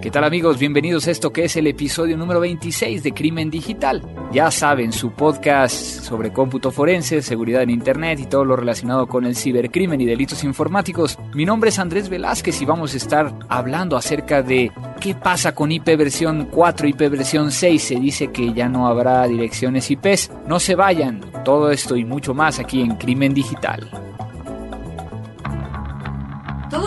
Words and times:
¿Qué 0.00 0.12
tal 0.12 0.22
amigos? 0.22 0.58
Bienvenidos 0.58 1.08
a 1.08 1.10
esto 1.10 1.32
que 1.32 1.44
es 1.44 1.56
el 1.56 1.66
episodio 1.66 2.16
número 2.16 2.38
26 2.40 3.02
de 3.02 3.12
Crimen 3.12 3.50
Digital. 3.50 4.00
Ya 4.32 4.50
saben, 4.50 4.92
su 4.92 5.10
podcast 5.10 5.74
sobre 5.74 6.32
cómputo 6.32 6.70
forense, 6.70 7.20
seguridad 7.20 7.62
en 7.62 7.70
Internet 7.70 8.20
y 8.20 8.26
todo 8.26 8.44
lo 8.44 8.54
relacionado 8.54 9.08
con 9.08 9.26
el 9.26 9.34
cibercrimen 9.34 10.00
y 10.00 10.06
delitos 10.06 10.44
informáticos. 10.44 11.18
Mi 11.34 11.44
nombre 11.44 11.70
es 11.70 11.78
Andrés 11.80 12.08
Velázquez 12.08 12.62
y 12.62 12.64
vamos 12.64 12.94
a 12.94 12.96
estar 12.96 13.34
hablando 13.48 13.96
acerca 13.96 14.42
de 14.42 14.70
qué 15.00 15.14
pasa 15.14 15.54
con 15.54 15.72
IP 15.72 15.84
versión 15.96 16.48
4, 16.50 16.88
IP 16.88 17.00
versión 17.10 17.50
6. 17.50 17.82
Se 17.82 17.96
dice 17.96 18.28
que 18.28 18.52
ya 18.52 18.68
no 18.68 18.86
habrá 18.86 19.26
direcciones 19.26 19.90
IPs. 19.90 20.30
No 20.46 20.60
se 20.60 20.76
vayan. 20.76 21.20
Todo 21.44 21.70
esto 21.70 21.96
y 21.96 22.04
mucho 22.04 22.34
más 22.34 22.60
aquí 22.60 22.82
en 22.82 22.94
Crimen 22.94 23.34
Digital. 23.34 24.07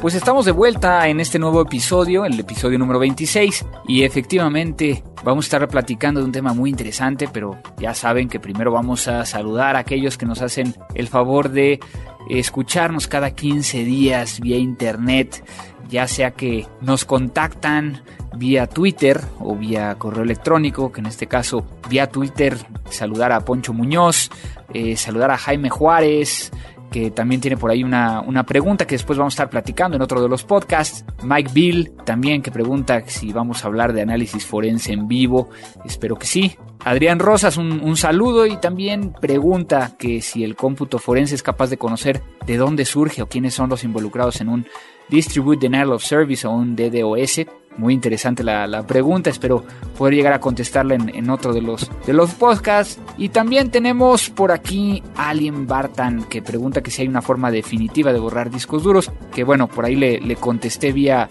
Pues 0.00 0.14
estamos 0.14 0.44
de 0.44 0.52
vuelta 0.52 1.08
en 1.08 1.20
este 1.20 1.38
nuevo 1.38 1.62
episodio, 1.62 2.26
el 2.26 2.38
episodio 2.38 2.78
número 2.78 2.98
26, 2.98 3.64
y 3.88 4.02
efectivamente 4.04 5.02
vamos 5.24 5.46
a 5.46 5.46
estar 5.46 5.68
platicando 5.68 6.20
de 6.20 6.26
un 6.26 6.32
tema 6.32 6.52
muy 6.52 6.68
interesante, 6.68 7.28
pero 7.32 7.58
ya 7.78 7.94
saben 7.94 8.28
que 8.28 8.38
primero 8.38 8.70
vamos 8.70 9.08
a 9.08 9.24
saludar 9.24 9.74
a 9.74 9.80
aquellos 9.80 10.18
que 10.18 10.26
nos 10.26 10.42
hacen 10.42 10.74
el 10.94 11.08
favor 11.08 11.48
de 11.48 11.80
escucharnos 12.28 13.08
cada 13.08 13.30
15 13.30 13.84
días 13.84 14.38
vía 14.38 14.58
internet, 14.58 15.42
ya 15.88 16.06
sea 16.06 16.32
que 16.32 16.66
nos 16.82 17.06
contactan 17.06 18.02
vía 18.36 18.66
Twitter 18.66 19.20
o 19.40 19.56
vía 19.56 19.94
correo 19.96 20.24
electrónico, 20.24 20.92
que 20.92 21.00
en 21.00 21.06
este 21.06 21.26
caso 21.26 21.64
vía 21.88 22.10
Twitter 22.10 22.58
saludar 22.90 23.32
a 23.32 23.40
Poncho 23.40 23.72
Muñoz, 23.72 24.30
eh, 24.74 24.96
saludar 24.96 25.30
a 25.30 25.38
Jaime 25.38 25.70
Juárez, 25.70 26.52
que 26.90 27.10
también 27.10 27.40
tiene 27.40 27.56
por 27.56 27.70
ahí 27.70 27.82
una, 27.82 28.20
una, 28.20 28.44
pregunta 28.44 28.86
que 28.86 28.94
después 28.94 29.18
vamos 29.18 29.32
a 29.32 29.36
estar 29.36 29.50
platicando 29.50 29.96
en 29.96 30.02
otro 30.02 30.22
de 30.22 30.28
los 30.28 30.44
podcasts. 30.44 31.04
Mike 31.22 31.50
Bill 31.52 31.92
también 32.04 32.42
que 32.42 32.50
pregunta 32.50 33.02
si 33.06 33.32
vamos 33.32 33.64
a 33.64 33.68
hablar 33.68 33.92
de 33.92 34.02
análisis 34.02 34.46
forense 34.46 34.92
en 34.92 35.08
vivo. 35.08 35.50
Espero 35.84 36.16
que 36.16 36.26
sí. 36.26 36.56
Adrián 36.84 37.18
Rosas, 37.18 37.56
un, 37.56 37.80
un, 37.82 37.96
saludo 37.96 38.46
y 38.46 38.58
también 38.58 39.12
pregunta 39.12 39.96
que 39.98 40.20
si 40.20 40.44
el 40.44 40.54
cómputo 40.54 40.98
forense 40.98 41.34
es 41.34 41.42
capaz 41.42 41.68
de 41.68 41.78
conocer 41.78 42.22
de 42.46 42.56
dónde 42.56 42.84
surge 42.84 43.22
o 43.22 43.26
quiénes 43.26 43.54
son 43.54 43.68
los 43.70 43.82
involucrados 43.82 44.40
en 44.40 44.48
un 44.48 44.66
Distribute 45.08 45.60
Denial 45.60 45.92
of 45.92 46.02
Service 46.02 46.46
o 46.46 46.50
un 46.50 46.74
DDoS. 46.74 47.46
Muy 47.78 47.92
interesante 47.92 48.42
la, 48.42 48.66
la, 48.66 48.86
pregunta, 48.86 49.28
espero 49.28 49.64
poder 49.98 50.14
llegar 50.14 50.32
a 50.32 50.40
contestarla 50.40 50.94
en, 50.94 51.14
en, 51.14 51.28
otro 51.28 51.52
de 51.52 51.60
los, 51.60 51.90
de 52.06 52.12
los 52.14 52.32
podcasts. 52.32 52.98
Y 53.18 53.28
también 53.28 53.70
tenemos 53.70 54.30
por 54.30 54.50
aquí 54.50 55.02
Alien 55.14 55.66
Bartan 55.66 56.24
que 56.24 56.40
pregunta 56.40 56.82
que 56.82 56.90
si 56.90 57.02
hay 57.02 57.08
una 57.08 57.20
forma 57.20 57.50
definitiva 57.50 58.12
de 58.12 58.18
borrar 58.18 58.50
discos 58.50 58.82
duros, 58.82 59.10
que 59.34 59.44
bueno, 59.44 59.68
por 59.68 59.84
ahí 59.84 59.94
le, 59.94 60.20
le 60.20 60.36
contesté 60.36 60.92
vía, 60.92 61.28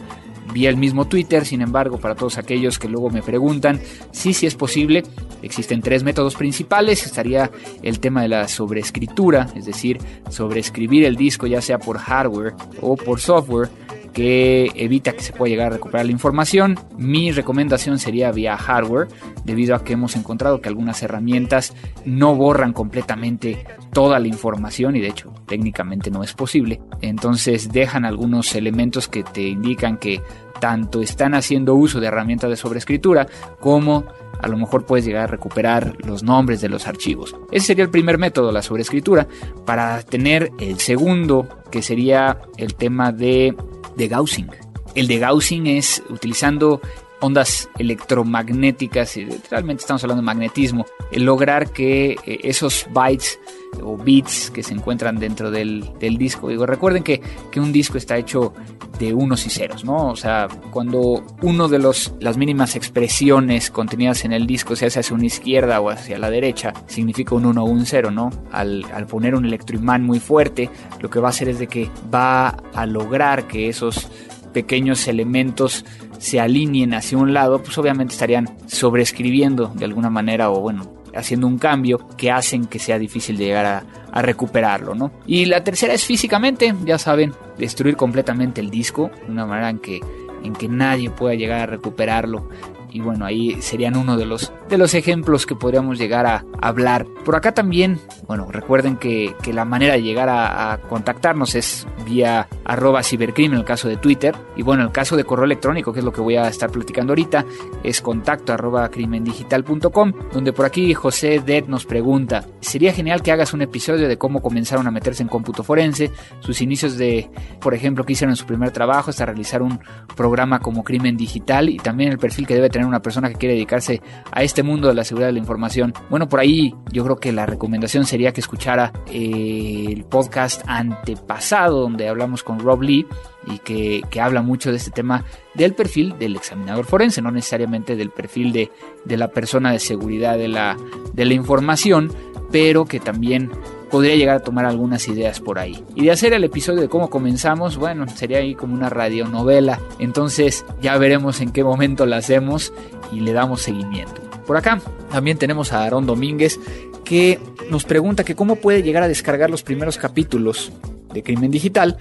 vía 0.54 0.70
el 0.70 0.78
mismo 0.78 1.06
Twitter, 1.06 1.46
sin 1.46 1.62
embargo, 1.62 1.98
para 1.98 2.16
todos 2.16 2.38
aquellos 2.38 2.78
que 2.78 2.88
luego 2.88 3.10
me 3.10 3.22
preguntan, 3.22 3.80
sí, 4.12 4.34
sí 4.34 4.46
es 4.46 4.56
posible, 4.56 5.04
existen 5.42 5.82
tres 5.82 6.04
métodos 6.04 6.36
principales, 6.36 7.06
estaría 7.06 7.50
el 7.82 8.00
tema 8.00 8.22
de 8.22 8.30
la 8.30 8.48
sobreescritura, 8.48 9.48
es 9.56 9.66
decir, 9.66 10.00
sobreescribir 10.30 11.06
el 11.06 11.16
disco 11.16 11.48
ya 11.48 11.62
sea 11.62 11.80
por 11.80 11.98
hardware 11.98 12.54
o 12.82 12.96
por 12.96 13.20
software, 13.20 13.70
que 14.16 14.72
evita 14.76 15.12
que 15.12 15.20
se 15.20 15.34
pueda 15.34 15.50
llegar 15.50 15.68
a 15.68 15.76
recuperar 15.76 16.06
la 16.06 16.14
información. 16.14 16.80
Mi 16.98 17.34
recomendación 17.34 18.00
sería 18.00 18.32
vía 18.32 18.56
hardware, 18.56 19.10
debido 19.44 19.76
a 19.76 19.84
que 19.84 19.92
hemos 19.92 20.16
encontrado 20.16 20.62
que 20.62 20.70
algunas 20.70 21.04
herramientas 21.04 21.74
no 22.06 22.34
borran 22.34 22.72
completamente 22.72 23.66
toda 23.92 24.18
la 24.20 24.30
información 24.30 24.96
y 24.96 25.02
de 25.02 25.10
hecho 25.10 25.34
técnicamente 25.48 26.12
no 26.12 26.24
es 26.24 26.32
posible. 26.32 26.80
Entonces 27.02 27.74
dejan 27.74 28.06
algunos 28.06 28.56
elementos 28.56 29.10
que 29.10 29.24
te 29.24 29.50
indican 29.50 29.98
que 29.98 30.22
tanto 30.62 31.02
están 31.02 31.34
haciendo 31.34 31.76
uso 31.76 32.00
de 32.00 32.08
herramientas 32.08 32.50
de 32.50 32.56
sobreescritura 32.56 33.28
como 33.60 34.06
a 34.42 34.48
lo 34.48 34.58
mejor 34.58 34.86
puedes 34.86 35.06
llegar 35.06 35.24
a 35.24 35.28
recuperar 35.28 35.94
los 36.06 36.24
nombres 36.24 36.62
de 36.62 36.70
los 36.70 36.88
archivos. 36.88 37.36
Ese 37.52 37.68
sería 37.68 37.84
el 37.84 37.90
primer 37.90 38.18
método, 38.18 38.52
la 38.52 38.62
sobreescritura. 38.62 39.28
Para 39.66 40.02
tener 40.04 40.52
el 40.60 40.80
segundo, 40.80 41.48
que 41.72 41.82
sería 41.82 42.40
el 42.58 42.76
tema 42.76 43.12
de 43.12 43.56
de 43.96 44.08
Gaussing. 44.08 44.50
El 44.96 45.08
de 45.08 45.20
Gaussing 45.20 45.68
es 45.68 46.02
utilizando 46.10 46.82
ondas 47.22 47.70
electromagnéticas, 47.78 49.18
y 49.18 49.26
realmente 49.50 49.82
estamos 49.82 50.04
hablando 50.04 50.22
de 50.22 50.26
magnetismo, 50.26 50.86
lograr 51.12 51.72
que 51.72 52.18
esos 52.26 52.88
bytes 52.92 53.40
o 53.82 53.98
bits 53.98 54.52
que 54.52 54.64
se 54.64 54.74
encuentran 54.74 55.18
dentro 55.18 55.52
del, 55.52 55.92
del 56.00 56.18
disco, 56.18 56.50
digo, 56.50 56.66
recuerden 56.66 57.04
que, 57.04 57.22
que, 57.52 57.60
un 57.60 57.72
disco 57.72 57.98
está 57.98 58.18
hecho 58.18 58.54
de 59.00 59.14
unos 59.14 59.46
y 59.46 59.50
ceros, 59.50 59.84
¿no? 59.84 60.10
O 60.10 60.16
sea, 60.16 60.48
cuando 60.72 61.24
uno 61.42 61.68
de 61.68 61.80
los, 61.80 62.14
las 62.20 62.38
mínimas 62.38 62.76
expresiones 62.76 63.70
contenidas 63.70 64.24
en 64.26 64.34
el 64.34 64.48
disco 64.48 64.76
se 64.76 64.86
hace 64.86 65.00
hacia 65.00 65.16
una 65.16 65.26
izquierda 65.26 65.82
o 65.82 65.90
hacia 65.90 66.18
la 66.18 66.30
derecha, 66.30 66.74
significa 66.88 67.36
un 67.36 67.46
1 67.46 67.64
o 67.64 67.66
un 67.66 67.86
0, 67.86 68.12
¿no? 68.12 68.30
Al, 68.52 68.86
al 68.94 69.08
poner 69.08 69.36
un 69.36 69.46
electroimán 69.46 70.04
muy 70.04 70.20
fuerte, 70.20 70.70
lo 71.02 71.10
que 71.10 71.20
va 71.20 71.28
a 71.28 71.32
hacer 71.32 71.50
es 71.50 71.60
de 71.60 71.68
que 71.68 71.90
va 72.14 72.50
a 72.74 72.86
lograr 72.86 73.48
que 73.48 73.68
esos 73.68 74.10
pequeños 74.54 75.10
elementos 75.10 75.84
se 76.18 76.40
alineen 76.40 76.94
hacia 76.94 77.18
un 77.18 77.34
lado, 77.34 77.62
pues 77.62 77.78
obviamente 77.78 78.14
estarían 78.14 78.50
sobreescribiendo 78.68 79.72
de 79.76 79.86
alguna 79.86 80.10
manera 80.10 80.50
o 80.52 80.60
bueno, 80.60 80.96
haciendo 81.16 81.48
un 81.48 81.58
cambio 81.58 82.08
que 82.18 82.32
hacen 82.32 82.66
que 82.66 82.80
sea 82.80 83.00
difícil 83.00 83.38
de 83.38 83.46
llegar 83.46 83.66
a, 83.66 83.84
recuperarlo, 84.22 84.96
¿no? 84.96 85.12
Y 85.28 85.44
la 85.44 85.62
tercera 85.62 85.94
es 85.94 86.06
físicamente, 86.06 86.74
ya 86.86 86.98
saben, 86.98 87.34
destruir 87.58 87.98
completamente 87.98 88.62
el 88.62 88.70
disco, 88.70 89.12
de 89.26 89.30
una 89.30 89.46
manera 89.46 89.70
en 89.70 89.80
que, 89.80 90.00
en 90.42 90.54
que 90.54 90.70
nadie 90.70 91.10
pueda 91.10 91.36
llegar 91.36 91.60
a 91.60 91.66
recuperarlo. 91.66 92.48
Y 92.96 93.02
bueno, 93.02 93.26
ahí 93.26 93.62
serían 93.62 93.98
uno 93.98 94.16
de 94.16 94.26
los, 94.26 94.54
de 94.70 94.78
los 94.78 94.94
ejemplos 94.94 95.46
que 95.46 95.54
podríamos 95.54 95.98
llegar 95.98 96.26
a 96.26 96.46
hablar. 96.62 97.06
Por 97.26 97.36
acá 97.36 97.54
también, 97.54 98.00
bueno, 98.26 98.48
recuerden 98.50 98.96
que, 98.96 99.36
que 99.44 99.52
la 99.52 99.66
manera 99.66 99.96
de 99.96 100.02
llegar 100.02 100.30
a, 100.30 100.80
contactarnos 100.88 101.56
es 101.56 101.86
vía 102.06 102.48
arroba 102.64 103.04
cibercrimen 103.04 103.56
en 103.56 103.60
el 103.60 103.66
caso 103.66 103.90
de 103.90 103.98
Twitter. 103.98 104.34
Y 104.56 104.62
bueno, 104.62 104.84
en 104.84 104.88
el 104.88 104.94
caso 104.94 105.18
de 105.18 105.26
correo 105.26 105.44
electrónico, 105.44 105.92
que 105.92 106.00
es 106.00 106.06
lo 106.06 106.14
que 106.14 106.22
voy 106.22 106.38
a 106.38 106.48
estar 106.48 106.72
platicando 106.72 107.12
ahorita, 107.12 107.44
es 107.84 108.00
contacto 108.02 108.54
arroba 108.54 108.88
crimendigital.com, 108.88 110.14
donde 110.32 110.54
por 110.54 110.66
aquí 110.66 110.94
José 110.94 111.42
Det 111.46 111.68
nos 111.68 111.86
pregunta, 111.86 112.46
sería 112.62 112.94
genial 112.94 113.22
que 113.22 113.34
hagas 113.34 113.54
un 113.54 113.62
episodio 113.62 114.08
de 114.08 114.18
cómo 114.18 114.42
comenzaron 114.42 114.88
a 114.88 114.92
meterse 114.92 115.22
en 115.22 115.28
cómputo 115.28 115.64
forense, 115.64 116.12
sus 116.40 116.62
inicios 116.62 116.96
de, 116.98 117.30
por 117.60 117.74
ejemplo, 117.74 118.06
que 118.06 118.14
hicieron 118.14 118.32
en 118.32 118.38
su 118.38 118.46
primer 118.46 118.72
trabajo 118.72 119.10
hasta 119.10 119.26
realizar 119.26 119.62
un 119.62 119.82
programa 120.16 120.60
como 120.60 120.86
crimen 120.86 121.18
digital 121.18 121.68
y 121.68 121.76
también 121.76 122.14
el 122.14 122.20
perfil 122.20 122.48
que 122.48 122.56
debe 122.56 122.70
tener 122.70 122.85
una 122.88 123.02
persona 123.02 123.30
que 123.30 123.36
quiere 123.36 123.56
dedicarse 123.56 124.02
a 124.32 124.44
este 124.44 124.64
mundo 124.64 124.88
de 124.88 124.94
la 124.94 125.04
seguridad 125.04 125.30
de 125.30 125.34
la 125.34 125.40
información. 125.40 125.94
Bueno, 126.10 126.28
por 126.28 126.40
ahí 126.40 126.74
yo 126.92 127.04
creo 127.04 127.18
que 127.18 127.32
la 127.32 127.46
recomendación 127.46 128.06
sería 128.06 128.34
que 128.34 128.42
escuchara 128.42 128.92
eh, 129.08 129.86
el 129.90 130.04
podcast 130.06 130.62
antepasado 130.68 131.82
donde 131.82 132.08
hablamos 132.08 132.44
con 132.44 132.60
Rob 132.60 132.82
Lee 132.82 133.06
y 133.48 133.60
que, 133.60 134.02
que, 134.10 134.22
habla 134.22 134.42
mucho 134.42 134.72
de 134.72 134.78
este 134.78 134.92
tema 134.92 135.24
del 135.54 135.74
perfil 135.74 136.18
del 136.18 136.36
examinador 136.36 136.86
forense, 136.86 137.22
no 137.22 137.32
necesariamente 137.32 137.96
del 137.96 138.10
perfil 138.10 138.52
de, 138.52 138.72
de 139.06 139.18
la 139.18 139.28
persona 139.28 139.72
de 139.72 139.80
seguridad 139.80 140.38
de 140.38 140.48
la, 140.48 140.78
de 141.14 141.26
la 141.26 141.34
información, 141.34 142.12
pero 142.52 142.86
que 142.86 143.00
también 143.00 143.52
podría 143.96 144.18
llegar 144.18 144.36
a 144.36 144.40
tomar 144.42 144.66
algunas 144.66 145.08
ideas 145.08 145.40
por 145.40 145.58
ahí. 145.58 145.82
Y 145.96 146.04
de 146.04 146.12
hacer 146.12 146.34
el 146.34 146.44
episodio 146.44 146.82
de 146.82 146.90
cómo 146.90 147.10
comenzamos, 147.10 147.78
bueno, 147.78 148.06
sería 148.10 148.40
ahí 148.40 148.54
como 148.54 148.74
una 148.74 148.90
radionovela. 148.90 149.80
Entonces 150.00 150.66
ya 150.82 150.98
veremos 150.98 151.40
en 151.40 151.54
qué 151.54 151.64
momento 151.64 152.06
la 152.06 152.18
hacemos 152.18 152.74
y 153.14 153.22
le 153.22 153.32
damos 153.32 153.62
seguimiento. 153.62 154.22
Por 154.46 154.58
acá 154.58 154.82
también 155.10 155.38
tenemos 155.38 155.72
a 155.72 155.84
Aarón 155.84 156.06
Domínguez 156.06 156.60
que 157.06 157.40
nos 157.70 157.86
pregunta 157.86 158.26
que 158.26 158.36
cómo 158.36 158.58
puede 158.58 158.84
llegar 158.84 159.02
a 159.02 159.08
descargar 159.08 159.50
los 159.50 159.64
primeros 159.64 159.98
capítulos 159.98 160.74
de 161.16 161.24
Crimen 161.24 161.50
Digital, 161.50 161.98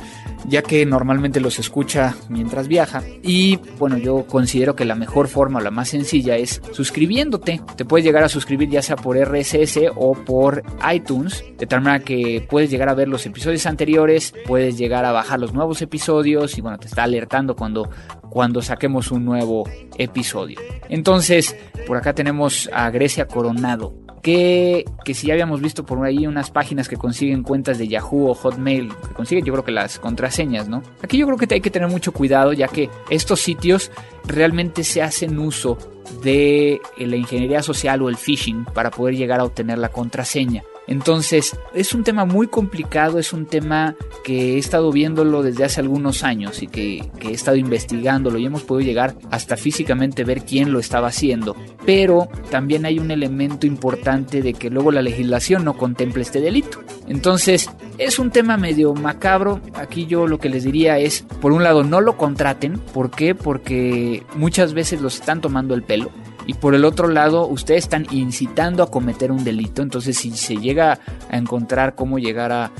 ya 0.46 0.60
que 0.62 0.84
normalmente 0.84 1.40
los 1.40 1.58
escucha 1.58 2.14
mientras 2.28 2.68
viaja. 2.68 3.02
Y 3.22 3.58
bueno, 3.78 3.96
yo 3.96 4.26
considero 4.26 4.74
que 4.76 4.84
la 4.84 4.94
mejor 4.96 5.28
forma 5.28 5.60
o 5.60 5.62
la 5.62 5.70
más 5.70 5.88
sencilla 5.88 6.36
es 6.36 6.60
suscribiéndote. 6.72 7.62
Te 7.76 7.84
puedes 7.84 8.04
llegar 8.04 8.24
a 8.24 8.28
suscribir 8.28 8.68
ya 8.68 8.82
sea 8.82 8.96
por 8.96 9.16
RSS 9.16 9.78
o 9.94 10.12
por 10.14 10.62
iTunes, 10.92 11.44
de 11.56 11.66
tal 11.66 11.80
manera 11.80 12.04
que 12.04 12.46
puedes 12.50 12.70
llegar 12.70 12.88
a 12.88 12.94
ver 12.94 13.08
los 13.08 13.24
episodios 13.24 13.64
anteriores, 13.66 14.34
puedes 14.46 14.76
llegar 14.76 15.04
a 15.04 15.12
bajar 15.12 15.40
los 15.40 15.54
nuevos 15.54 15.80
episodios 15.80 16.58
y 16.58 16.60
bueno, 16.60 16.78
te 16.78 16.88
está 16.88 17.04
alertando 17.04 17.54
cuando, 17.54 17.88
cuando 18.28 18.60
saquemos 18.60 19.12
un 19.12 19.24
nuevo 19.24 19.68
episodio. 19.96 20.58
Entonces, 20.88 21.56
por 21.86 21.96
acá 21.96 22.12
tenemos 22.14 22.68
a 22.72 22.90
Grecia 22.90 23.26
Coronado 23.26 24.03
que, 24.24 24.86
que 25.04 25.12
si 25.12 25.26
ya 25.26 25.34
habíamos 25.34 25.60
visto 25.60 25.84
por 25.84 26.02
ahí 26.02 26.26
unas 26.26 26.50
páginas 26.50 26.88
que 26.88 26.96
consiguen 26.96 27.42
cuentas 27.42 27.76
de 27.76 27.88
Yahoo 27.88 28.30
o 28.30 28.34
Hotmail, 28.34 28.88
que 28.88 29.14
consiguen 29.14 29.44
yo 29.44 29.52
creo 29.52 29.64
que 29.66 29.70
las 29.70 29.98
contraseñas, 29.98 30.66
¿no? 30.66 30.82
Aquí 31.02 31.18
yo 31.18 31.26
creo 31.26 31.36
que 31.36 31.54
hay 31.54 31.60
que 31.60 31.70
tener 31.70 31.90
mucho 31.90 32.10
cuidado 32.10 32.54
ya 32.54 32.68
que 32.68 32.88
estos 33.10 33.40
sitios 33.40 33.90
realmente 34.26 34.82
se 34.82 35.02
hacen 35.02 35.38
uso 35.38 35.76
de 36.22 36.80
la 36.96 37.16
ingeniería 37.16 37.62
social 37.62 38.00
o 38.00 38.08
el 38.08 38.16
phishing 38.16 38.64
para 38.64 38.90
poder 38.90 39.14
llegar 39.14 39.40
a 39.40 39.44
obtener 39.44 39.76
la 39.76 39.90
contraseña. 39.90 40.64
Entonces, 40.86 41.56
es 41.72 41.94
un 41.94 42.04
tema 42.04 42.24
muy 42.24 42.46
complicado, 42.46 43.18
es 43.18 43.32
un 43.32 43.46
tema 43.46 43.96
que 44.22 44.54
he 44.54 44.58
estado 44.58 44.92
viéndolo 44.92 45.42
desde 45.42 45.64
hace 45.64 45.80
algunos 45.80 46.22
años 46.24 46.62
y 46.62 46.66
que, 46.66 47.10
he 47.20 47.32
estado 47.32 47.56
investigándolo 47.56 48.38
y 48.38 48.46
hemos 48.46 48.62
podido 48.62 48.86
llegar 48.86 49.14
hasta 49.30 49.56
físicamente 49.56 50.24
ver 50.24 50.42
quién 50.44 50.72
lo 50.72 50.78
estaba 50.78 51.08
haciendo. 51.08 51.56
Pero 51.86 52.28
también 52.50 52.84
hay 52.84 52.98
un 52.98 53.10
elemento 53.10 53.66
importante 53.66 54.42
de 54.42 54.52
que 54.54 54.70
luego 54.70 54.90
la 54.92 55.02
legislación 55.02 55.64
no 55.64 55.76
contempla 55.76 56.22
este 56.22 56.40
delito. 56.40 56.80
Entonces, 57.08 57.70
es 57.98 58.18
un 58.18 58.30
tema 58.30 58.56
medio 58.56 58.94
macabro. 58.94 59.60
Aquí 59.74 60.06
yo 60.06 60.26
lo 60.26 60.38
que 60.38 60.48
les 60.48 60.64
diría 60.64 60.98
es, 60.98 61.22
por 61.40 61.52
un 61.52 61.62
lado, 61.62 61.82
no 61.82 62.00
lo 62.00 62.16
contraten. 62.16 62.78
¿Por 62.78 63.10
qué? 63.10 63.34
Porque 63.34 64.22
muchas 64.36 64.74
veces 64.74 65.00
los 65.00 65.14
están 65.14 65.40
tomando 65.40 65.74
el 65.74 65.82
pelo 65.82 66.10
y 66.46 66.54
por 66.54 66.74
el 66.74 66.84
otro 66.84 67.08
lado 67.08 67.46
ustedes 67.46 67.84
están 67.84 68.06
incitando 68.10 68.82
a 68.82 68.90
cometer 68.90 69.32
un 69.32 69.44
delito, 69.44 69.82
entonces 69.82 70.16
si 70.16 70.30
se 70.32 70.56
llega 70.56 70.98
a 71.30 71.36
encontrar 71.36 71.94
cómo 71.94 72.18
llegar 72.18 72.52
a, 72.52 72.70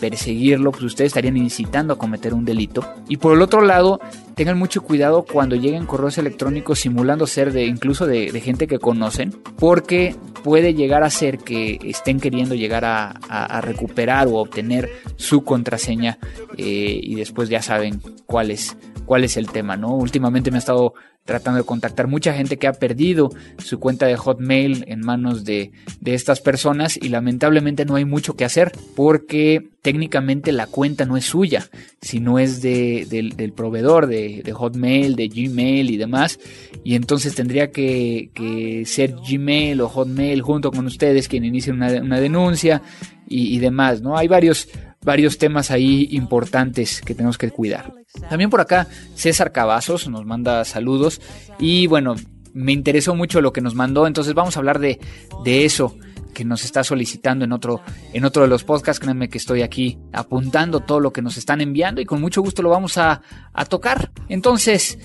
perseguirlo, 0.00 0.72
pues 0.72 0.84
ustedes 0.84 1.08
estarían 1.08 1.36
incitando 1.36 1.92
a 1.92 1.98
cometer 1.98 2.32
un 2.32 2.46
delito. 2.46 2.82
Y 3.10 3.18
por 3.18 3.34
el 3.34 3.42
otro 3.42 3.60
lado, 3.60 4.00
tengan 4.34 4.58
mucho 4.58 4.82
cuidado 4.82 5.26
cuando 5.30 5.54
lleguen 5.54 5.84
correos 5.84 6.16
electrónicos 6.16 6.78
simulando 6.80 7.26
ser 7.26 7.52
de 7.52 7.66
incluso 7.66 8.06
de, 8.06 8.30
gente 8.40 8.66
que 8.66 8.78
conocen, 8.78 9.34
porque 9.58 10.16
puede 10.42 10.72
llegar 10.72 11.02
a 11.02 11.10
ser 11.10 11.38
que 11.38 11.78
estén 11.84 12.20
queriendo 12.20 12.54
llegar 12.54 12.84
a, 12.86 13.60
recuperar 13.60 14.28
o 14.28 14.36
obtener 14.36 14.90
su 15.16 15.44
contraseña 15.44 16.18
eh, 16.56 17.00
y 17.02 17.14
después 17.14 17.50
ya 17.50 17.60
saben 17.60 18.00
cuál 18.26 18.50
es, 18.50 18.76
cuál 19.04 19.24
es 19.24 19.36
el 19.36 19.50
tema, 19.50 19.76
¿no? 19.76 19.94
Últimamente 19.94 20.50
me 20.50 20.56
ha 20.56 20.58
estado 20.58 20.94
tratando 21.24 21.58
de 21.58 21.66
contactar 21.66 22.06
mucha 22.06 22.34
gente 22.34 22.58
que 22.58 22.66
ha 22.66 22.74
perdido 22.74 23.30
su 23.58 23.80
cuenta 23.80 24.06
de 24.06 24.16
Hotmail 24.16 24.84
en 24.88 25.00
manos 25.00 25.44
de, 25.44 25.72
estas 26.04 26.40
personas 26.40 26.98
y 26.98 27.08
lamentablemente 27.08 27.86
no 27.86 27.96
hay 27.96 28.04
mucho 28.04 28.36
que 28.36 28.44
hacer 28.44 28.72
porque 28.94 29.70
técnicamente 29.80 30.52
la 30.52 30.66
cuenta 30.66 31.06
no 31.06 31.16
es 31.16 31.24
suya, 31.24 31.66
sino 32.02 32.38
es 32.38 32.60
del, 32.60 33.52
proveedor 33.56 34.06
de, 34.06 34.52
Hotmail, 34.52 35.16
de 35.16 35.28
Gmail 35.28 35.90
y 35.90 35.96
demás. 35.96 36.38
Y 36.84 36.94
entonces 36.94 37.34
tendría 37.34 37.70
que, 37.70 38.84
ser 38.86 39.14
Gmail 39.14 39.80
o 39.80 39.88
Hotmail 39.88 40.42
junto 40.42 40.70
con 40.70 40.86
ustedes 40.86 41.28
quien 41.28 41.44
inicien 41.44 41.76
una, 41.76 42.20
denuncia 42.20 42.82
y, 43.26 43.54
y 43.54 43.58
demás, 43.58 44.02
¿no? 44.02 44.18
Hay 44.18 44.28
varios, 44.28 44.68
varios 45.04 45.38
temas 45.38 45.70
ahí 45.70 46.08
importantes 46.12 47.00
que 47.02 47.14
tenemos 47.14 47.38
que 47.38 47.50
cuidar. 47.50 47.92
También 48.28 48.50
por 48.50 48.60
acá 48.60 48.88
César 49.14 49.52
Cavazos 49.52 50.08
nos 50.08 50.24
manda 50.24 50.64
saludos 50.64 51.20
y 51.58 51.86
bueno, 51.86 52.14
me 52.52 52.72
interesó 52.72 53.14
mucho 53.14 53.40
lo 53.40 53.52
que 53.52 53.60
nos 53.60 53.74
mandó, 53.74 54.06
entonces 54.06 54.34
vamos 54.34 54.56
a 54.56 54.60
hablar 54.60 54.78
de, 54.78 54.98
de 55.44 55.64
eso 55.64 55.96
que 56.34 56.44
nos 56.44 56.64
está 56.64 56.82
solicitando 56.84 57.44
en 57.44 57.52
otro, 57.52 57.80
en 58.12 58.24
otro 58.24 58.42
de 58.42 58.48
los 58.48 58.64
podcasts. 58.64 59.00
Créanme 59.00 59.28
que 59.28 59.38
estoy 59.38 59.62
aquí 59.62 59.98
apuntando 60.12 60.80
todo 60.80 61.00
lo 61.00 61.12
que 61.12 61.22
nos 61.22 61.36
están 61.36 61.60
enviando 61.60 62.00
y 62.00 62.04
con 62.04 62.20
mucho 62.20 62.42
gusto 62.42 62.60
lo 62.60 62.70
vamos 62.70 62.98
a, 62.98 63.22
a 63.52 63.64
tocar. 63.64 64.10
Entonces, 64.28 64.98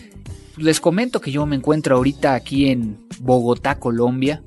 les 0.58 0.82
comento 0.82 1.22
que 1.22 1.32
yo 1.32 1.46
me 1.46 1.56
encuentro 1.56 1.96
ahorita 1.96 2.34
aquí 2.34 2.70
en 2.70 3.06
Bogotá, 3.20 3.80
Colombia, 3.80 4.44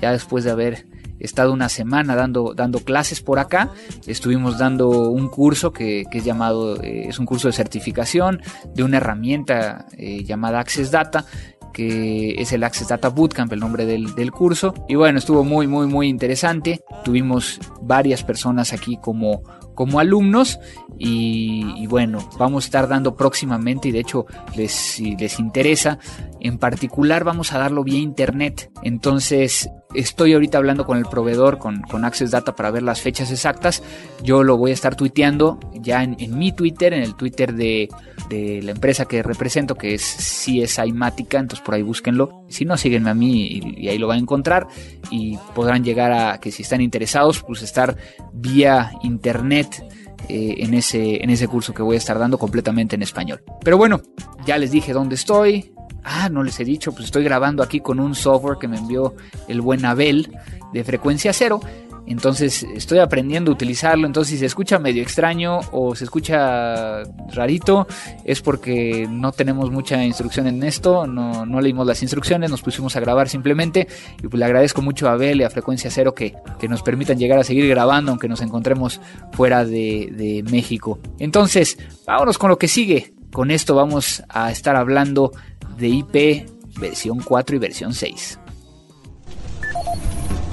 ya 0.00 0.12
después 0.12 0.44
de 0.44 0.50
haber 0.50 0.86
He 1.18 1.24
estado 1.24 1.52
una 1.52 1.68
semana 1.68 2.14
dando, 2.14 2.54
dando 2.54 2.80
clases 2.80 3.20
por 3.20 3.38
acá. 3.38 3.70
Estuvimos 4.06 4.58
dando 4.58 4.88
un 5.10 5.28
curso 5.28 5.72
que, 5.72 6.04
es 6.10 6.24
llamado, 6.24 6.82
eh, 6.82 7.08
es 7.08 7.18
un 7.18 7.26
curso 7.26 7.48
de 7.48 7.52
certificación 7.52 8.40
de 8.74 8.82
una 8.82 8.98
herramienta 8.98 9.86
eh, 9.96 10.24
llamada 10.24 10.60
Access 10.60 10.90
Data 10.90 11.24
que 11.72 12.40
es 12.40 12.54
el 12.54 12.64
Access 12.64 12.88
Data 12.88 13.10
Bootcamp, 13.10 13.52
el 13.52 13.60
nombre 13.60 13.84
del, 13.84 14.14
del, 14.14 14.32
curso. 14.32 14.72
Y 14.88 14.94
bueno, 14.94 15.18
estuvo 15.18 15.44
muy, 15.44 15.66
muy, 15.66 15.86
muy 15.86 16.08
interesante. 16.08 16.80
Tuvimos 17.04 17.60
varias 17.82 18.24
personas 18.24 18.72
aquí 18.72 18.96
como, 18.96 19.42
como 19.76 20.00
alumnos 20.00 20.58
y, 20.98 21.86
bueno, 21.86 22.26
vamos 22.38 22.64
a 22.64 22.66
estar 22.66 22.88
dando 22.88 23.14
próximamente 23.14 23.88
y 23.88 23.92
de 23.92 24.00
hecho 24.00 24.26
les, 24.56 24.72
si 24.72 25.14
les 25.16 25.38
interesa, 25.38 25.98
en 26.40 26.58
particular 26.58 27.22
vamos 27.22 27.52
a 27.52 27.58
darlo 27.58 27.84
vía 27.84 27.98
internet. 27.98 28.72
Entonces 28.82 29.70
estoy 29.96 30.34
ahorita 30.34 30.58
hablando 30.58 30.84
con 30.84 30.98
el 30.98 31.04
proveedor, 31.04 31.58
con, 31.58 31.82
con 31.82 32.04
Access 32.04 32.30
Data 32.30 32.54
para 32.54 32.70
ver 32.70 32.82
las 32.82 33.00
fechas 33.00 33.30
exactas. 33.30 33.82
Yo 34.22 34.42
lo 34.42 34.56
voy 34.56 34.70
a 34.70 34.74
estar 34.74 34.94
tuiteando 34.94 35.58
ya 35.74 36.02
en, 36.02 36.38
mi 36.38 36.52
Twitter, 36.52 36.92
en 36.92 37.02
el 37.02 37.14
Twitter 37.14 37.54
de, 37.54 37.88
de, 38.28 38.62
la 38.62 38.72
empresa 38.72 39.06
que 39.06 39.22
represento, 39.22 39.74
que 39.74 39.94
es 39.94 40.02
CSI 40.02 40.92
Mática, 40.92 41.38
entonces 41.38 41.64
por 41.64 41.74
ahí 41.74 41.82
búsquenlo. 41.82 42.44
Si 42.48 42.64
no, 42.64 42.76
síguenme 42.76 43.10
a 43.10 43.14
mí 43.14 43.46
y, 43.46 43.84
y 43.84 43.88
ahí 43.88 43.98
lo 43.98 44.06
van 44.06 44.18
a 44.18 44.20
encontrar 44.20 44.66
y 45.10 45.36
podrán 45.54 45.84
llegar 45.84 46.12
a 46.12 46.38
que 46.38 46.52
si 46.52 46.62
están 46.62 46.80
interesados, 46.80 47.42
pues 47.42 47.62
estar 47.62 47.96
vía 48.32 48.92
internet 49.02 49.84
eh, 50.28 50.56
en, 50.58 50.74
ese, 50.74 51.22
en 51.22 51.30
ese 51.30 51.46
curso 51.46 51.72
que 51.72 51.82
voy 51.82 51.94
a 51.94 51.98
estar 51.98 52.18
dando 52.18 52.36
completamente 52.36 52.96
en 52.96 53.02
español. 53.02 53.42
Pero 53.62 53.78
bueno, 53.78 54.00
ya 54.44 54.58
les 54.58 54.72
dije 54.72 54.92
dónde 54.92 55.14
estoy. 55.14 55.72
Ah, 56.08 56.28
no 56.28 56.44
les 56.44 56.60
he 56.60 56.64
dicho, 56.64 56.92
pues 56.92 57.06
estoy 57.06 57.24
grabando 57.24 57.64
aquí 57.64 57.80
con 57.80 57.98
un 57.98 58.14
software 58.14 58.58
que 58.58 58.68
me 58.68 58.78
envió 58.78 59.16
el 59.48 59.60
buen 59.60 59.84
Abel 59.84 60.30
de 60.72 60.84
frecuencia 60.84 61.32
cero. 61.32 61.60
Entonces 62.06 62.62
estoy 62.62 63.00
aprendiendo 63.00 63.50
a 63.50 63.54
utilizarlo. 63.54 64.06
Entonces 64.06 64.34
si 64.34 64.38
se 64.38 64.46
escucha 64.46 64.78
medio 64.78 65.02
extraño 65.02 65.58
o 65.72 65.96
se 65.96 66.04
escucha 66.04 67.02
rarito 67.32 67.88
es 68.24 68.40
porque 68.40 69.08
no 69.10 69.32
tenemos 69.32 69.72
mucha 69.72 70.04
instrucción 70.04 70.46
en 70.46 70.62
esto. 70.62 71.08
No, 71.08 71.44
no 71.44 71.60
leímos 71.60 71.88
las 71.88 72.00
instrucciones, 72.02 72.52
nos 72.52 72.62
pusimos 72.62 72.94
a 72.94 73.00
grabar 73.00 73.28
simplemente. 73.28 73.88
Y 74.22 74.28
pues 74.28 74.38
le 74.38 74.44
agradezco 74.44 74.82
mucho 74.82 75.08
a 75.08 75.14
Abel 75.14 75.40
y 75.40 75.42
a 75.42 75.50
Frecuencia 75.50 75.90
Cero 75.90 76.14
que, 76.14 76.36
que 76.60 76.68
nos 76.68 76.82
permitan 76.82 77.18
llegar 77.18 77.40
a 77.40 77.42
seguir 77.42 77.68
grabando 77.68 78.12
aunque 78.12 78.28
nos 78.28 78.42
encontremos 78.42 79.00
fuera 79.32 79.64
de, 79.64 80.12
de 80.12 80.44
México. 80.48 81.00
Entonces, 81.18 81.76
vámonos 82.06 82.38
con 82.38 82.50
lo 82.50 82.58
que 82.58 82.68
sigue. 82.68 83.15
Con 83.32 83.50
esto 83.50 83.74
vamos 83.74 84.22
a 84.28 84.50
estar 84.50 84.76
hablando 84.76 85.32
de 85.76 85.88
IP 85.88 86.48
versión 86.78 87.20
4 87.20 87.56
y 87.56 87.58
versión 87.58 87.94
6. 87.94 88.38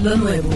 Lo 0.01 0.15
nuevo. 0.17 0.49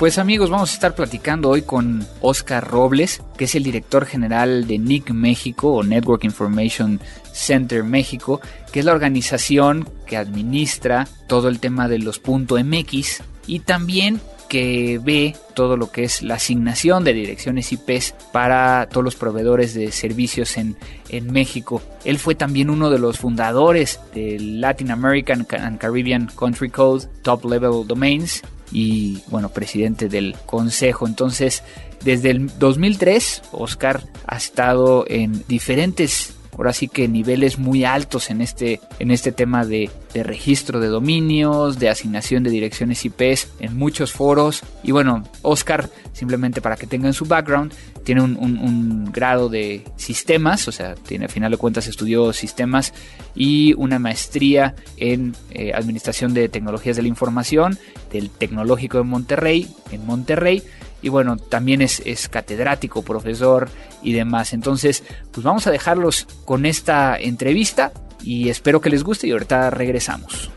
Pues 0.00 0.16
amigos, 0.16 0.48
vamos 0.48 0.70
a 0.70 0.74
estar 0.74 0.94
platicando 0.94 1.50
hoy 1.50 1.60
con 1.60 2.06
Oscar 2.22 2.66
Robles, 2.66 3.22
que 3.36 3.44
es 3.44 3.54
el 3.54 3.62
director 3.62 4.06
general 4.06 4.66
de 4.66 4.78
NIC 4.78 5.10
México 5.10 5.74
o 5.74 5.82
Network 5.82 6.24
Information 6.24 7.00
Center 7.32 7.84
México, 7.84 8.40
que 8.72 8.80
es 8.80 8.86
la 8.86 8.92
organización 8.92 9.86
que 10.06 10.16
administra 10.16 11.06
todo 11.28 11.48
el 11.48 11.60
tema 11.60 11.86
de 11.86 11.98
los 11.98 12.22
.mx 12.26 13.22
y 13.46 13.60
también 13.60 14.22
que 14.50 15.00
ve 15.00 15.36
todo 15.54 15.76
lo 15.76 15.92
que 15.92 16.02
es 16.02 16.22
la 16.22 16.34
asignación 16.34 17.04
de 17.04 17.14
direcciones 17.14 17.72
IPs 17.72 18.16
para 18.32 18.88
todos 18.90 19.04
los 19.04 19.14
proveedores 19.14 19.74
de 19.74 19.92
servicios 19.92 20.56
en, 20.56 20.76
en 21.08 21.32
México. 21.32 21.80
Él 22.04 22.18
fue 22.18 22.34
también 22.34 22.68
uno 22.68 22.90
de 22.90 22.98
los 22.98 23.16
fundadores 23.16 24.00
del 24.12 24.60
Latin 24.60 24.90
American 24.90 25.46
and 25.52 25.78
Caribbean 25.78 26.28
Country 26.36 26.68
Code 26.68 27.06
Top 27.22 27.44
Level 27.44 27.86
Domains 27.86 28.42
y 28.72 29.22
bueno, 29.28 29.50
presidente 29.50 30.08
del 30.08 30.34
consejo. 30.46 31.06
Entonces, 31.06 31.62
desde 32.02 32.30
el 32.30 32.50
2003, 32.58 33.42
Oscar 33.52 34.02
ha 34.26 34.36
estado 34.36 35.04
en 35.06 35.44
diferentes 35.46 36.34
ahora 36.60 36.74
sí 36.74 36.88
que 36.88 37.08
niveles 37.08 37.58
muy 37.58 37.84
altos 37.84 38.28
en 38.28 38.42
este, 38.42 38.82
en 38.98 39.10
este 39.10 39.32
tema 39.32 39.64
de, 39.64 39.88
registro 40.12 40.78
de 40.78 40.88
dominios, 40.88 41.78
de 41.78 41.88
asignación 41.88 42.42
de 42.42 42.50
direcciones 42.50 43.02
IPs 43.02 43.48
en 43.60 43.78
muchos 43.78 44.12
foros. 44.12 44.62
Y 44.82 44.92
bueno, 44.92 45.24
Oscar, 45.40 45.88
simplemente 46.12 46.60
para 46.60 46.76
que 46.76 46.86
tengan 46.86 47.14
su 47.14 47.24
background, 47.24 47.72
tiene 48.04 48.20
un, 48.20 49.10
grado 49.10 49.48
de 49.48 49.84
sistemas, 49.96 50.68
o 50.68 50.72
sea, 50.72 50.96
tiene 50.96 51.24
a 51.24 51.28
final 51.28 51.50
de 51.50 51.56
cuentas 51.56 51.86
estudió 51.86 52.30
sistemas 52.34 52.92
y 53.34 53.72
una 53.78 53.98
maestría 53.98 54.74
en 54.98 55.34
eh, 55.52 55.72
administración 55.72 56.34
de 56.34 56.50
tecnologías 56.50 56.96
de 56.96 57.02
la 57.02 57.08
información 57.08 57.78
del 58.12 58.28
Tecnológico 58.28 58.98
de 58.98 59.04
Monterrey, 59.04 59.66
en 59.92 60.04
Monterrey 60.04 60.62
y 61.02 61.08
bueno, 61.08 61.36
también 61.36 61.82
es, 61.82 62.28
catedrático, 62.28 63.02
profesor 63.02 63.68
y 64.02 64.12
demás. 64.12 64.52
Entonces, 64.52 65.04
pues 65.32 65.44
vamos 65.44 65.66
a 65.66 65.70
dejarlos 65.70 66.26
con 66.44 66.66
esta 66.66 67.18
entrevista 67.18 67.92
y 68.22 68.48
espero 68.48 68.80
que 68.80 68.90
les 68.90 69.02
guste 69.02 69.26
y 69.26 69.32
ahorita 69.32 69.70
regresamos. 69.70 70.50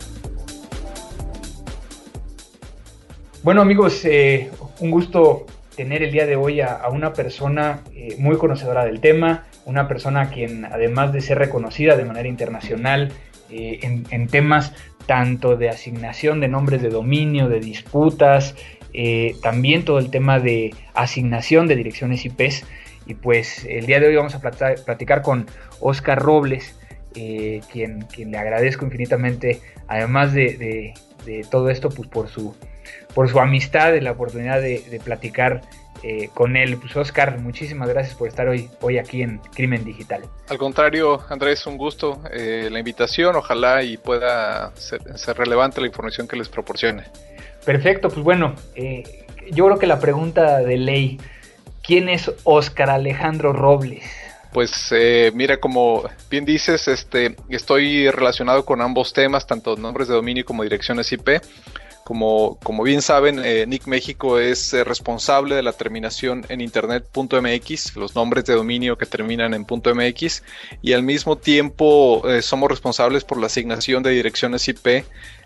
Bueno 3.43 3.61
amigos, 3.61 4.05
eh, 4.05 4.51
un 4.79 4.91
gusto 4.91 5.45
tener 5.75 6.03
el 6.03 6.11
día 6.11 6.25
de 6.25 6.35
hoy 6.35 6.61
a, 6.61 6.87
una 6.91 7.13
persona 7.13 7.81
eh, 7.93 8.15
muy 8.17 8.37
conocedora 8.37 8.85
del 8.85 8.99
tema, 8.99 9.45
una 9.65 9.87
persona 9.87 10.29
quien 10.29 10.65
además 10.65 11.13
de 11.13 11.21
ser 11.21 11.39
reconocida 11.39 11.95
de 11.95 12.05
manera 12.05 12.27
internacional 12.27 13.11
eh, 13.49 13.79
en, 13.81 14.27
temas 14.27 14.73
tanto 15.05 15.57
de 15.57 15.69
asignación 15.69 16.39
de 16.39 16.47
nombres 16.47 16.81
de 16.81 16.89
dominio, 16.89 17.49
de 17.49 17.59
disputas, 17.59 18.55
eh, 18.93 19.35
también 19.41 19.85
todo 19.85 19.97
el 19.97 20.11
tema 20.11 20.39
de 20.39 20.73
asignación 20.93 21.67
de 21.67 21.75
direcciones 21.75 22.25
IPs. 22.25 22.65
Y 23.05 23.15
pues 23.15 23.65
el 23.65 23.85
día 23.85 23.99
de 23.99 24.07
hoy 24.07 24.15
vamos 24.15 24.35
a 24.35 24.39
platicar 24.39 25.21
con 25.21 25.47
Oscar 25.81 26.21
Robles, 26.21 26.79
eh, 27.15 27.61
quien, 27.71 28.03
quien, 28.03 28.31
le 28.31 28.37
agradezco 28.37 28.85
infinitamente, 28.85 29.61
además 29.87 30.33
de, 30.33 30.93
todo 31.51 31.69
esto, 31.69 31.89
pues 31.89 32.07
por 32.07 32.29
su, 32.29 32.55
por 33.13 33.29
su 33.29 33.39
amistad 33.39 33.93
y 33.93 33.99
la 33.99 34.11
oportunidad 34.11 34.61
de, 34.61 35.01
platicar 35.03 35.61
eh, 36.01 36.29
con 36.33 36.55
él. 36.55 36.77
Pues 36.77 36.95
Oscar, 36.95 37.39
muchísimas 37.39 37.89
gracias 37.89 38.15
por 38.15 38.29
estar 38.29 38.47
hoy, 38.47 38.69
hoy 38.79 38.99
aquí 38.99 39.21
en 39.21 39.39
Crimen 39.53 39.83
Digital. 39.83 40.23
Al 40.47 40.57
contrario, 40.57 41.21
Andrés, 41.29 41.67
un 41.67 41.77
gusto 41.77 42.21
la 42.31 42.79
invitación, 42.79 43.35
ojalá 43.35 43.83
y 43.83 43.97
pueda 43.97 44.73
ser 44.77 45.37
relevante 45.37 45.81
la 45.81 45.87
información 45.87 46.25
que 46.25 46.37
les 46.37 46.47
proporcione. 46.47 47.03
Perfecto, 47.65 48.09
pues 48.09 48.23
bueno, 48.23 48.55
eh, 48.75 49.25
yo 49.51 49.65
creo 49.65 49.79
que 49.79 49.87
la 49.87 49.99
pregunta 49.99 50.59
de 50.59 50.77
ley, 50.77 51.19
¿quién 51.81 52.09
es 52.09 52.31
Oscar 52.43 52.89
Alejandro 52.89 53.53
Robles? 53.53 54.03
Pues 54.51 54.91
eh, 54.91 55.31
mira, 55.33 55.59
como 55.59 56.03
bien 56.29 56.45
dices, 56.45 56.87
este, 56.87 57.35
estoy 57.49 58.09
relacionado 58.11 58.65
con 58.65 58.81
ambos 58.81 59.11
temas, 59.11 59.47
tanto 59.47 59.75
nombres 59.75 60.07
de 60.07 60.13
dominio 60.13 60.45
como 60.45 60.63
direcciones 60.63 61.11
IP. 61.11 61.41
Como, 62.03 62.59
como 62.63 62.83
bien 62.83 63.01
saben, 63.01 63.39
eh, 63.43 63.65
Nick 63.67 63.87
México 63.87 64.39
es 64.39 64.73
responsable 64.73 65.55
de 65.55 65.63
la 65.63 65.73
terminación 65.73 66.45
en 66.49 66.61
internet.mx, 66.61 67.95
los 67.95 68.15
nombres 68.15 68.45
de 68.45 68.55
dominio 68.55 68.97
que 68.97 69.05
terminan 69.05 69.53
en 69.53 69.65
.mx, 69.65 70.43
y 70.81 70.93
al 70.93 71.03
mismo 71.03 71.37
tiempo 71.37 72.23
somos 72.41 72.69
responsables 72.69 73.23
por 73.23 73.37
la 73.39 73.47
asignación 73.47 74.03
de 74.03 74.11
direcciones 74.11 74.67
IP 74.67 75.05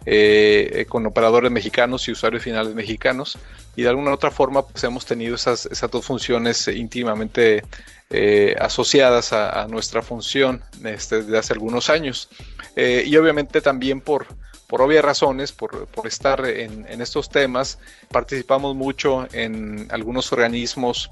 eh, 0.10 0.86
con 0.88 1.06
operadores 1.06 1.52
mexicanos 1.52 2.08
y 2.08 2.14
usuarios 2.14 2.42
finales 2.42 2.74
mexicanos. 2.74 3.38
Y 3.76 3.82
de 3.82 3.90
alguna 3.90 4.14
otra 4.14 4.32
forma, 4.32 4.66
pues 4.66 4.82
hemos 4.86 5.06
tenido 5.06 5.36
esas, 5.36 5.66
esas 5.66 5.92
dos 5.92 6.06
funciones 6.06 6.66
íntimamente 6.70 7.64
eh, 8.10 8.56
asociadas 8.58 9.34
a, 9.34 9.68
nuestra 9.68 10.02
función 10.02 10.64
este, 10.86 11.24
desde 11.24 11.38
hace 11.38 11.52
algunos 11.52 11.90
años. 11.90 12.30
Eh, 12.78 13.04
y 13.06 13.18
obviamente 13.18 13.60
también 13.60 14.00
por, 14.00 14.28
por 14.68 14.82
obvias 14.82 15.04
razones, 15.04 15.52
por, 15.52 15.88
por 15.88 16.08
estar 16.08 16.46
en, 16.46 16.86
en, 16.90 17.02
estos 17.02 17.30
temas, 17.30 17.80
participamos 18.12 18.76
mucho 18.76 19.28
en 19.32 19.88
algunos 19.92 20.32
organismos 20.34 21.10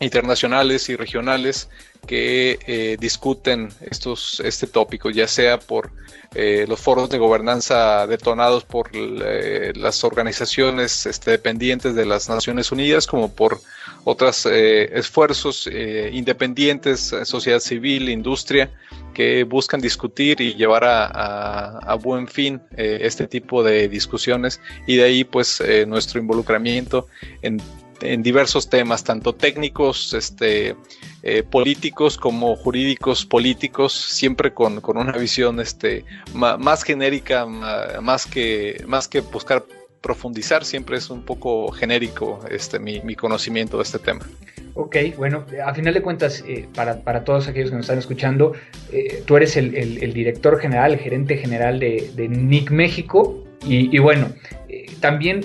internacionales 0.00 0.88
y 0.88 0.96
regionales 0.96 1.68
que 2.06 2.58
eh, 2.66 2.96
discuten 2.98 3.68
estos, 3.80 4.40
este 4.40 4.66
tópico, 4.66 5.10
ya 5.10 5.26
sea 5.26 5.58
por 5.58 5.90
eh, 6.34 6.66
los 6.68 6.80
foros 6.80 7.10
de 7.10 7.18
gobernanza 7.18 8.06
detonados 8.06 8.64
por 8.64 8.90
eh, 8.92 9.72
las 9.74 10.04
organizaciones 10.04 11.06
este, 11.06 11.32
dependientes 11.32 11.94
de 11.94 12.06
las 12.06 12.28
Naciones 12.28 12.70
Unidas, 12.70 13.06
como 13.06 13.32
por 13.32 13.60
otros 14.10 14.46
esfuerzos 14.46 15.68
independientes, 16.12 17.14
sociedad 17.24 17.60
civil, 17.60 18.08
industria, 18.08 18.70
que 19.12 19.44
buscan 19.44 19.80
discutir 19.80 20.40
y 20.40 20.54
llevar 20.54 20.84
a, 20.84 21.94
buen 22.02 22.26
fin 22.26 22.60
este 22.76 23.26
tipo 23.26 23.62
de 23.62 23.88
discusiones. 23.88 24.60
Y 24.86 24.96
de 24.96 25.04
ahí 25.04 25.24
pues 25.24 25.62
nuestro 25.86 26.20
involucramiento 26.20 27.06
en 27.42 27.60
en 28.00 28.22
diversos 28.22 28.68
temas, 28.68 29.04
tanto 29.04 29.34
técnicos, 29.34 30.14
este, 30.14 30.76
eh, 31.22 31.42
políticos 31.42 32.16
como 32.16 32.56
jurídicos 32.56 33.26
políticos, 33.26 33.92
siempre 33.92 34.54
con, 34.54 34.80
una 34.84 35.12
visión 35.12 35.60
este, 35.60 36.04
más 36.34 36.82
genérica, 36.82 37.46
más 37.46 38.26
que, 38.26 38.84
más 38.86 39.08
que 39.08 39.20
buscar 39.20 39.64
profundizar, 40.08 40.64
siempre 40.64 40.96
es 40.96 41.10
un 41.10 41.20
poco 41.20 41.70
genérico 41.70 42.40
este, 42.50 42.78
mi, 42.78 43.14
conocimiento 43.14 43.76
de 43.76 43.82
este 43.82 43.98
tema. 43.98 44.24
Ok, 44.72 44.96
bueno, 45.18 45.44
a 45.62 45.74
final 45.74 45.92
de 45.92 46.00
cuentas, 46.00 46.42
eh, 46.48 46.66
para, 46.74 47.24
todos 47.24 47.46
aquellos 47.46 47.68
que 47.68 47.76
nos 47.76 47.84
están 47.84 47.98
escuchando, 47.98 48.54
eh, 48.90 49.22
tú 49.26 49.36
eres 49.36 49.58
el, 49.58 50.14
director 50.14 50.58
general, 50.58 50.94
el 50.94 50.98
gerente 50.98 51.36
general 51.36 51.78
de, 51.78 52.10
de 52.16 52.26
NIC 52.26 52.70
México, 52.70 53.44
y, 53.66 53.94
y 53.94 53.98
bueno, 53.98 54.28
también 55.00 55.42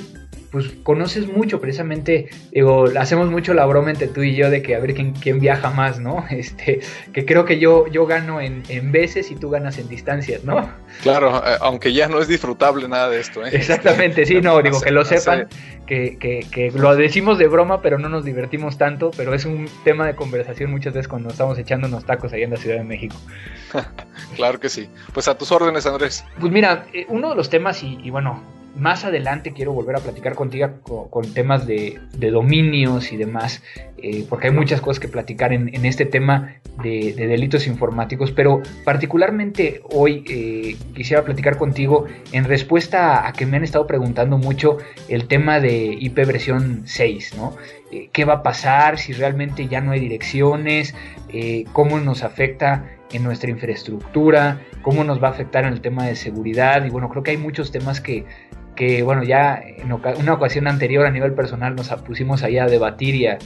pues 0.53 0.67
conoces 0.83 1.27
mucho, 1.27 1.59
precisamente, 1.59 2.29
digo, 2.51 2.85
hacemos 2.99 3.31
mucho 3.31 3.55
la 3.55 3.65
broma 3.65 3.89
entre 3.89 4.07
tú 4.07 4.21
y 4.21 4.35
yo 4.35 4.51
de 4.51 4.61
que 4.61 4.75
a 4.75 4.79
ver 4.79 4.93
quién, 4.93 5.13
quién 5.13 5.39
viaja 5.39 5.71
más, 5.71 5.99
¿no? 5.99 6.23
Este, 6.43 6.79
que 7.11 7.25
creo 7.25 7.43
que 7.45 7.57
yo, 7.57 7.87
yo 7.87 8.05
gano 8.05 8.39
en, 8.39 8.63
veces 8.91 9.31
y 9.31 9.35
tú 9.35 9.49
ganas 9.49 9.79
en 9.79 9.89
distancias, 9.89 10.43
¿no? 10.43 10.69
Claro, 11.01 11.37
eh, 11.37 11.57
aunque 11.61 11.91
ya 11.91 12.07
no 12.07 12.19
es 12.19 12.27
disfrutable 12.27 12.87
nada 12.87 13.09
de 13.09 13.19
esto, 13.19 13.43
¿eh? 13.43 13.49
Exactamente, 13.53 14.27
sí, 14.27 14.41
no, 14.41 14.61
digo, 14.61 14.79
que 14.79 14.91
lo 14.91 15.03
sepan, 15.05 15.47
que, 15.87 16.19
que, 16.19 16.45
que, 16.51 16.69
lo 16.69 16.95
decimos 16.95 17.39
de 17.39 17.47
broma, 17.47 17.81
pero 17.81 17.97
no 17.97 18.07
nos 18.07 18.23
divertimos 18.23 18.77
tanto, 18.77 19.09
pero 19.17 19.33
es 19.33 19.45
un 19.45 19.67
tema 19.83 20.05
de 20.05 20.15
conversación 20.15 20.69
muchas 20.69 20.93
veces 20.93 21.07
cuando 21.07 21.29
estamos 21.29 21.57
echando 21.57 21.87
unos 21.87 22.05
tacos 22.05 22.31
ahí 22.31 22.43
en 22.43 22.51
la 22.51 22.57
Ciudad 22.57 22.77
de 22.77 22.83
México. 22.83 23.15
claro 24.35 24.59
que 24.59 24.69
sí. 24.69 24.87
Pues 25.13 25.27
a 25.27 25.35
tus 25.35 25.51
órdenes, 25.51 25.87
Andrés. 25.87 26.23
Pues 26.39 26.53
mira, 26.53 26.85
eh, 26.93 27.07
uno 27.09 27.31
de 27.31 27.35
los 27.35 27.49
temas, 27.49 27.81
y, 27.81 27.97
y 28.03 28.11
bueno, 28.11 28.43
más 28.75 29.05
adelante 29.05 29.53
quiero 29.53 29.73
volver 29.73 29.95
a 29.95 29.99
platicar 29.99 30.35
contigo 30.35 30.69
con, 31.09 31.33
temas 31.33 31.67
de, 31.67 31.99
dominios 32.13 33.11
y 33.11 33.17
demás, 33.17 33.61
eh, 33.97 34.25
porque 34.27 34.47
hay 34.47 34.53
muchas 34.53 34.81
cosas 34.81 34.99
que 34.99 35.07
platicar 35.07 35.53
en, 35.53 35.85
este 35.85 36.05
tema 36.05 36.55
de, 36.81 37.13
delitos 37.13 37.67
informáticos, 37.67 38.31
pero 38.31 38.61
particularmente 38.83 39.81
hoy 39.91 40.23
eh, 40.27 40.75
quisiera 40.95 41.23
platicar 41.23 41.57
contigo 41.57 42.05
en 42.31 42.45
respuesta 42.45 43.27
a, 43.27 43.33
que 43.33 43.45
me 43.45 43.57
han 43.57 43.63
estado 43.63 43.85
preguntando 43.85 44.37
mucho 44.37 44.77
el 45.07 45.27
tema 45.27 45.59
de 45.59 45.95
IP 45.99 46.25
versión 46.25 46.81
6, 46.85 47.35
¿no? 47.37 47.55
Eh, 47.91 48.09
¿Qué 48.11 48.25
va 48.25 48.35
a 48.35 48.43
pasar 48.43 48.97
si 48.97 49.13
realmente 49.13 49.67
ya 49.67 49.81
no 49.81 49.91
hay 49.91 49.99
direcciones? 49.99 50.95
¿Cómo 51.73 51.99
nos 51.99 52.21
afecta 52.21 52.85
en 53.11 53.23
nuestra 53.23 53.49
infraestructura? 53.49 54.61
¿Cómo 54.83 55.03
nos 55.03 55.21
va 55.21 55.29
a 55.29 55.31
afectar 55.31 55.63
en 55.63 55.73
el 55.73 55.81
tema 55.81 56.05
de 56.05 56.15
seguridad? 56.15 56.85
Y 56.85 56.91
bueno, 56.91 57.09
creo 57.09 57.23
que 57.23 57.31
hay 57.31 57.37
muchos 57.37 57.71
temas 57.71 57.99
que 58.01 58.25
que 58.75 59.03
bueno, 59.03 59.23
ya 59.23 59.61
en 59.63 59.91
una 59.91 60.33
ocasión 60.33 60.67
anterior 60.67 61.05
a 61.05 61.11
nivel 61.11 61.33
personal 61.33 61.75
nos 61.75 61.89
pusimos 62.01 62.43
ahí 62.43 62.57
a 62.57 62.65
debatir 62.65 63.15
y 63.15 63.27
a, 63.27 63.37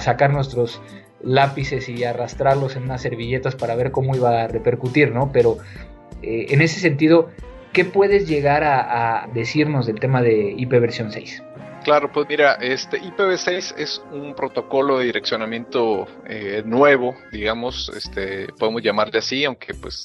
sacar 0.00 0.32
nuestros 0.32 0.82
lápices 1.22 1.88
y 1.88 2.02
arrastrarlos 2.04 2.76
en 2.76 2.84
unas 2.84 3.02
servilletas 3.02 3.54
para 3.54 3.76
ver 3.76 3.92
cómo 3.92 4.16
iba 4.16 4.42
a 4.42 4.48
repercutir, 4.48 5.12
¿no? 5.12 5.30
Pero 5.32 5.58
eh, 6.22 6.46
en 6.50 6.60
ese 6.60 6.80
sentido, 6.80 7.30
¿qué 7.72 7.84
puedes 7.84 8.28
llegar 8.28 8.64
a, 8.64 9.22
a 9.22 9.26
decirnos 9.28 9.86
del 9.86 10.00
tema 10.00 10.22
de 10.22 10.54
IP 10.56 10.70
versión 10.70 11.12
6? 11.12 11.42
Claro, 11.86 12.10
pues 12.10 12.26
mira, 12.28 12.54
este 12.54 13.00
IPv6 13.00 13.74
es 13.78 14.02
un 14.10 14.34
protocolo 14.34 14.98
de 14.98 15.04
direccionamiento 15.04 16.08
eh, 16.26 16.64
nuevo, 16.66 17.14
digamos, 17.30 17.92
este, 17.96 18.48
podemos 18.58 18.82
llamarle 18.82 19.20
así, 19.20 19.44
aunque 19.44 19.72
pues 19.72 20.04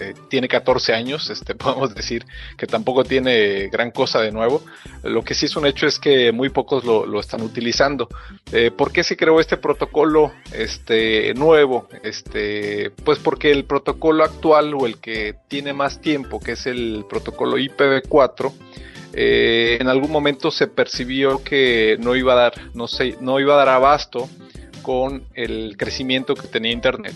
eh, 0.00 0.14
tiene 0.30 0.48
14 0.48 0.94
años, 0.94 1.28
este, 1.28 1.54
podemos 1.56 1.94
decir 1.94 2.24
que 2.56 2.66
tampoco 2.66 3.04
tiene 3.04 3.68
gran 3.68 3.90
cosa 3.90 4.22
de 4.22 4.32
nuevo. 4.32 4.62
Lo 5.02 5.22
que 5.22 5.34
sí 5.34 5.44
es 5.44 5.56
un 5.56 5.66
hecho 5.66 5.86
es 5.86 5.98
que 5.98 6.32
muy 6.32 6.48
pocos 6.48 6.86
lo, 6.86 7.20
están 7.20 7.42
utilizando. 7.42 8.08
Eh, 8.50 8.70
¿Por 8.70 8.90
qué 8.90 9.02
se 9.02 9.18
creó 9.18 9.40
este 9.40 9.58
protocolo 9.58 10.32
este, 10.54 11.34
nuevo? 11.34 11.86
Este, 12.02 12.92
pues 13.04 13.18
porque 13.18 13.50
el 13.50 13.66
protocolo 13.66 14.24
actual 14.24 14.72
o 14.72 14.86
el 14.86 14.96
que 14.96 15.34
tiene 15.48 15.74
más 15.74 16.00
tiempo, 16.00 16.40
que 16.40 16.52
es 16.52 16.64
el 16.64 17.04
protocolo 17.10 17.58
IPv4, 17.58 18.54
eh, 19.12 19.78
en 19.80 19.88
algún 19.88 20.10
momento 20.10 20.50
se 20.50 20.66
percibió 20.66 21.42
que 21.42 21.96
no 22.00 22.16
iba 22.16 22.32
a 22.34 22.36
dar, 22.36 22.52
no 22.74 22.86
sé, 22.86 23.16
no 23.20 23.40
iba 23.40 23.54
a 23.54 23.58
dar 23.58 23.68
abasto 23.68 24.28
con 24.82 25.24
el 25.34 25.76
crecimiento 25.76 26.34
que 26.34 26.46
tenía 26.48 26.72
Internet. 26.72 27.14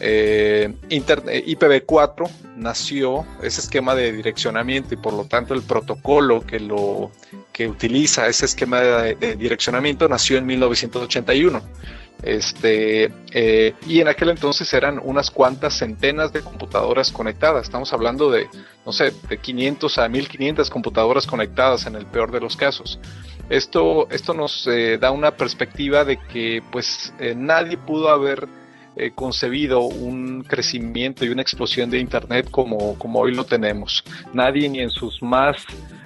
eh, 0.00 0.72
IPv4 0.90 2.30
nació 2.56 3.24
ese 3.42 3.60
esquema 3.60 3.94
de 3.94 4.12
direccionamiento 4.12 4.94
y 4.94 4.96
por 4.96 5.12
lo 5.12 5.24
tanto 5.24 5.54
el 5.54 5.62
protocolo 5.62 6.44
que 6.44 6.60
lo 6.60 7.10
que 7.52 7.68
utiliza 7.68 8.28
ese 8.28 8.46
esquema 8.46 8.80
de, 8.80 9.36
direccionamiento 9.36 10.08
nació 10.08 10.38
en 10.38 10.46
1981. 10.46 11.62
Este, 12.22 13.12
eh, 13.32 13.74
y 13.86 14.00
en 14.00 14.08
aquel 14.08 14.30
entonces 14.30 14.72
eran 14.74 15.00
unas 15.02 15.30
cuantas 15.30 15.74
centenas 15.74 16.32
de 16.32 16.40
computadoras 16.40 17.12
conectadas. 17.12 17.64
Estamos 17.64 17.92
hablando 17.92 18.30
de, 18.30 18.48
no 18.84 18.92
sé, 18.92 19.12
de 19.28 19.38
500 19.38 19.98
a 19.98 20.08
1500 20.08 20.70
computadoras 20.70 21.26
conectadas 21.26 21.86
en 21.86 21.94
el 21.94 22.06
peor 22.06 22.32
de 22.32 22.40
los 22.40 22.56
casos. 22.56 22.98
Esto, 23.48 24.08
esto 24.10 24.34
nos 24.34 24.66
eh, 24.66 24.98
da 24.98 25.10
una 25.10 25.32
perspectiva 25.32 26.04
de 26.04 26.18
que 26.18 26.62
pues 26.70 27.14
nadie 27.36 27.78
pudo 27.78 28.10
haber 28.10 28.48
eh, 28.98 29.12
concebido 29.14 29.80
un 29.80 30.42
crecimiento 30.42 31.24
y 31.24 31.28
una 31.28 31.42
explosión 31.42 31.88
de 31.88 31.98
Internet 31.98 32.50
como, 32.50 32.98
como 32.98 33.20
hoy 33.20 33.32
lo 33.32 33.44
tenemos. 33.44 34.02
Nadie 34.32 34.68
ni 34.68 34.80
en 34.80 34.90
sus 34.90 35.22
más 35.22 35.56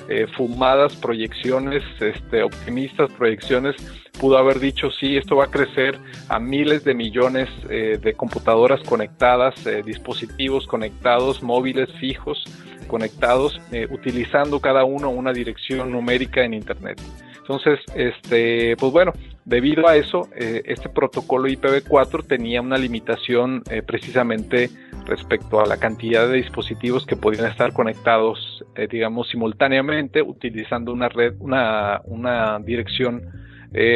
eh, 0.09 0.27
fumadas 0.37 0.95
proyecciones, 0.97 1.83
este, 2.01 2.43
optimistas 2.43 3.11
proyecciones, 3.13 3.77
pudo 4.21 4.37
haber 4.37 4.61
dicho, 4.61 4.91
sí, 4.91 5.17
esto 5.17 5.37
va 5.37 5.45
a 5.45 5.51
crecer 5.51 5.99
a 6.29 6.39
miles 6.39 6.85
de 6.85 6.95
millones 6.95 7.49
eh, 7.71 7.99
de 8.01 8.13
computadoras 8.13 8.81
conectadas, 8.83 9.55
dispositivos 9.87 10.67
conectados, 10.67 11.43
móviles 11.43 11.89
fijos 11.99 12.45
conectados, 12.89 13.59
utilizando 13.91 14.61
cada 14.61 14.85
uno 14.85 15.09
una 15.09 15.33
dirección 15.33 15.91
numérica 15.93 16.45
en 16.45 16.53
Internet. 16.53 17.01
Entonces, 17.39 17.81
este, 17.95 18.77
pues 18.77 18.93
bueno, 18.93 19.13
debido 19.45 19.89
a 19.89 19.97
eso, 19.97 20.29
eh, 20.37 20.63
este 20.67 20.89
protocolo 20.89 21.49
IPv4 21.49 22.27
tenía 22.27 22.61
una 22.61 22.79
limitación 22.79 23.63
eh, 23.71 23.83
precisamente 23.83 24.71
respecto 25.07 25.61
a 25.61 25.67
la 25.67 25.79
cantidad 25.79 26.29
de 26.29 26.37
dispositivos 26.37 27.07
que 27.07 27.17
podían 27.17 27.47
estar 27.47 27.73
conectados, 27.73 28.65
eh, 28.77 28.87
digamos, 28.91 29.29
simultáneamente 29.29 30.23
utilizando 30.23 30.93
una 30.93 31.09
red, 31.09 31.35
una, 31.41 32.01
dirección 32.65 33.23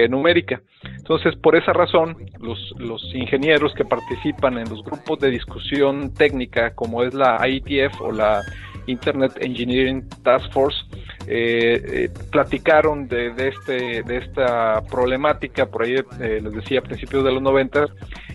numérica. 0.08 0.62
Entonces, 0.96 1.36
por 1.36 1.54
esa 1.54 1.74
razón, 1.74 2.16
los, 2.40 2.74
los, 2.78 3.14
ingenieros 3.14 3.74
que 3.74 3.84
participan 3.84 4.56
en 4.56 4.70
los 4.70 4.82
grupos 4.82 5.18
de 5.18 5.28
discusión 5.28 6.14
técnica, 6.14 6.74
como 6.74 7.02
es 7.02 7.12
la 7.12 7.46
IETF 7.46 8.00
o 8.00 8.10
la 8.10 8.40
Internet 8.86 9.32
Engineering 9.40 10.08
Task 10.22 10.52
Force, 10.52 10.78
eh, 11.26 11.82
eh, 11.84 12.08
platicaron 12.30 13.08
de, 13.08 13.32
este, 13.48 14.02
de 14.02 14.16
esta 14.18 14.82
problemática, 14.82 15.66
por 15.66 15.82
ahí 15.82 15.96
eh, 16.20 16.40
les 16.42 16.52
decía 16.52 16.78
a 16.78 16.82
principios 16.82 17.24
de 17.24 17.32
los 17.32 17.42
90 17.42 17.86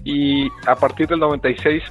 y 0.03 0.47
a 0.67 0.75
partir 0.75 1.07
del 1.07 1.19
96 1.19 1.83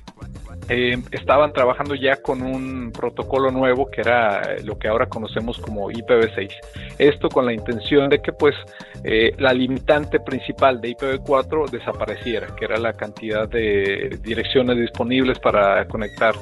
estaban 1.11 1.53
trabajando 1.53 1.97
ya 1.97 2.23
con 2.23 2.43
un 2.43 2.93
protocolo 2.93 3.51
nuevo 3.51 3.91
que 3.91 4.03
era 4.03 4.57
lo 4.63 4.79
que 4.79 4.87
ahora 4.87 5.07
conocemos 5.07 5.59
como 5.59 5.91
IPv6. 5.91 6.49
Esto 6.97 7.29
con 7.29 7.45
la 7.45 7.53
intención 7.53 8.09
de 8.09 8.23
que 8.23 8.33
pues 8.33 8.55
la 9.03 9.53
limitante 9.53 10.21
principal 10.21 10.81
de 10.81 10.97
IPv4 10.97 11.71
desapareciera, 11.71 12.55
que 12.55 12.67
era 12.67 12.77
la 12.77 12.93
cantidad 12.93 13.49
de 13.49 14.21
direcciones 14.23 14.77
disponibles 14.77 15.41
para 15.41 15.85
conectar 15.89 16.37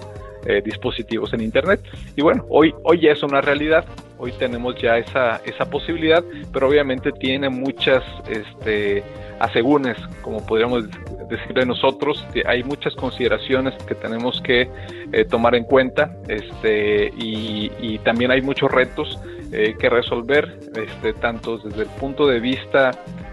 eh, 0.48 0.62
dispositivos 0.64 1.32
en 1.34 1.42
Internet. 1.42 1.80
Y 2.16 2.22
bueno, 2.22 2.44
hoy, 2.48 2.74
hoy 2.82 3.00
ya 3.00 3.12
es 3.12 3.22
una 3.22 3.40
realidad, 3.40 3.84
hoy 4.18 4.32
tenemos 4.32 4.74
ya 4.80 4.98
esa, 4.98 5.36
esa 5.44 5.68
posibilidad, 5.70 6.24
pero 6.52 6.68
obviamente 6.68 7.12
tiene 7.12 7.48
muchas 7.48 8.02
este, 8.28 9.02
asegúnes, 9.38 9.96
como 10.22 10.44
podríamos 10.44 10.88
decir 11.28 11.52
de 11.54 11.66
nosotros, 11.66 12.24
hay 12.46 12.64
muchas 12.64 12.94
consideraciones 12.94 13.74
que 13.84 13.94
tenemos 13.94 14.40
que 14.40 14.68
eh, 15.12 15.24
tomar 15.26 15.54
en 15.54 15.64
cuenta 15.64 16.16
este, 16.26 17.12
y 17.16 17.98
también 17.98 18.30
hay 18.30 18.40
muchos 18.40 18.70
retos 18.70 19.18
eh, 19.52 19.74
que 19.78 19.88
resolver, 19.88 20.58
este, 20.76 21.12
tanto 21.14 21.58
desde 21.58 21.82
el 21.82 21.88
punto 21.88 22.26
de 22.26 22.40
vista 22.40 22.90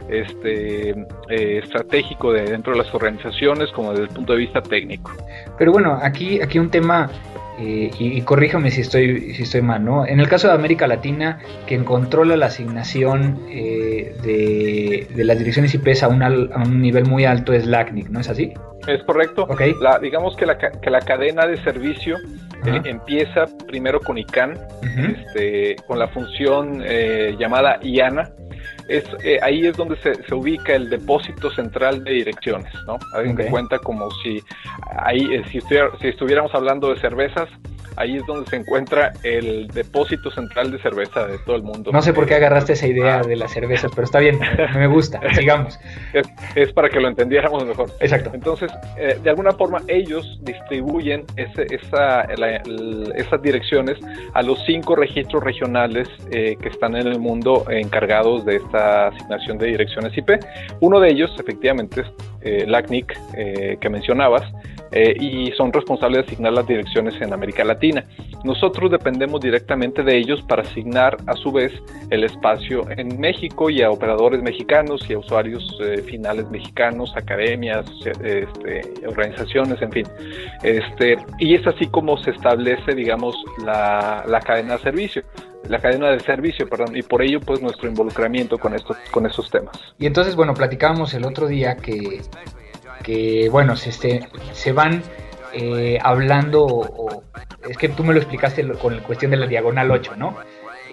este, 0.10 0.92
eh, 0.92 1.60
estratégico 1.64 2.32
de 2.32 2.44
dentro 2.44 2.74
de 2.74 2.80
las 2.80 2.94
organizaciones 2.94 3.72
como 3.72 3.92
desde 3.92 4.04
el 4.04 4.10
punto 4.10 4.34
de 4.34 4.40
vista 4.40 4.62
técnico. 4.62 5.12
Pero 5.58 5.72
bueno, 5.72 5.98
aquí, 6.02 6.42
aquí 6.42 6.60
un 6.60 6.70
tema 6.70 7.10
eh, 7.60 7.92
y, 7.98 8.22
corríjame 8.22 8.72
si 8.72 8.82
estoy, 8.82 9.34
si 9.34 9.44
estoy 9.44 9.62
mal, 9.62 9.84
¿no? 9.84 10.06
En 10.06 10.20
el 10.20 10.28
caso 10.28 10.48
de 10.48 10.54
América 10.54 10.88
Latina, 10.88 11.40
quien 11.68 11.84
controla 11.84 12.36
la 12.36 12.48
asignación 12.48 13.46
de, 13.48 15.08
las 15.16 15.38
direcciones 15.38 15.74
IP 15.74 15.88
a, 16.02 16.06
a, 16.06 16.64
un 16.64 16.82
nivel 16.82 17.06
muy 17.06 17.26
alto 17.26 17.54
es 17.54 17.66
LACNIC, 17.66 18.10
¿no 18.10 18.20
es 18.20 18.30
así? 18.30 18.54
Es 18.88 19.04
correcto. 19.04 19.48
La, 19.82 20.00
digamos 20.00 20.36
que 20.36 20.46
la, 20.46 20.58
que 20.58 20.90
la 20.90 21.00
cadena 21.00 21.48
de 21.48 21.58
servicio 21.64 22.18
eh, 22.66 22.82
empieza 22.86 23.46
primero 23.68 24.00
con 24.00 24.18
ICANN, 24.18 24.58
este, 24.82 25.76
con 25.88 26.00
la 26.00 26.08
función 26.08 26.82
eh, 26.86 27.36
llamada 27.40 27.80
IANA. 27.82 28.32
Es, 28.88 29.04
eh, 29.24 29.40
ahí 29.42 29.66
es 29.66 29.76
donde 29.76 29.98
se, 29.98 30.16
se, 30.24 30.36
ubica 30.36 30.76
el 30.76 30.90
depósito 30.90 31.50
central 31.52 32.04
de 32.04 32.12
direcciones, 32.12 32.74
¿no? 32.86 32.98
Hagan 33.14 33.36
cuenta 33.50 33.80
como 33.80 34.10
si 34.24 34.42
ahí, 34.98 35.44
si, 35.52 35.60
si 35.62 36.08
estuviéramos 36.08 36.54
hablando 36.54 36.94
de 36.94 37.00
cervezas, 37.00 37.50
ahí 37.98 38.18
es 38.18 38.26
donde 38.26 38.50
se 38.50 38.58
encuentra 38.58 39.14
el 39.24 39.68
depósito 39.68 40.32
central 40.32 40.72
de 40.72 40.80
cerveza 40.80 41.26
de 41.28 41.38
todo 41.40 41.56
el 41.56 41.64
mundo. 41.64 41.92
No 41.92 42.02
sé 42.02 42.14
por 42.14 42.26
qué 42.26 42.36
agarraste 42.36 42.74
esa 42.74 42.88
idea 42.88 43.22
de 43.22 43.36
la 43.36 43.48
cerveza, 43.48 43.88
pero 43.90 44.04
está 44.04 44.20
bien, 44.20 44.40
me 44.76 44.88
gusta, 44.88 45.22
sigamos. 45.34 45.80
Es, 46.56 46.74
para 46.74 46.90
que 46.90 47.00
lo 47.00 47.08
entendiéramos 47.08 47.66
mejor. 47.66 47.90
Exacto. 48.00 48.32
Entonces, 48.34 48.72
eh, 48.98 49.18
de 49.22 49.30
alguna 49.30 49.52
forma, 49.52 49.82
ellos 49.88 50.40
distribuyen 50.42 51.26
ese, 51.38 51.68
esa, 51.74 52.22
esas 53.16 53.42
direcciones 53.42 53.98
a 54.34 54.42
los 54.42 54.64
cinco 54.66 54.96
registros 54.96 55.44
regionales 55.44 56.08
eh, 56.32 56.58
que 56.62 56.70
están 56.70 56.96
en 56.96 57.08
el 57.08 57.20
mundo 57.20 57.66
encargados 57.70 58.46
de 58.46 58.58
esta 58.58 59.08
asignación 59.08 59.58
de 59.58 59.68
direcciones 59.68 60.18
IP. 60.18 60.32
Uno 60.82 61.00
de 61.00 61.10
ellos, 61.10 61.34
efectivamente, 61.40 62.02
es 62.02 62.08
eh, 62.42 62.66
LACNIC, 62.68 63.14
que 63.80 63.90
mencionabas, 63.90 64.44
y 65.20 65.52
son 65.58 65.74
responsables 65.74 66.22
de 66.22 66.28
asignar 66.28 66.54
las 66.54 66.68
direcciones 66.68 67.20
en 67.22 67.34
América 67.34 67.64
Latina. 67.66 67.85
Nosotros 68.44 68.92
dependemos 68.92 69.42
directamente 69.42 70.04
de 70.04 70.18
ellos 70.18 70.42
para 70.44 70.62
asignar 70.62 71.18
a 71.26 71.34
su 71.34 71.52
vez 71.52 71.72
el 72.10 72.24
espacio 72.24 72.90
en 72.92 73.20
México 73.20 73.70
y 73.70 73.82
a 73.82 73.90
operadores 73.90 74.42
mexicanos 74.42 75.02
y 75.10 75.14
a 75.14 75.20
usuarios 75.20 75.78
eh, 75.82 76.02
finales 76.04 76.50
mexicanos, 76.50 77.12
academias, 77.16 77.86
este, 78.06 78.84
organizaciones, 79.08 79.82
en 79.82 79.92
fin. 79.92 80.08
Este, 80.64 81.18
y 81.40 81.56
es 81.56 81.66
así 81.66 81.88
como 81.88 82.18
se 82.18 82.32
establece, 82.32 82.94
digamos, 82.94 83.36
la, 83.66 84.24
la 84.28 84.40
cadena 84.40 84.78
de 84.78 84.84
servicio 84.84 85.24
la 85.70 85.80
cadena 85.80 86.12
de 86.12 86.20
servicio, 86.20 86.68
perdón, 86.68 86.96
y 86.96 87.02
por 87.02 87.22
ello 87.22 87.40
pues 87.40 87.62
nuestro 87.62 87.90
involucramiento 87.90 88.58
con 88.58 88.76
estos, 88.76 88.98
con 89.12 89.26
esos 89.26 89.50
temas. 89.50 89.76
Y 89.98 90.06
entonces, 90.06 90.36
bueno, 90.36 90.54
platicábamos 90.54 91.14
el 91.14 91.26
otro 91.26 91.48
día 91.48 91.76
que, 91.76 92.22
que 93.04 93.50
bueno, 93.50 93.76
se, 93.76 93.90
este, 93.90 94.28
se 94.54 94.72
van 94.72 95.02
eh, 95.56 95.98
hablando, 96.02 96.66
o, 96.66 97.24
es 97.70 97.78
que 97.78 97.90
tú 97.90 98.04
me 98.04 98.14
lo 98.14 98.20
explicaste 98.20 98.68
con 98.74 98.98
la 98.98 99.04
cuestión 99.04 99.32
de 99.32 99.38
la 99.38 99.48
diagonal 99.48 99.90
8, 99.92 100.16
¿no? 100.18 100.36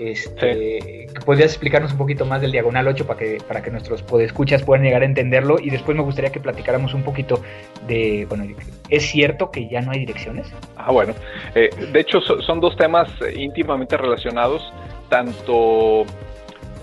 Este, 0.01 1.07
¿Podrías 1.25 1.51
explicarnos 1.51 1.92
un 1.92 1.98
poquito 1.98 2.25
más 2.25 2.40
del 2.40 2.53
diagonal 2.53 2.88
8 2.88 3.07
para 3.07 3.18
que, 3.18 3.38
para 3.46 3.62
que 3.62 3.70
nuestros 3.70 4.03
podescuchas 4.03 4.62
puedan 4.62 4.85
llegar 4.85 5.03
a 5.03 5.05
entenderlo? 5.05 5.59
Y 5.61 5.70
después 5.70 5.96
me 5.96 6.03
gustaría 6.03 6.33
que 6.33 6.40
platicáramos 6.40 6.94
un 6.94 7.03
poquito 7.03 7.42
de, 7.87 8.27
bueno, 8.29 8.44
¿es 8.88 9.05
cierto 9.05 9.51
que 9.51 9.68
ya 9.68 9.81
no 9.81 9.92
hay 9.92 10.01
direcciones? 10.01 10.48
Ah, 10.77 10.90
bueno, 10.90 11.14
eh, 11.55 11.70
de 11.92 12.01
hecho 12.01 12.20
son 12.20 12.61
dos 12.61 12.77
temas 12.77 13.11
íntimamente 13.35 13.96
relacionados, 13.96 14.72
tanto 15.09 16.05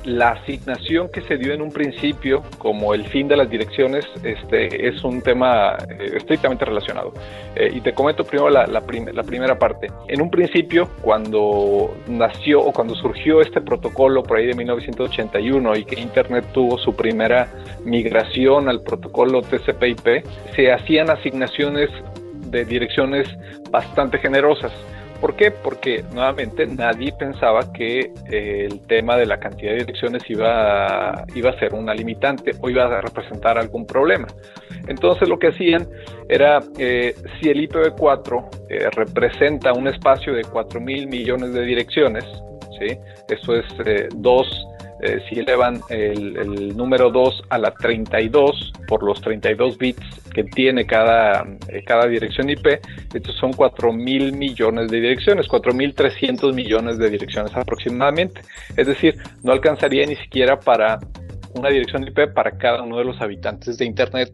la 0.06 0.30
asignación 0.30 1.10
que 1.10 1.22
se 1.22 1.38
dio 1.38 1.54
en 1.54 1.62
un 1.62 1.72
principio, 1.72 2.44
como 2.58 2.94
el 2.94 3.06
fin 3.08 3.28
de 3.28 3.38
las 3.38 3.50
direcciones, 3.50 4.06
este, 4.24 4.88
es 4.88 5.04
un 5.04 5.22
tema 5.22 5.78
eh, 5.90 6.14
estrictamente 6.18 6.66
relacionado. 6.66 7.14
Eh, 7.56 7.72
y 7.74 7.82
te 7.82 7.94
comento 7.94 8.24
primero 8.24 8.50
la, 8.50 8.66
la, 8.68 8.82
primera 8.82 9.58
parte. 9.58 9.88
En 10.08 10.22
un 10.22 10.30
principio, 10.30 10.90
cuando 11.02 11.96
nació 12.08 12.62
o 12.62 12.72
cuando 12.72 12.96
surgió 12.96 13.42
este 13.42 13.62
protocolo 13.62 14.24
por 14.24 14.38
ahí 14.38 14.48
de 14.48 14.56
1981 14.56 15.78
y 15.78 15.86
que 15.86 16.00
Internet 16.00 16.46
tuvo 16.54 16.78
su 16.78 16.96
primera 16.96 17.48
migración 17.84 18.70
al 18.70 18.82
protocolo 18.82 19.42
TCP/IP, 19.42 20.24
se 20.56 20.72
hacían 20.72 21.10
asignaciones 21.10 21.90
de 22.50 22.66
direcciones 22.66 23.28
bastante 23.70 24.18
generosas. 24.18 24.72
¿Por 25.20 25.36
qué? 25.36 25.52
Porque 25.52 26.04
nuevamente 26.14 26.66
nadie 26.66 27.12
pensaba 27.12 27.74
que 27.74 28.12
eh, 28.32 28.68
el 28.70 28.80
tema 28.88 29.18
de 29.18 29.26
la 29.26 29.38
cantidad 29.40 29.72
de 29.72 29.80
direcciones 29.80 30.24
iba 30.30 31.12
a, 31.12 31.26
iba 31.36 31.50
a 31.50 31.60
ser 31.60 31.74
una 31.74 31.94
limitante 31.94 32.52
o 32.62 32.70
iba 32.70 32.86
a 32.86 33.02
representar 33.02 33.58
algún 33.58 33.86
problema. 33.86 34.28
Entonces 34.88 35.28
lo 35.28 35.38
que 35.38 35.48
hacían 35.48 35.88
era, 36.30 36.60
eh, 36.78 37.14
si 37.40 37.50
el 37.50 37.68
IPv4 37.68 38.50
eh, 38.70 38.90
representa 38.92 39.74
un 39.74 39.88
espacio 39.88 40.34
de 40.34 40.44
4 40.44 40.80
mil 40.80 41.08
millones 41.08 41.54
de 41.54 41.64
direcciones, 41.64 42.24
¿sí? 42.80 42.98
eso 43.28 43.56
es 43.56 43.66
dos 44.16 44.48
eh, 45.02 45.20
si 45.30 45.40
elevan 45.40 45.82
el, 45.90 46.76
número 46.76 47.10
2 47.10 47.44
a 47.50 47.58
la 47.58 47.72
32 47.72 48.74
por 48.88 49.04
los 49.04 49.22
32 49.22 49.78
bits 49.78 50.22
que 50.34 50.44
tiene 50.44 50.86
cada, 50.86 51.46
eh, 51.70 51.84
cada 51.86 52.06
dirección 52.08 52.50
IP, 52.50 52.80
estos 53.14 53.36
son 53.36 53.54
4 53.54 53.94
mil 53.94 54.34
millones 54.34 54.90
de 54.90 55.00
direcciones, 55.00 55.48
4 55.48 55.74
mil 55.74 55.94
300 55.94 56.54
millones 56.54 56.98
de 56.98 57.10
direcciones 57.10 57.56
aproximadamente. 57.56 58.42
Es 58.76 58.88
decir, 58.88 59.16
no 59.44 59.54
alcanzaría 59.54 60.06
ni 60.06 60.16
siquiera 60.18 60.60
para 60.60 61.00
una 61.54 61.70
dirección 61.70 62.08
IP 62.08 62.34
para 62.34 62.58
cada 62.58 62.84
uno 62.84 62.98
de 62.98 63.06
los 63.06 63.22
habitantes 63.22 63.78
de 63.78 63.86
Internet 63.86 64.34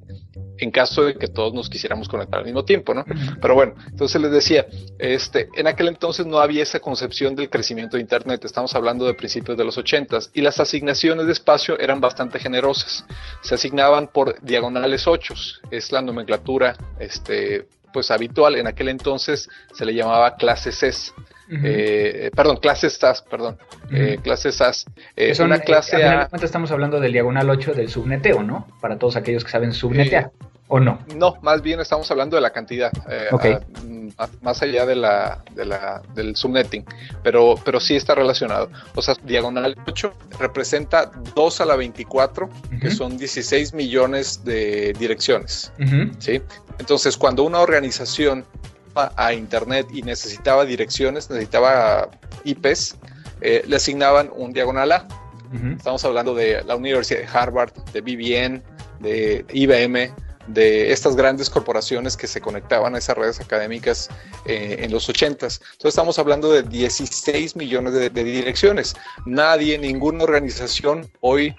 en 0.57 0.71
caso 0.71 1.03
de 1.03 1.15
que 1.15 1.27
todos 1.27 1.53
nos 1.53 1.69
quisiéramos 1.69 2.07
conectar 2.07 2.39
al 2.39 2.45
mismo 2.45 2.63
tiempo, 2.63 2.93
¿no? 2.93 3.03
Pero 3.41 3.55
bueno, 3.55 3.75
entonces 3.89 4.21
les 4.21 4.31
decía, 4.31 4.65
este, 4.99 5.49
en 5.55 5.67
aquel 5.67 5.89
entonces 5.89 6.25
no 6.25 6.39
había 6.39 6.63
esa 6.63 6.79
concepción 6.79 7.35
del 7.35 7.49
crecimiento 7.49 7.97
de 7.97 8.01
Internet, 8.01 8.43
estamos 8.45 8.73
hablando 8.75 9.05
de 9.05 9.13
principios 9.13 9.57
de 9.57 9.65
los 9.65 9.77
80 9.77 10.19
y 10.33 10.41
las 10.41 10.59
asignaciones 10.59 11.25
de 11.25 11.33
espacio 11.33 11.79
eran 11.79 11.99
bastante 11.99 12.39
generosas, 12.39 13.05
se 13.41 13.55
asignaban 13.55 14.07
por 14.07 14.41
diagonales 14.41 15.07
8, 15.07 15.33
es 15.71 15.91
la 15.91 16.01
nomenclatura, 16.01 16.75
este, 16.99 17.67
pues 17.93 18.11
habitual, 18.11 18.55
en 18.55 18.67
aquel 18.67 18.89
entonces 18.89 19.49
se 19.73 19.85
le 19.85 19.93
llamaba 19.93 20.35
clase 20.35 20.71
Eh, 21.49 22.31
perdón, 22.35 22.57
clase 22.57 22.89
SAS, 22.89 23.21
perdón, 23.21 23.57
eh, 23.91 24.17
clase 24.21 24.51
SAS. 24.51 24.85
Es 25.15 25.39
una 25.39 25.59
clase 25.59 26.03
a... 26.03 26.29
estamos 26.41 26.71
hablando 26.71 26.99
del 26.99 27.13
diagonal 27.13 27.49
8 27.49 27.73
del 27.73 27.89
subneteo, 27.89 28.43
¿no? 28.43 28.67
Para 28.81 28.97
todos 28.97 29.15
aquellos 29.15 29.43
que 29.43 29.51
saben 29.51 29.73
subnetear. 29.73 30.31
¿O 30.67 30.79
no? 30.79 30.99
No, 31.15 31.35
más 31.43 31.61
bien 31.61 31.79
estamos 31.79 32.09
hablando 32.09 32.35
de 32.35 32.41
la 32.41 32.49
cantidad, 32.49 32.91
eh, 33.07 33.59
más 34.41 34.63
allá 34.63 34.87
de 34.87 34.95
la, 34.95 35.43
del 36.15 36.35
subnetting, 36.35 36.83
pero, 37.21 37.53
pero 37.63 37.79
sí 37.79 37.95
está 37.95 38.15
relacionado. 38.15 38.71
O 38.95 39.01
sea, 39.03 39.13
diagonal 39.23 39.77
8 39.85 40.13
representa 40.39 41.11
2 41.35 41.61
a 41.61 41.65
la 41.65 41.75
24, 41.75 42.49
que 42.81 42.89
son 42.89 43.15
16 43.15 43.75
millones 43.75 44.43
de 44.43 44.93
direcciones. 44.93 45.71
¿sí? 46.17 46.41
Entonces, 46.79 47.15
cuando 47.15 47.43
una 47.43 47.59
organización 47.59 48.43
a 48.95 49.33
Internet 49.33 49.87
y 49.93 50.01
necesitaba 50.01 50.65
direcciones, 50.65 51.29
necesitaba 51.29 52.09
IPs, 52.43 52.95
eh, 53.41 53.63
le 53.67 53.75
asignaban 53.75 54.31
un 54.35 54.53
diagonal 54.53 54.91
A. 54.91 55.07
Estamos 55.77 56.03
hablando 56.03 56.35
de 56.35 56.63
la 56.65 56.75
Universidad 56.75 57.19
de 57.19 57.27
Harvard, 57.27 57.71
de 57.93 58.01
BBN, 58.01 58.61
de 58.99 59.45
IBM, 59.53 60.13
de 60.47 60.91
estas 60.91 61.15
grandes 61.15 61.49
corporaciones 61.49 62.17
que 62.17 62.27
se 62.27 62.41
conectaban 62.41 62.95
a 62.95 62.97
esas 62.97 63.17
redes 63.17 63.39
académicas 63.39 64.09
eh, 64.45 64.77
en 64.81 64.91
los 64.91 65.09
80s. 65.09 65.31
Entonces 65.31 65.59
estamos 65.85 66.19
hablando 66.19 66.51
de 66.51 66.63
16 66.63 67.55
millones 67.55 67.93
de, 67.93 68.09
direcciones. 68.09 68.95
Nadie, 69.25 69.77
ninguna 69.77 70.23
organización 70.23 71.09
hoy 71.21 71.55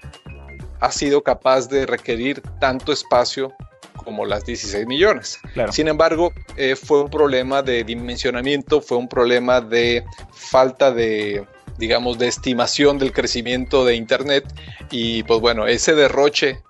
ha 0.79 0.91
sido 0.91 1.23
capaz 1.23 1.67
de 1.67 1.85
requerir 1.85 2.41
tanto 2.59 2.93
espacio 2.93 3.53
como 3.97 4.25
las 4.25 4.45
16 4.45 4.87
millones. 4.87 5.39
Sin 5.71 5.87
embargo, 5.87 6.33
eh, 6.55 6.75
fue 6.75 7.03
un 7.03 7.09
problema 7.09 7.61
de 7.61 7.83
dimensionamiento, 7.83 8.81
fue 8.81 8.97
un 8.97 9.09
problema 9.09 9.61
de 9.61 10.03
falta 10.31 10.91
de, 10.91 11.45
digamos, 11.77 12.17
de 12.17 12.27
estimación 12.27 12.97
del 12.97 13.11
crecimiento 13.11 13.85
de 13.85 13.95
Internet 13.95 14.45
y 14.91 15.23
pues 15.23 15.39
bueno, 15.39 15.67
ese 15.67 15.95
derroche 15.95 16.61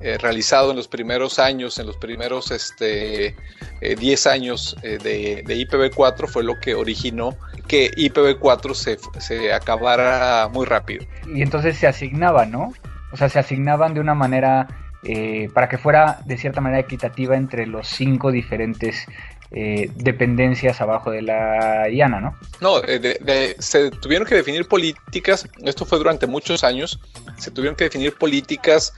eh, 0.00 0.16
realizado 0.16 0.70
en 0.70 0.76
los 0.76 0.86
primeros 0.86 1.40
años, 1.40 1.78
en 1.78 1.86
los 1.86 1.96
primeros 1.96 2.52
este, 2.52 3.34
10 3.80 4.26
eh, 4.26 4.30
años 4.30 4.76
eh, 4.82 4.98
de, 5.02 5.44
IPv4 5.44 6.28
fue 6.28 6.44
lo 6.44 6.60
que 6.60 6.74
originó 6.74 7.36
que 7.66 7.90
IPv4 7.90 8.74
se, 8.74 8.98
se 9.18 9.52
acabara 9.52 10.48
muy 10.52 10.66
rápido. 10.66 11.04
Y 11.34 11.42
entonces 11.42 11.76
se 11.78 11.88
asignaba, 11.88 12.46
¿no? 12.46 12.72
O 13.12 13.16
sea, 13.16 13.28
se 13.28 13.40
asignaban 13.40 13.92
de 13.94 14.00
una 14.00 14.14
manera 14.14 14.68
para 15.54 15.68
que 15.68 15.78
fuera 15.78 16.20
de 16.24 16.36
cierta 16.36 16.60
manera 16.60 16.80
equitativa 16.80 17.36
entre 17.36 17.66
los 17.66 17.88
cinco 17.88 18.32
diferentes 18.32 19.06
dependencias 19.50 20.80
abajo 20.80 21.10
de 21.10 21.22
la 21.22 21.88
IANA, 21.88 22.20
¿no? 22.20 22.36
No, 22.60 22.82
se 23.58 23.90
tuvieron 23.92 24.26
que 24.26 24.34
definir 24.34 24.66
políticas, 24.68 25.48
esto 25.64 25.86
fue 25.86 25.98
durante 25.98 26.26
muchos 26.26 26.64
años, 26.64 27.00
se 27.38 27.50
tuvieron 27.50 27.76
que 27.76 27.84
definir 27.84 28.14
políticas 28.14 28.92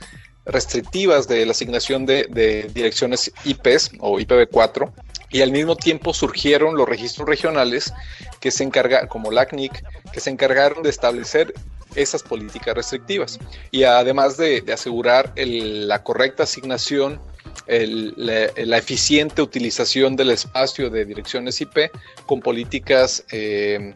restrictivas 0.47 1.29
de 1.29 1.45
la 1.45 1.53
asignación 1.53 2.07
de, 2.07 2.71
direcciones 2.73 3.33
IPs 3.45 3.93
o 4.01 4.19
IPv4 4.19 4.91
y 5.31 5.43
al 5.43 5.53
mismo 5.53 5.77
tiempo 5.77 6.13
surgieron 6.13 6.77
los 6.77 6.89
registros 6.89 7.29
regionales 7.29 7.93
que 8.41 8.51
se 8.51 8.65
encargaron, 8.65 9.09
como 9.09 9.31
LACNIC, 9.31 9.85
que 10.13 10.21
se 10.21 10.31
encargaron 10.31 10.83
de 10.83 10.91
establecer 10.91 11.55
esas 11.95 12.23
políticas 12.23 12.75
restrictivas. 12.75 13.39
Y 13.71 13.85
además 13.85 14.37
de, 14.37 14.65
asegurar 14.73 15.33
la 15.37 16.03
correcta 16.03 16.45
asignación, 16.45 17.21
la, 17.67 18.79
eficiente 18.79 19.43
utilización 19.43 20.17
del 20.17 20.31
espacio 20.31 20.91
de 20.91 21.05
direcciones 21.05 21.61
IP 21.61 21.91
con 22.27 22.41
políticas 22.41 23.25
eh, 23.31 23.95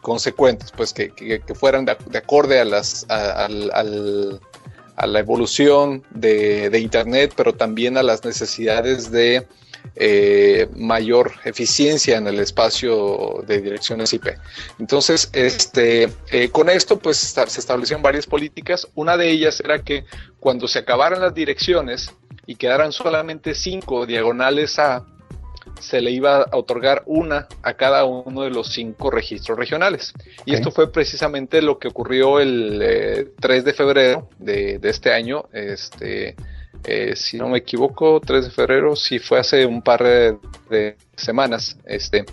consecuentes, 0.00 0.72
pues 0.72 0.92
que, 0.92 1.42
fueran 1.54 1.84
de, 1.84 2.18
acorde 2.18 2.60
a 2.60 2.64
las, 2.64 3.06
a 4.98 5.06
la 5.06 5.20
evolución 5.20 6.02
de, 6.10 6.76
Internet, 6.78 7.32
pero 7.36 7.54
también 7.54 7.96
a 7.96 8.02
las 8.02 8.24
necesidades 8.24 9.10
de 9.10 9.46
eh, 10.00 10.68
mayor 10.76 11.32
eficiencia 11.44 12.16
en 12.18 12.28
el 12.28 12.38
espacio 12.38 13.42
de 13.46 13.60
direcciones 13.60 14.12
IP. 14.12 14.28
Entonces, 14.78 15.28
este, 15.32 16.08
eh, 16.30 16.50
con 16.50 16.68
esto, 16.68 16.98
pues 16.98 17.16
se 17.16 17.60
establecieron 17.60 18.00
varias 18.00 18.26
políticas. 18.26 18.86
Una 18.94 19.16
de 19.16 19.28
ellas 19.28 19.60
era 19.60 19.80
que 19.82 20.04
cuando 20.38 20.68
se 20.68 20.78
acabaran 20.78 21.20
las 21.20 21.34
direcciones 21.34 22.12
y 22.46 22.54
quedaran 22.54 22.92
solamente 22.92 23.56
cinco 23.56 24.06
diagonales 24.06 24.78
A, 24.78 25.04
se 25.80 26.00
le 26.00 26.10
iba 26.10 26.42
a 26.42 26.56
otorgar 26.56 27.02
una 27.06 27.46
a 27.62 27.74
cada 27.74 28.04
uno 28.04 28.42
de 28.42 28.50
los 28.50 28.68
cinco 28.72 29.10
registros 29.10 29.58
regionales. 29.58 30.12
Y 30.44 30.54
esto 30.54 30.70
fue 30.70 30.92
precisamente 30.92 31.62
lo 31.62 31.78
que 31.78 31.88
ocurrió 31.88 32.40
el 32.40 33.32
3 33.40 33.58
eh, 33.58 33.64
de 33.64 33.72
febrero 33.72 34.28
de, 34.38 34.78
este 34.82 35.12
año. 35.12 35.48
Este, 35.52 36.36
eh, 36.84 37.14
si 37.16 37.36
no 37.36 37.48
me 37.48 37.58
equivoco, 37.58 38.20
3 38.20 38.46
de 38.46 38.50
febrero, 38.50 38.96
sí 38.96 39.18
fue 39.18 39.38
hace 39.38 39.66
un 39.66 39.82
par 39.82 40.02
de, 40.02 40.96
semanas, 41.16 41.76
este, 41.84 42.24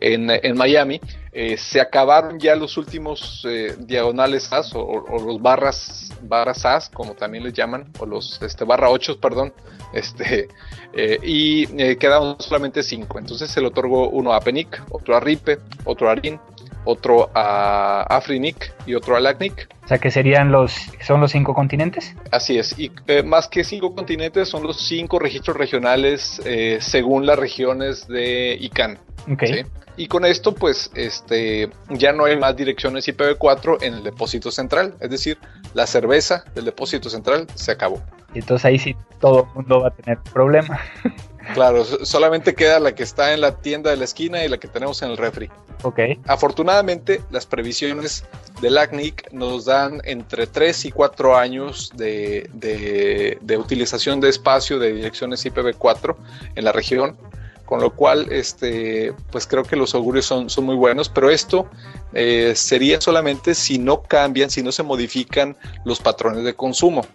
en, 0.00 0.30
en 0.30 0.56
Miami. 0.56 1.00
Eh, 1.32 1.56
se 1.56 1.80
acabaron 1.80 2.38
ya 2.38 2.54
los 2.54 2.76
últimos 2.76 3.44
diagonales 3.78 4.52
AS 4.52 4.72
o, 4.74 5.04
los 5.18 5.42
barras, 5.42 6.12
barras 6.22 6.64
AS, 6.64 6.90
como 6.90 7.14
también 7.14 7.44
les 7.44 7.54
llaman, 7.54 7.90
o 7.98 8.06
los 8.06 8.40
este, 8.42 8.64
barra 8.64 8.90
8, 8.90 9.18
perdón, 9.20 9.52
este, 9.92 10.48
eh, 10.96 11.18
y 11.22 11.66
eh, 11.82 11.96
quedaron 11.96 12.36
solamente 12.38 12.82
cinco. 12.82 13.18
Entonces 13.18 13.50
se 13.50 13.60
le 13.60 13.68
otorgó 13.68 14.08
uno 14.08 14.32
a 14.32 14.40
Penic, 14.40 14.82
otro 14.90 15.16
a 15.16 15.20
Ripe, 15.20 15.58
otro 15.84 16.08
a 16.08 16.14
Rin, 16.14 16.38
otro 16.84 17.30
a 17.34 18.02
Afrinic 18.02 18.74
y 18.86 18.94
otro 18.94 19.16
a 19.16 19.20
Lacnic. 19.20 19.68
O 19.84 19.88
sea 19.88 19.98
que 19.98 20.10
serían 20.10 20.50
los, 20.50 20.74
son 21.00 21.20
los 21.20 21.32
cinco 21.32 21.54
continentes. 21.54 22.14
Así 22.30 22.58
es, 22.58 22.78
y 22.78 22.90
eh, 23.06 23.22
más 23.22 23.48
que 23.48 23.64
cinco 23.64 23.94
continentes 23.94 24.48
son 24.48 24.62
los 24.62 24.80
cinco 24.80 25.18
registros 25.18 25.56
regionales 25.56 26.40
según 26.80 27.26
las 27.26 27.38
regiones 27.38 28.08
de 28.08 28.56
ICANN. 28.60 28.98
Okay. 29.32 29.64
Y 29.96 30.08
con 30.08 30.24
esto, 30.24 30.54
pues, 30.54 30.90
este, 30.94 31.70
ya 31.90 32.12
no 32.12 32.24
hay 32.24 32.36
más 32.36 32.56
direcciones 32.56 33.06
IPv4 33.08 33.82
en 33.82 33.94
el 33.94 34.02
depósito 34.02 34.50
central. 34.50 34.94
Es 35.00 35.10
decir, 35.10 35.38
la 35.72 35.86
cerveza 35.86 36.44
del 36.54 36.64
depósito 36.64 37.08
central 37.08 37.46
se 37.54 37.72
acabó. 37.72 38.02
Y 38.34 38.40
entonces 38.40 38.64
ahí 38.64 38.78
sí 38.78 38.96
todo 39.20 39.46
el 39.48 39.54
mundo 39.54 39.80
va 39.82 39.88
a 39.88 39.90
tener 39.92 40.18
problema. 40.32 40.80
Claro, 41.52 41.84
solamente 41.84 42.54
queda 42.54 42.80
la 42.80 42.94
que 42.94 43.02
está 43.02 43.34
en 43.34 43.40
la 43.40 43.58
tienda 43.58 43.90
de 43.90 43.96
la 43.96 44.04
esquina 44.04 44.44
y 44.44 44.48
la 44.48 44.58
que 44.58 44.68
tenemos 44.68 45.02
en 45.02 45.10
el 45.10 45.16
refri. 45.16 45.50
Ok. 45.82 46.00
Afortunadamente, 46.26 47.20
las 47.30 47.44
previsiones 47.44 48.24
del 48.62 48.78
ACNIC 48.78 49.32
nos 49.32 49.66
dan 49.66 50.00
entre 50.04 50.46
3 50.46 50.86
y 50.86 50.92
4 50.92 51.36
años 51.36 51.92
de, 51.94 52.48
de 52.52 53.58
utilización 53.58 54.20
de 54.20 54.30
espacio 54.30 54.78
de 54.78 54.92
direcciones 54.92 55.44
IPv4 55.44 56.16
en 56.54 56.64
la 56.64 56.72
región 56.72 57.16
con 57.64 57.80
lo 57.80 57.94
cual 57.94 58.30
este 58.30 59.14
pues 59.30 59.46
creo 59.46 59.62
que 59.62 59.76
los 59.76 59.94
augurios 59.94 60.26
son, 60.26 60.50
son 60.50 60.64
muy 60.64 60.76
buenos 60.76 61.08
pero 61.08 61.30
esto 61.30 61.68
eh, 62.12 62.52
sería 62.54 63.00
solamente 63.00 63.54
si 63.54 63.78
no 63.78 64.02
cambian 64.02 64.50
si 64.50 64.62
no 64.62 64.72
se 64.72 64.82
modifican 64.82 65.56
los 65.84 66.00
patrones 66.00 66.44
de 66.44 66.54
consumo 66.54 67.06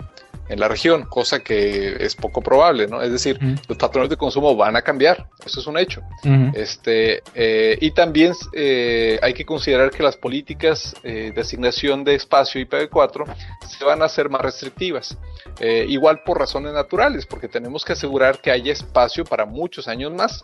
en 0.50 0.60
la 0.60 0.68
región, 0.68 1.06
cosa 1.06 1.40
que 1.40 2.04
es 2.04 2.16
poco 2.16 2.42
probable, 2.42 2.88
¿no? 2.88 3.02
Es 3.02 3.12
decir, 3.12 3.40
los 3.68 3.78
patrones 3.78 4.10
de 4.10 4.18
consumo 4.18 4.56
van 4.56 4.76
a 4.76 4.82
cambiar, 4.82 5.28
eso 5.46 5.60
es 5.60 5.68
un 5.68 5.78
hecho. 5.78 6.02
este, 6.54 7.22
eh, 7.36 7.78
y 7.80 7.92
también 7.92 8.34
eh, 8.54 9.20
hay 9.22 9.34
que 9.34 9.46
considerar 9.46 9.92
que 9.92 10.04
las 10.04 10.18
políticas 10.18 10.96
de 11.04 11.34
asignación 11.40 12.04
de 12.04 12.16
espacio 12.16 12.62
IPv4 12.62 13.26
se 13.68 13.86
van 13.86 14.02
a 14.02 14.06
hacer 14.06 14.30
más 14.30 14.42
restrictivas. 14.42 15.18
igual 15.88 16.22
por 16.26 16.40
razones 16.40 16.74
naturales, 16.74 17.26
porque 17.26 17.48
tenemos 17.48 17.86
que 17.86 17.94
asegurar 17.94 18.40
que 18.42 18.52
haya 18.52 18.74
espacio 18.74 19.24
para 19.24 19.46
muchos 19.46 19.88
años 19.88 20.12
más. 20.12 20.44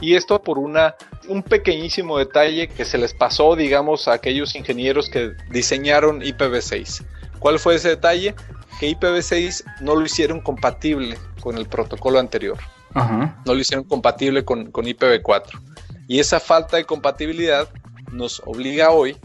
Y 0.00 0.14
esto 0.14 0.42
por 0.42 0.58
una, 0.58 0.94
un 1.28 1.42
pequeñísimo 1.42 2.18
detalle 2.18 2.68
que 2.68 2.84
se 2.84 2.98
les 2.98 3.14
pasó, 3.14 3.56
digamos, 3.56 4.08
a 4.08 4.12
aquellos 4.12 4.54
ingenieros 4.54 5.08
que 5.08 5.32
diseñaron 5.50 6.20
IPv6. 6.20 7.02
¿Cuál 7.38 7.58
fue 7.58 7.76
ese 7.76 7.90
detalle? 7.90 8.34
Que 8.78 8.90
IPv6 8.90 9.64
no 9.80 9.94
lo 9.94 10.04
hicieron 10.04 10.40
compatible 10.40 11.18
con 11.40 11.56
el 11.56 11.66
protocolo 11.66 12.18
anterior. 12.18 12.58
No 12.94 13.54
lo 13.54 13.58
hicieron 13.58 13.84
compatible 13.84 14.44
con, 14.44 14.70
con 14.70 14.86
IPv4. 14.86 15.60
Y 16.08 16.18
esa 16.18 16.40
falta 16.40 16.76
de 16.76 16.84
compatibilidad 16.84 17.68
nos 18.12 18.40
obliga 18.46 18.90
hoy 18.90 19.16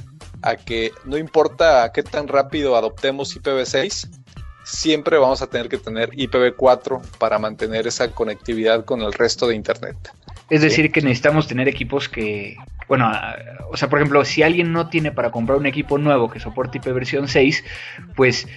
a 0.42 0.56
que 0.56 0.92
no 1.06 1.18
importa 1.18 1.92
qué 1.94 2.04
tan 2.04 2.28
rápido 2.28 2.76
adoptemos 2.76 3.38
IPv6, 3.38 4.10
siempre 4.64 5.18
vamos 5.18 5.42
a 5.42 5.48
tener 5.48 5.70
que 5.70 5.78
tener 5.78 6.10
IPv4 6.12 7.02
para 7.18 7.40
mantener 7.40 7.88
esa 7.88 8.12
conectividad 8.12 8.86
con 8.86 9.02
el 9.02 9.14
resto 9.14 9.48
de 9.48 9.56
Internet. 9.56 9.96
Es 10.50 10.62
decir, 10.62 10.92
que 10.92 11.02
necesitamos 11.02 11.48
tener 11.48 11.70
equipos 11.70 12.10
que, 12.10 12.58
bueno, 12.88 13.10
o 13.70 13.78
sea, 13.78 13.90
por 13.90 14.00
ejemplo, 14.00 14.26
si 14.26 14.44
alguien 14.44 14.74
no 14.74 14.90
tiene 14.90 15.12
para 15.12 15.32
comprar 15.32 15.58
un 15.58 15.66
equipo 15.66 15.98
nuevo 15.98 16.30
que 16.30 16.40
soporte 16.40 16.80
ipv 16.80 17.28
6, 17.28 17.64
pues 18.16 18.48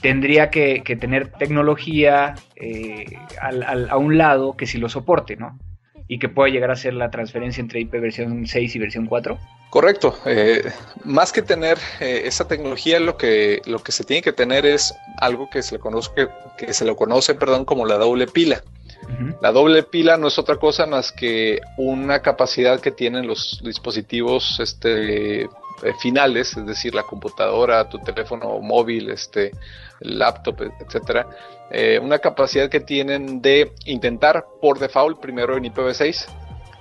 tendría 0.00 0.50
que, 0.50 0.82
tener 1.00 1.28
tecnología 1.28 2.34
eh, 2.56 3.04
a 3.40 3.96
un 3.96 4.18
lado 4.18 4.56
que 4.56 4.66
sí 4.66 4.78
lo 4.78 4.88
soporte, 4.88 5.36
¿no? 5.36 5.58
Y 6.06 6.18
que 6.18 6.28
pueda 6.28 6.50
llegar 6.50 6.70
a 6.70 6.76
ser 6.76 6.94
la 6.94 7.10
transferencia 7.10 7.60
entre 7.60 7.80
ipv 7.80 8.46
6 8.46 8.76
y 8.76 8.78
versión 8.78 9.06
4. 9.06 9.38
Correcto. 9.70 10.16
Eh, 10.26 10.70
más 11.04 11.32
que 11.32 11.42
tener 11.42 11.78
eh, 11.98 12.22
esa 12.26 12.46
tecnología, 12.46 13.00
lo 13.00 13.16
que, 13.16 13.60
lo 13.66 13.80
que 13.80 13.90
se 13.90 14.04
tiene 14.04 14.22
que 14.22 14.32
tener 14.32 14.66
es 14.66 14.94
algo 15.18 15.50
que 15.50 15.62
se 15.62 15.74
le 15.74 15.78
conoce, 15.80 16.10
que 16.56 16.72
se 16.72 16.84
lo 16.84 16.94
conoce 16.94 17.34
perdón, 17.34 17.64
como 17.64 17.84
la 17.84 17.96
doble 17.96 18.26
pila. 18.26 18.62
La 19.42 19.52
doble 19.52 19.82
pila 19.82 20.16
no 20.16 20.28
es 20.28 20.38
otra 20.38 20.56
cosa 20.56 20.86
más 20.86 21.12
que 21.12 21.60
una 21.76 22.22
capacidad 22.22 22.80
que 22.80 22.90
tienen 22.90 23.26
los 23.26 23.60
dispositivos 23.64 24.60
este, 24.60 25.48
eh, 25.82 25.92
finales, 25.98 26.56
es 26.56 26.66
decir, 26.66 26.94
la 26.94 27.02
computadora, 27.02 27.88
tu 27.88 27.98
teléfono 27.98 28.60
móvil, 28.60 29.10
este, 29.10 29.52
laptop, 30.00 30.62
etcétera, 30.80 31.26
una 32.02 32.18
capacidad 32.20 32.68
que 32.68 32.80
tienen 32.80 33.42
de 33.42 33.72
intentar 33.86 34.44
por 34.60 34.78
default 34.78 35.18
primero 35.18 35.56
en 35.56 35.64
IPv6 35.64 36.26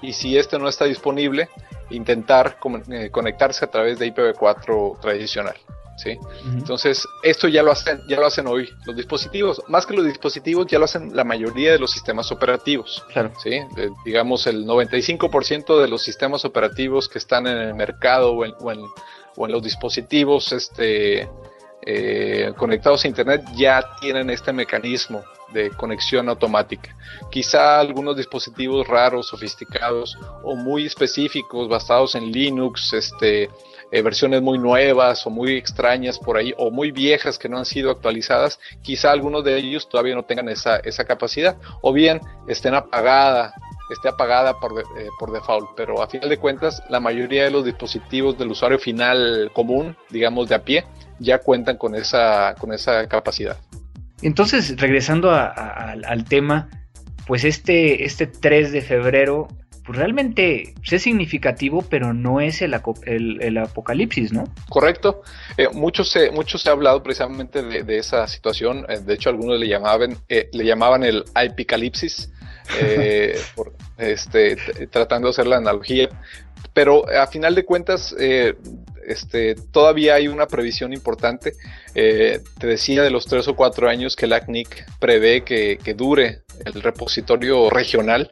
y 0.04 0.14
si 0.14 0.38
este 0.38 0.60
no 0.60 0.68
está 0.68 0.86
disponible, 0.86 1.50
intentar 1.90 2.58
eh, 2.90 3.10
conectarse 3.10 3.66
a 3.66 3.72
través 3.72 3.98
de 3.98 4.14
IPv4 4.14 5.00
tradicional. 5.00 5.56
¿Sí? 5.98 6.18
Entonces, 6.46 7.08
esto 7.24 7.48
ya 7.48 7.64
lo, 7.64 7.72
hacen, 7.72 8.02
ya 8.08 8.20
lo 8.20 8.26
hacen 8.26 8.48
hoy 8.48 8.70
los 8.86 8.96
dispositivos. 8.96 9.62
Más 9.68 9.86
que 9.86 9.96
los 9.96 10.06
dispositivos, 10.06 10.68
ya 10.68 10.80
lo 10.80 10.86
hacen 10.86 11.16
la 11.16 11.24
mayoría 11.24 11.72
de 11.72 11.80
los 11.80 11.92
sistemas 11.92 12.32
operativos. 12.32 13.04
¿sí? 13.42 13.54
Eh, 13.54 13.90
digamos, 14.06 14.48
el 14.48 14.66
95% 14.66 15.82
de 15.82 15.88
los 15.88 16.02
sistemas 16.02 16.46
operativos 16.46 17.08
que 17.08 17.20
están 17.20 17.48
en 17.48 17.58
el 17.58 17.74
mercado 17.74 18.34
o 18.34 18.46
en, 18.46 18.54
o 18.60 19.46
en, 19.46 19.52
los 19.52 19.64
dispositivos 19.64 20.52
este, 20.52 21.30
eh, 21.86 22.54
conectados 22.58 23.04
a 23.04 23.08
Internet 23.08 23.44
ya 23.56 23.84
tienen 24.00 24.30
este 24.30 24.54
mecanismo 24.54 25.24
de 25.54 25.70
conexión 25.72 26.30
automática. 26.30 26.96
Quizá 27.32 27.80
algunos 27.80 28.18
dispositivos 28.18 28.88
raros, 28.88 29.28
sofisticados 29.28 30.18
o 30.44 30.56
muy 30.56 30.86
específicos 30.86 31.70
basados 31.70 32.16
en 32.16 32.32
Linux, 32.32 32.94
este, 32.94 33.50
eh, 33.94 34.02
versiones 34.02 34.42
muy 34.42 34.58
nuevas 34.58 35.26
o 35.28 35.30
muy 35.30 35.56
extrañas 35.56 36.18
por 36.18 36.38
ahí 36.38 36.54
o 36.58 36.72
muy 36.72 36.92
viejas 36.92 37.38
que 37.38 37.48
no 37.48 37.60
han 37.60 37.66
sido 37.66 37.92
actualizadas, 37.92 38.60
quizá 38.82 39.12
algunos 39.12 39.44
de 39.44 39.56
ellos 39.58 39.88
todavía 39.88 40.16
no 40.16 40.24
tengan 40.24 40.50
esa, 40.50 40.78
esa 40.78 41.06
capacidad 41.06 41.56
o 41.82 41.94
bien 41.94 42.20
estén 42.48 42.74
apagada 42.74 43.54
esté 43.90 44.10
apagada 44.10 44.60
por, 44.60 44.80
eh, 44.80 45.08
por 45.20 45.32
default, 45.32 45.70
pero 45.76 46.02
a 46.02 46.08
final 46.08 46.28
de 46.28 46.38
cuentas 46.38 46.82
la 46.90 47.00
mayoría 47.00 47.44
de 47.44 47.52
los 47.52 47.64
dispositivos 47.64 48.38
del 48.38 48.50
usuario 48.50 48.80
final 48.80 49.52
común, 49.54 49.96
digamos 50.10 50.50
de 50.50 50.56
a 50.56 50.64
pie, 50.64 50.86
ya 51.20 51.40
cuentan 51.40 51.78
con 51.78 51.94
esa, 51.94 52.56
con 52.60 52.74
esa 52.74 53.08
capacidad. 53.08 53.58
Entonces, 54.22 54.80
regresando 54.80 55.32
al 55.32 56.26
tema, 56.26 56.70
pues 57.28 57.44
este, 57.44 58.06
este 58.06 58.26
3 58.26 58.72
de 58.72 58.82
febrero, 58.82 59.48
pues 59.86 59.98
realmente 59.98 60.74
es 60.90 61.02
significativo, 61.02 61.82
pero 61.82 62.14
no 62.14 62.40
es 62.40 62.62
el, 62.62 62.74
el, 63.06 63.58
apocalipsis, 63.58 64.32
¿no? 64.32 64.46
Correcto. 64.70 65.22
Eh, 65.58 65.68
mucho, 65.74 66.04
se, 66.04 66.32
mucho 66.32 66.58
se 66.58 66.70
ha 66.70 66.72
hablado 66.72 67.04
precisamente 67.04 67.62
de, 67.62 67.98
esa 67.98 68.28
situación. 68.28 68.86
Eh, 68.88 69.00
de 69.00 69.14
hecho, 69.14 69.30
algunos 69.30 69.60
le 69.60 69.68
llamaban, 69.68 70.18
eh, 70.30 70.50
le 70.54 70.66
llamaban 70.66 71.04
el 71.04 71.24
apocalipsis, 71.34 72.32
este, 73.98 74.56
tratando 74.90 75.28
de 75.28 75.32
hacer 75.32 75.48
la 75.48 75.58
analogía. 75.58 76.10
Pero 76.74 77.08
a 77.10 77.28
final 77.28 77.54
de 77.54 77.66
cuentas, 77.66 78.16
este, 79.06 79.56
todavía 79.56 80.16
hay 80.16 80.28
una 80.28 80.48
previsión 80.48 80.94
importante. 80.94 81.54
Eh, 81.96 82.42
te 82.60 82.68
decía 82.68 83.04
de 83.04 83.10
los 83.10 83.26
tres 83.26 83.48
o 83.48 83.56
cuatro 83.56 83.90
años 83.90 84.16
que 84.16 84.26
el 84.26 84.34
ACNIC 84.34 84.86
prevé 85.00 85.44
que, 85.44 85.78
dure 85.96 86.43
el 86.66 86.82
repositorio 86.82 87.70
regional. 87.70 88.32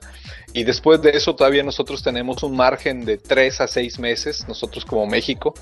Y 0.53 0.63
después 0.63 1.01
de 1.01 1.11
eso 1.11 1.35
todavía 1.35 1.63
nosotros 1.63 2.03
tenemos 2.03 2.43
un 2.43 2.55
margen 2.55 3.05
de 3.05 3.17
tres 3.17 3.61
a 3.61 3.67
seis 3.67 3.99
meses, 3.99 4.47
nosotros 4.47 4.83
como 4.85 5.05
México. 5.05 5.53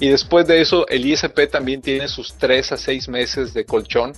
Y 0.00 0.08
después 0.08 0.46
de 0.46 0.60
eso 0.60 0.88
el 0.88 1.06
ISP 1.06 1.50
también 1.50 1.82
tiene 1.82 2.08
sus 2.08 2.34
tres 2.34 2.72
a 2.72 2.76
seis 2.76 3.08
meses 3.08 3.52
de 3.52 3.64
colchón 3.64 4.12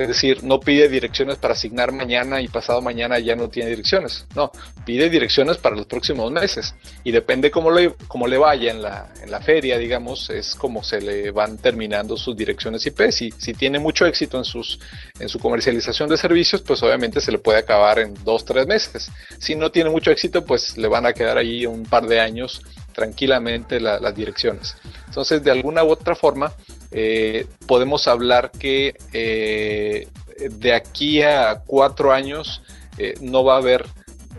es 0.00 0.08
decir, 0.08 0.42
no 0.42 0.60
pide 0.60 0.88
direcciones 0.88 1.36
para 1.36 1.54
asignar 1.54 1.92
mañana 1.92 2.40
y 2.40 2.48
pasado 2.48 2.80
mañana 2.80 3.18
ya 3.18 3.36
no 3.36 3.48
tiene 3.48 3.70
direcciones. 3.70 4.26
No, 4.34 4.50
pide 4.86 5.10
direcciones 5.10 5.58
para 5.58 5.76
los 5.76 5.86
próximos 5.86 6.32
meses. 6.32 6.74
Y 7.04 7.12
depende 7.12 7.50
cómo 7.50 7.70
le, 7.70 7.94
cómo 8.08 8.26
le 8.26 8.38
vaya 8.38 8.70
en 8.70 8.82
la, 8.82 9.12
en 9.22 9.30
la 9.30 9.40
feria, 9.40 9.78
digamos, 9.78 10.30
es 10.30 10.54
como 10.54 10.82
se 10.82 11.00
le 11.00 11.30
van 11.30 11.58
terminando 11.58 12.16
sus 12.16 12.36
direcciones 12.36 12.86
IP. 12.86 13.10
Si, 13.10 13.30
si 13.36 13.52
tiene 13.52 13.78
mucho 13.78 14.06
éxito 14.06 14.38
en, 14.38 14.44
sus, 14.44 14.80
en 15.18 15.28
su 15.28 15.38
comercialización 15.38 16.08
de 16.08 16.16
servicios, 16.16 16.62
pues 16.62 16.82
obviamente 16.82 17.20
se 17.20 17.32
le 17.32 17.38
puede 17.38 17.58
acabar 17.58 17.98
en 17.98 18.14
dos, 18.24 18.44
tres 18.44 18.66
meses. 18.66 19.10
Si 19.38 19.54
no 19.54 19.70
tiene 19.70 19.90
mucho 19.90 20.10
éxito, 20.10 20.44
pues 20.44 20.78
le 20.78 20.88
van 20.88 21.06
a 21.06 21.12
quedar 21.12 21.36
ahí 21.36 21.66
un 21.66 21.84
par 21.84 22.06
de 22.06 22.20
años 22.20 22.62
tranquilamente 22.92 23.80
las 23.80 24.14
direcciones. 24.14 24.76
Entonces, 25.06 25.42
de 25.42 25.50
alguna 25.50 25.84
u 25.84 25.90
otra 25.90 26.14
forma, 26.14 26.52
eh, 26.90 27.46
podemos 27.66 28.08
hablar 28.08 28.50
que 28.50 28.96
eh, 29.12 30.08
de 30.50 30.72
aquí 30.74 31.22
a 31.22 31.62
cuatro 31.66 32.12
años 32.12 32.62
eh, 32.98 33.14
no 33.20 33.44
va 33.44 33.54
a 33.54 33.58
haber, 33.58 33.86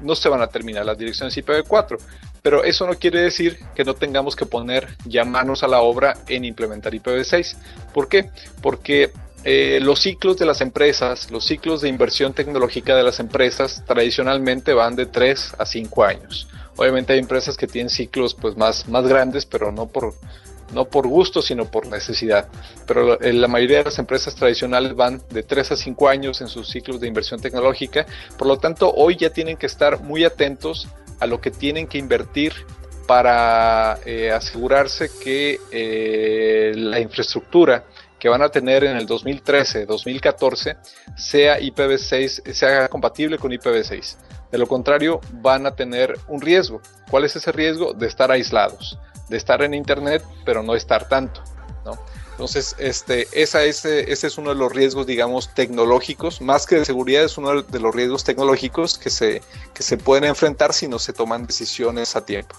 no 0.01 0.15
se 0.15 0.29
van 0.29 0.41
a 0.41 0.47
terminar 0.47 0.85
las 0.85 0.97
direcciones 0.97 1.37
IPv4. 1.37 1.97
Pero 2.41 2.63
eso 2.63 2.87
no 2.87 2.95
quiere 2.95 3.21
decir 3.21 3.59
que 3.75 3.83
no 3.83 3.93
tengamos 3.93 4.35
que 4.35 4.47
poner 4.47 4.87
ya 5.05 5.23
manos 5.23 5.61
a 5.61 5.67
la 5.67 5.81
obra 5.81 6.17
en 6.27 6.43
implementar 6.43 6.91
IPv6. 6.93 7.55
¿Por 7.93 8.09
qué? 8.09 8.31
Porque 8.63 9.11
los 9.79 9.99
ciclos 9.99 10.37
de 10.37 10.45
las 10.45 10.61
empresas, 10.61 11.29
los 11.29 11.45
ciclos 11.45 11.81
de 11.81 11.89
inversión 11.89 12.33
tecnológica 12.33 12.95
de 12.95 13.03
las 13.03 13.19
empresas 13.19 13.83
tradicionalmente 13.85 14.73
van 14.73 14.95
de 14.95 15.05
3 15.05 15.55
a 15.59 15.65
5 15.67 16.03
años. 16.03 16.47
Obviamente 16.81 17.13
hay 17.13 17.19
empresas 17.19 17.57
que 17.57 17.67
tienen 17.67 17.91
ciclos 17.91 18.33
pues 18.33 18.57
más, 18.57 18.89
más 18.89 19.07
grandes, 19.07 19.45
pero 19.45 19.71
no 19.71 19.85
por, 19.85 20.15
no 20.73 20.85
por 20.85 21.05
gusto, 21.05 21.43
sino 21.43 21.69
por 21.69 21.85
necesidad. 21.85 22.47
Pero 22.87 23.19
la 23.19 23.47
mayoría 23.47 23.77
de 23.77 23.83
las 23.83 23.99
empresas 23.99 24.33
tradicionales 24.33 24.95
van 24.95 25.21
de 25.29 25.43
3 25.43 25.73
a 25.73 25.75
5 25.75 26.09
años 26.09 26.41
en 26.41 26.47
sus 26.47 26.67
ciclos 26.67 26.99
de 26.99 27.07
inversión 27.07 27.39
tecnológica, 27.39 28.07
por 28.35 28.47
lo 28.47 28.57
tanto 28.57 28.91
hoy 28.91 29.15
ya 29.15 29.29
tienen 29.29 29.57
que 29.57 29.67
estar 29.67 30.01
muy 30.01 30.23
atentos 30.23 30.87
a 31.19 31.27
lo 31.27 31.39
que 31.39 31.51
tienen 31.51 31.85
que 31.85 31.99
invertir 31.99 32.53
para 33.05 33.99
eh, 34.03 34.31
asegurarse 34.31 35.11
que 35.23 35.59
eh, 35.71 36.73
la 36.75 36.99
infraestructura 36.99 37.83
que 38.17 38.27
van 38.27 38.41
a 38.41 38.49
tener 38.49 38.85
en 38.85 38.97
el 38.97 39.05
2013, 39.05 39.85
2014 39.85 40.77
sea 41.15 41.59
IPv6, 41.59 42.51
sea 42.53 42.87
compatible 42.87 43.37
con 43.37 43.51
IPv6. 43.51 44.15
De 44.51 44.57
lo 44.57 44.67
contrario, 44.67 45.21
van 45.41 45.65
a 45.65 45.75
tener 45.75 46.19
un 46.27 46.41
riesgo. 46.41 46.81
¿Cuál 47.09 47.25
es 47.25 47.35
ese 47.35 47.51
riesgo? 47.51 47.93
De 47.93 48.07
estar 48.07 48.31
aislados 48.31 48.99
de 49.31 49.37
estar 49.37 49.63
en 49.63 49.73
internet, 49.73 50.23
pero 50.45 50.61
no 50.61 50.75
estar 50.75 51.07
tanto, 51.07 51.41
¿no? 51.85 51.97
Entonces, 52.31 52.75
este, 52.79 53.27
esa, 53.33 53.63
ese, 53.63 54.11
ese 54.11 54.27
es 54.27 54.37
uno 54.37 54.49
de 54.49 54.55
los 54.55 54.71
riesgos, 54.71 55.07
digamos, 55.07 55.53
tecnológicos, 55.53 56.41
más 56.41 56.65
que 56.65 56.75
de 56.75 56.85
seguridad, 56.85 57.23
es 57.23 57.37
uno 57.37 57.61
de 57.61 57.79
los 57.79 57.95
riesgos 57.95 58.23
tecnológicos 58.23 58.97
que 58.97 59.09
se, 59.09 59.41
que 59.73 59.83
se 59.83 59.97
pueden 59.97 60.25
enfrentar 60.25 60.73
si 60.73 60.87
no 60.87 60.99
se 60.99 61.13
toman 61.13 61.45
decisiones 61.45 62.15
a 62.15 62.25
tiempo. 62.25 62.55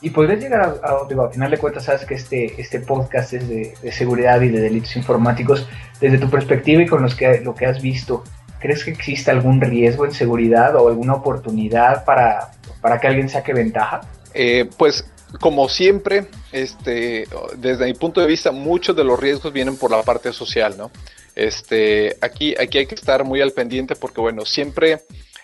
Y 0.00 0.10
podrías 0.10 0.40
llegar 0.40 0.60
a, 0.60 0.88
a, 0.88 1.08
digo, 1.08 1.30
final 1.30 1.50
de 1.50 1.58
cuentas, 1.58 1.84
sabes 1.84 2.04
que 2.04 2.14
este, 2.14 2.60
este 2.60 2.80
podcast 2.80 3.32
es 3.34 3.48
de, 3.48 3.92
seguridad 3.92 4.40
y 4.40 4.48
de 4.48 4.60
delitos 4.60 4.96
informáticos. 4.96 5.66
Desde 6.00 6.18
tu 6.18 6.28
perspectiva 6.28 6.82
y 6.82 6.86
con 6.86 7.02
los 7.02 7.14
que, 7.14 7.40
lo 7.40 7.54
que 7.54 7.66
has 7.66 7.80
visto, 7.80 8.24
¿crees 8.60 8.84
que 8.84 8.90
existe 8.90 9.30
algún 9.30 9.60
riesgo 9.60 10.04
en 10.04 10.12
seguridad 10.12 10.76
o 10.76 10.88
alguna 10.88 11.14
oportunidad 11.14 12.04
para, 12.04 12.52
para 12.80 13.00
que 13.00 13.06
alguien 13.06 13.28
saque 13.28 13.52
ventaja? 13.52 14.00
Eh, 14.34 14.68
pues 14.76 15.04
como 15.40 15.68
siempre, 15.68 16.26
este, 16.52 17.26
desde 17.56 17.86
mi 17.86 17.94
punto 17.94 18.20
de 18.20 18.26
vista, 18.26 18.52
muchos 18.52 18.96
de 18.96 19.04
los 19.04 19.18
riesgos 19.18 19.52
vienen 19.52 19.76
por 19.76 19.90
la 19.90 20.02
parte 20.02 20.32
social, 20.32 20.76
¿no? 20.78 20.90
Este, 21.34 22.16
aquí, 22.20 22.54
aquí 22.58 22.78
hay 22.78 22.86
que 22.86 22.94
estar 22.94 23.24
muy 23.24 23.40
al 23.40 23.52
pendiente 23.52 23.96
porque, 23.96 24.20
bueno, 24.20 24.44
siempre 24.44 25.00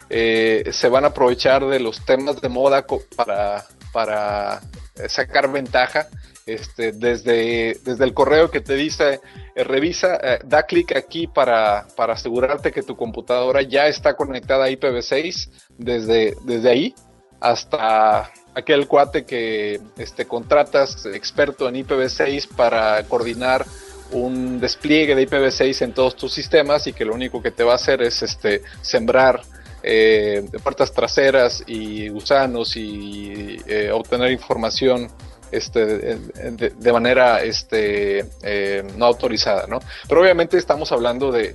eh, 0.08 0.70
se 0.72 0.88
van 0.88 1.04
a 1.04 1.08
aprovechar 1.08 1.66
de 1.66 1.80
los 1.80 2.04
temas 2.04 2.40
de 2.40 2.48
moda 2.48 2.86
para, 3.16 3.64
para 3.92 4.60
sacar 5.08 5.50
ventaja. 5.50 6.08
Este, 6.44 6.90
desde, 6.90 7.78
desde 7.84 8.04
el 8.04 8.14
correo 8.14 8.50
que 8.50 8.60
te 8.60 8.74
dice, 8.74 9.20
revisa, 9.54 10.18
eh, 10.22 10.38
da 10.44 10.62
clic 10.62 10.96
aquí 10.96 11.26
para, 11.26 11.86
para 11.96 12.14
asegurarte 12.14 12.72
que 12.72 12.82
tu 12.82 12.96
computadora 12.96 13.62
ya 13.62 13.86
está 13.86 14.14
conectada 14.14 14.64
a 14.64 14.70
IPv6 14.70 15.50
desde, 15.78 16.36
desde 16.44 16.70
ahí 16.70 16.94
hasta 17.40 18.30
aquel 18.54 18.86
cuate 18.86 19.24
que 19.24 19.80
este, 19.98 20.26
contratas 20.26 21.06
experto 21.06 21.68
en 21.68 21.74
IPv6 21.74 22.48
para 22.54 23.02
coordinar 23.04 23.66
un 24.12 24.60
despliegue 24.60 25.14
de 25.14 25.26
IPv6 25.26 25.82
en 25.82 25.92
todos 25.92 26.16
tus 26.16 26.32
sistemas 26.32 26.86
y 26.86 26.92
que 26.92 27.04
lo 27.04 27.14
único 27.14 27.42
que 27.42 27.50
te 27.50 27.64
va 27.64 27.72
a 27.72 27.76
hacer 27.76 28.02
es 28.02 28.22
este, 28.22 28.62
sembrar 28.82 29.42
eh, 29.82 30.46
puertas 30.62 30.92
traseras 30.92 31.64
y 31.66 32.08
gusanos 32.08 32.76
y 32.76 33.56
eh, 33.66 33.90
obtener 33.90 34.30
información 34.30 35.08
este, 35.52 36.16
de, 36.16 36.92
manera 36.92 37.42
este, 37.42 38.26
eh, 38.42 38.82
no 38.96 39.04
autorizada, 39.04 39.66
¿no? 39.66 39.80
Pero 40.08 40.22
obviamente 40.22 40.56
estamos 40.56 40.90
hablando 40.92 41.30
de, 41.30 41.54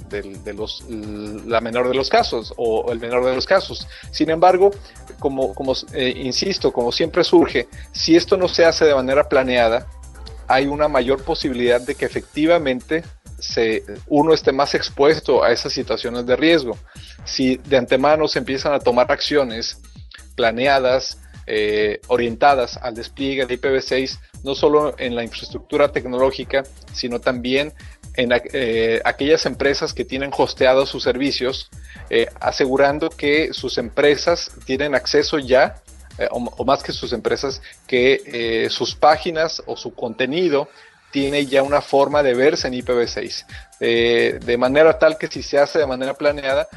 la 1.46 1.60
menor 1.62 1.90
de 1.90 1.96
los 1.96 2.10
casos 2.10 2.54
o 2.58 2.92
el 2.92 3.00
menor 3.00 3.26
de 3.26 3.36
los 3.36 3.46
casos. 3.46 3.88
Sin 4.12 4.30
embargo, 4.30 4.72
como, 5.20 5.54
eh, 5.94 6.14
insisto, 6.16 6.72
como 6.72 6.92
siempre 6.92 7.24
surge, 7.24 7.68
si 7.92 8.16
esto 8.16 8.38
no 8.38 8.48
se 8.48 8.66
hace 8.66 8.86
de 8.86 8.96
manera 8.96 9.28
planeada, 9.28 9.88
hay 10.48 10.68
una 10.68 10.88
mayor 10.88 11.24
posibilidad 11.24 11.82
de 11.82 11.96
que 11.96 12.06
efectivamente 12.06 13.04
uno 14.08 14.34
esté 14.34 14.52
más 14.52 14.74
expuesto 14.74 15.44
a 15.44 15.52
esas 15.52 15.74
situaciones 15.74 16.26
de 16.26 16.36
riesgo. 16.36 16.78
Si 17.26 17.58
de 17.58 17.78
antemano 17.78 18.28
se 18.28 18.40
empiezan 18.40 18.74
a 18.74 18.80
tomar 18.80 19.12
acciones 19.12 19.80
planeadas, 20.36 21.20
eh, 21.50 22.02
orientadas 22.08 22.76
al 22.76 22.94
despliegue 22.94 23.46
de 23.46 23.58
IPv6, 23.58 24.20
no 24.44 24.54
solo 24.54 24.96
en 24.98 25.16
la 25.16 25.24
infraestructura 25.24 25.94
tecnológica, 25.94 26.64
sino 26.94 27.22
también 27.22 27.72
en 28.16 28.32
eh, 28.34 29.00
aquellas 29.06 29.46
empresas 29.46 29.94
que 29.94 30.04
tienen 30.04 30.32
hosteados 30.38 30.90
sus 30.90 31.04
servicios, 31.04 31.70
eh, 32.10 32.28
asegurando 32.42 33.10
que 33.10 33.54
sus 33.54 33.78
empresas 33.78 34.52
tienen 34.66 34.94
acceso 34.94 35.40
ya, 35.40 35.82
o, 36.32 36.66
más 36.66 36.84
que 36.84 36.92
sus 36.92 37.14
empresas, 37.14 37.62
que 37.88 38.68
sus 38.70 38.96
páginas 38.96 39.64
o 39.68 39.78
su 39.78 39.94
contenido 39.94 40.68
tiene 41.12 41.46
ya 41.46 41.62
una 41.64 41.80
forma 41.80 42.24
de 42.24 42.34
verse 42.34 42.68
en 42.68 42.74
IPv6, 42.74 43.46
de 43.80 44.58
manera 44.58 44.98
tal 44.98 45.18
que 45.20 45.28
si 45.28 45.44
se 45.44 45.60
hace 45.60 45.78
de 45.78 45.86
manera 45.86 46.16
planeada, 46.16 46.68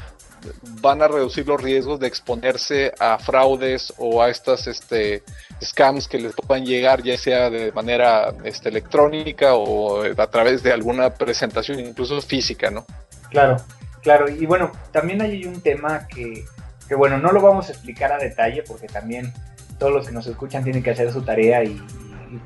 van 0.81 1.01
a 1.01 1.07
reducir 1.07 1.47
los 1.47 1.61
riesgos 1.61 1.99
de 1.99 2.07
exponerse 2.07 2.93
a 2.99 3.17
fraudes 3.17 3.93
o 3.97 4.21
a 4.21 4.29
estas 4.29 4.67
este, 4.67 5.23
scams 5.61 6.07
que 6.07 6.19
les 6.19 6.33
puedan 6.33 6.65
llegar, 6.65 7.03
ya 7.03 7.17
sea 7.17 7.49
de 7.49 7.71
manera 7.71 8.33
este, 8.43 8.69
electrónica 8.69 9.55
o 9.55 10.03
a 10.03 10.27
través 10.27 10.63
de 10.63 10.71
alguna 10.71 11.13
presentación, 11.13 11.79
incluso 11.79 12.21
física, 12.21 12.71
¿no? 12.71 12.85
Claro, 13.29 13.57
claro. 14.01 14.29
Y 14.29 14.45
bueno, 14.45 14.71
también 14.91 15.21
hay 15.21 15.45
un 15.45 15.61
tema 15.61 16.07
que, 16.07 16.45
que 16.87 16.95
bueno, 16.95 17.17
no 17.17 17.31
lo 17.31 17.41
vamos 17.41 17.69
a 17.69 17.73
explicar 17.73 18.11
a 18.11 18.17
detalle 18.17 18.63
porque 18.67 18.87
también 18.87 19.33
todos 19.77 19.93
los 19.93 20.07
que 20.07 20.13
nos 20.13 20.27
escuchan 20.27 20.63
tienen 20.63 20.83
que 20.83 20.91
hacer 20.91 21.11
su 21.11 21.21
tarea 21.21 21.63
y, 21.63 21.81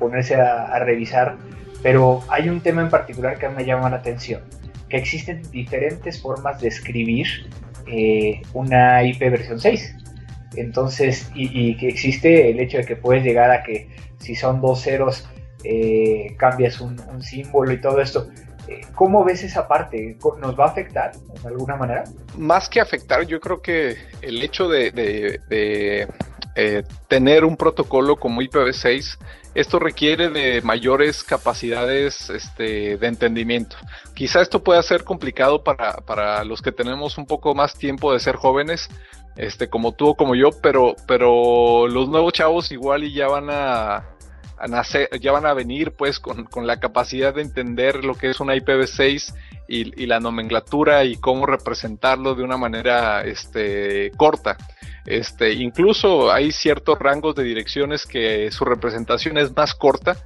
ponerse 0.00 0.34
a, 0.34 0.64
a 0.64 0.80
revisar, 0.80 1.36
pero 1.80 2.20
hay 2.28 2.48
un 2.48 2.60
tema 2.60 2.82
en 2.82 2.90
particular 2.90 3.38
que 3.38 3.48
me 3.48 3.64
llama 3.64 3.88
la 3.88 3.98
atención, 3.98 4.42
que 4.88 4.96
existen 4.96 5.48
diferentes 5.52 6.20
formas 6.20 6.60
de 6.60 6.66
escribir 6.66 7.48
eh, 7.86 8.42
una 8.52 9.02
IP 9.02 9.20
versión 9.20 9.60
6. 9.60 9.94
Entonces, 10.56 11.30
y, 11.34 11.76
que 11.76 11.88
existe 11.88 12.50
el 12.50 12.60
hecho 12.60 12.78
de 12.78 12.84
que 12.84 12.96
puedes 12.96 13.22
llegar 13.22 13.50
a 13.50 13.62
que 13.62 13.88
si 14.18 14.34
son 14.34 14.60
dos 14.60 14.82
ceros, 14.82 15.28
eh, 15.64 16.34
cambias 16.38 16.80
un, 16.80 16.96
símbolo 17.22 17.72
y 17.72 17.80
todo 17.80 18.00
esto. 18.00 18.28
Eh, 18.68 18.80
¿Cómo 18.94 19.24
ves 19.24 19.42
esa 19.42 19.68
parte? 19.68 20.16
¿Nos 20.40 20.58
va 20.58 20.64
a 20.64 20.68
afectar 20.68 21.12
de 21.12 21.48
alguna 21.48 21.76
manera? 21.76 22.04
Más 22.36 22.68
que 22.68 22.80
afectar, 22.80 23.26
yo 23.26 23.40
creo 23.40 23.60
que 23.60 23.96
el 24.22 24.42
hecho 24.42 24.68
de, 24.68 25.38
tener 27.08 27.44
un 27.44 27.56
protocolo 27.56 28.16
como 28.16 28.40
IPv6 28.40 29.18
esto 29.56 29.78
requiere 29.78 30.28
de 30.28 30.60
mayores 30.60 31.24
capacidades 31.24 32.28
este, 32.28 32.98
de 32.98 33.06
entendimiento. 33.06 33.76
Quizá 34.16 34.40
esto 34.40 34.64
pueda 34.64 34.82
ser 34.82 35.04
complicado 35.04 35.62
para, 35.62 36.42
los 36.44 36.62
que 36.62 36.72
tenemos 36.72 37.18
un 37.18 37.26
poco 37.26 37.54
más 37.54 37.76
tiempo 37.76 38.14
de 38.14 38.18
ser 38.18 38.36
jóvenes, 38.36 38.88
este, 39.36 39.68
como 39.68 39.92
tú 39.92 40.08
o 40.08 40.14
como 40.14 40.34
yo, 40.34 40.48
pero, 40.62 40.96
pero 41.06 41.86
los 41.86 42.08
nuevos 42.08 42.32
chavos 42.32 42.72
igual 42.72 43.04
y 43.04 43.12
ya 43.12 43.28
van 43.28 43.50
a, 43.50 44.16
nacer, 44.68 45.10
ya 45.20 45.32
van 45.32 45.44
a 45.44 45.52
venir 45.52 45.92
pues 45.92 46.18
con, 46.18 46.66
la 46.66 46.80
capacidad 46.80 47.34
de 47.34 47.42
entender 47.42 48.06
lo 48.06 48.14
que 48.14 48.30
es 48.30 48.40
una 48.40 48.54
IPv6 48.54 49.34
y, 49.68 50.02
y, 50.02 50.06
la 50.06 50.18
nomenclatura 50.18 51.04
y 51.04 51.16
cómo 51.16 51.44
representarlo 51.44 52.34
de 52.34 52.42
una 52.42 52.56
manera 52.56 53.20
este, 53.22 54.12
corta. 54.16 54.56
Este, 55.04 55.52
incluso 55.52 56.32
hay 56.32 56.52
ciertos 56.52 56.98
rangos 56.98 57.34
de 57.34 57.44
direcciones 57.44 58.06
que 58.06 58.50
su 58.50 58.64
representación 58.64 59.36
es 59.36 59.54
más 59.54 59.74
corta 59.74 60.16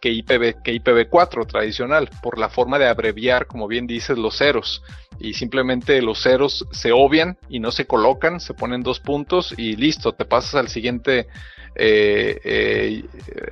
que, 0.00 0.10
IPv, 0.10 0.62
que 0.62 0.74
IPv4 0.74 1.46
tradicional, 1.46 2.10
por 2.22 2.38
la 2.38 2.48
forma 2.48 2.78
de 2.78 2.88
abreviar, 2.88 3.46
como 3.46 3.68
bien 3.68 3.86
dices, 3.86 4.18
los 4.18 4.38
ceros. 4.38 4.82
Y 5.18 5.34
simplemente 5.34 6.00
los 6.02 6.22
ceros 6.22 6.66
se 6.70 6.92
obvian 6.92 7.38
y 7.48 7.60
no 7.60 7.72
se 7.72 7.86
colocan, 7.86 8.40
se 8.40 8.54
ponen 8.54 8.82
dos 8.82 9.00
puntos 9.00 9.54
y 9.56 9.76
listo, 9.76 10.12
te 10.12 10.24
pasas 10.24 10.54
al 10.54 10.68
siguiente 10.68 11.26
eh, 11.74 12.40
eh, 12.44 13.04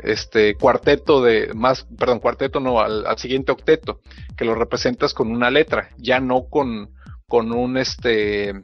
este 0.02 0.54
cuarteto 0.54 1.22
de 1.22 1.52
más, 1.54 1.86
perdón, 1.98 2.20
cuarteto 2.20 2.60
no, 2.60 2.80
al, 2.80 3.18
siguiente 3.18 3.52
octeto, 3.52 4.00
que 4.36 4.44
lo 4.44 4.54
representas 4.54 5.14
con 5.14 5.30
una 5.30 5.50
letra, 5.50 5.90
ya 5.98 6.20
no 6.20 6.44
con, 6.48 6.90
con 7.26 7.52
un 7.52 7.76
este 7.76 8.54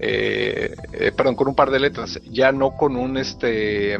eh, 0.00 0.76
eh, 0.92 1.12
perdón, 1.16 1.34
con 1.34 1.48
un 1.48 1.56
par 1.56 1.70
de 1.70 1.80
letras, 1.80 2.20
ya 2.30 2.52
no 2.52 2.76
con 2.76 2.96
un 2.96 3.16
este 3.16 3.98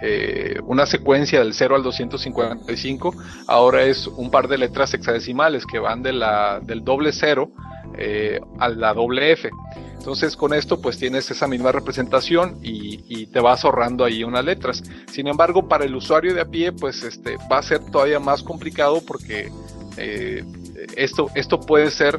eh, 0.00 0.58
una 0.64 0.86
secuencia 0.86 1.40
del 1.40 1.54
0 1.54 1.76
al 1.76 1.82
255, 1.82 3.14
ahora 3.46 3.84
es 3.84 4.06
un 4.06 4.30
par 4.30 4.48
de 4.48 4.58
letras 4.58 4.94
hexadecimales 4.94 5.66
que 5.66 5.78
van 5.78 6.02
de 6.02 6.12
la, 6.12 6.60
del 6.60 6.84
doble 6.84 7.12
0 7.12 7.50
a 8.58 8.68
la 8.70 8.94
doble 8.94 9.32
F. 9.32 9.50
Entonces 9.98 10.34
con 10.34 10.54
esto 10.54 10.80
pues 10.80 10.98
tienes 10.98 11.30
esa 11.30 11.46
misma 11.46 11.70
representación 11.72 12.58
y, 12.62 13.26
te 13.26 13.40
vas 13.40 13.64
ahorrando 13.64 14.04
ahí 14.04 14.24
unas 14.24 14.44
letras. 14.44 14.82
Sin 15.10 15.28
embargo, 15.28 15.68
para 15.68 15.84
el 15.84 15.94
usuario 15.94 16.34
de 16.34 16.40
a 16.40 16.46
pie 16.46 16.72
pues 16.72 17.02
este, 17.02 17.36
va 17.50 17.58
a 17.58 17.62
ser 17.62 17.80
todavía 17.90 18.18
más 18.18 18.42
complicado 18.42 19.02
porque 19.06 19.50
esto, 20.96 21.30
esto 21.34 21.60
puede 21.60 21.90
ser 21.90 22.18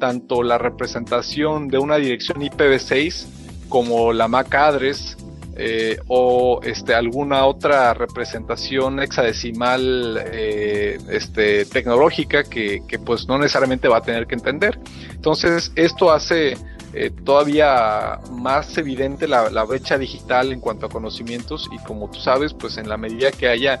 tanto 0.00 0.42
la 0.42 0.58
representación 0.58 1.68
de 1.68 1.78
una 1.78 1.96
dirección 1.96 2.40
IPv6 2.40 3.26
como 3.68 4.12
la 4.12 4.26
MAC 4.26 4.52
address 4.52 5.16
eh, 5.62 5.98
o 6.08 6.60
este, 6.62 6.94
alguna 6.94 7.44
otra 7.44 7.92
representación 7.92 8.98
hexadecimal 8.98 10.18
eh, 10.32 10.96
este, 11.10 11.66
tecnológica 11.66 12.44
que, 12.44 12.82
pues 13.04 13.28
no 13.28 13.36
necesariamente 13.36 13.86
va 13.86 13.98
a 13.98 14.02
tener 14.02 14.26
que 14.26 14.36
entender. 14.36 14.78
Entonces 15.12 15.70
esto 15.76 16.10
hace 16.10 16.56
eh, 16.92 17.10
todavía 17.24 18.18
más 18.32 18.76
evidente 18.76 19.28
la, 19.28 19.64
brecha 19.64 19.96
digital 19.96 20.52
en 20.52 20.60
cuanto 20.60 20.86
a 20.86 20.88
conocimientos 20.88 21.68
y 21.72 21.78
como 21.84 22.10
tú 22.10 22.18
sabes 22.18 22.52
pues 22.52 22.78
en 22.78 22.88
la 22.88 22.96
medida 22.96 23.30
que 23.30 23.48
haya 23.48 23.78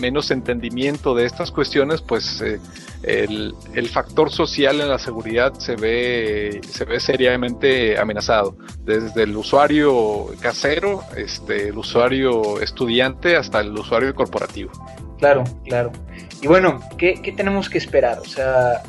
menos 0.00 0.30
entendimiento 0.30 1.14
de 1.14 1.26
estas 1.26 1.50
cuestiones, 1.50 2.02
pues 2.02 2.40
eh, 2.40 2.58
el, 3.02 3.88
factor 3.88 4.30
social 4.30 4.80
en 4.80 4.88
la 4.88 4.98
seguridad 4.98 5.54
se 5.54 5.76
ve, 5.76 6.60
se 6.68 6.84
ve 6.84 7.00
seriamente 7.00 7.98
amenazado. 7.98 8.56
Desde 8.84 9.24
el 9.24 9.36
usuario 9.36 10.26
casero, 10.40 11.02
este, 11.16 11.68
el 11.68 11.78
usuario 11.78 12.60
estudiante, 12.60 13.36
hasta 13.36 13.60
el 13.60 13.72
usuario 13.72 14.14
corporativo. 14.14 14.70
Claro, 15.18 15.44
claro. 15.64 15.92
Y 16.40 16.46
bueno, 16.46 16.80
¿qué, 16.96 17.20
tenemos 17.36 17.68
que 17.68 17.78
esperar? 17.78 18.18
O 18.20 18.24
sea, 18.24 18.82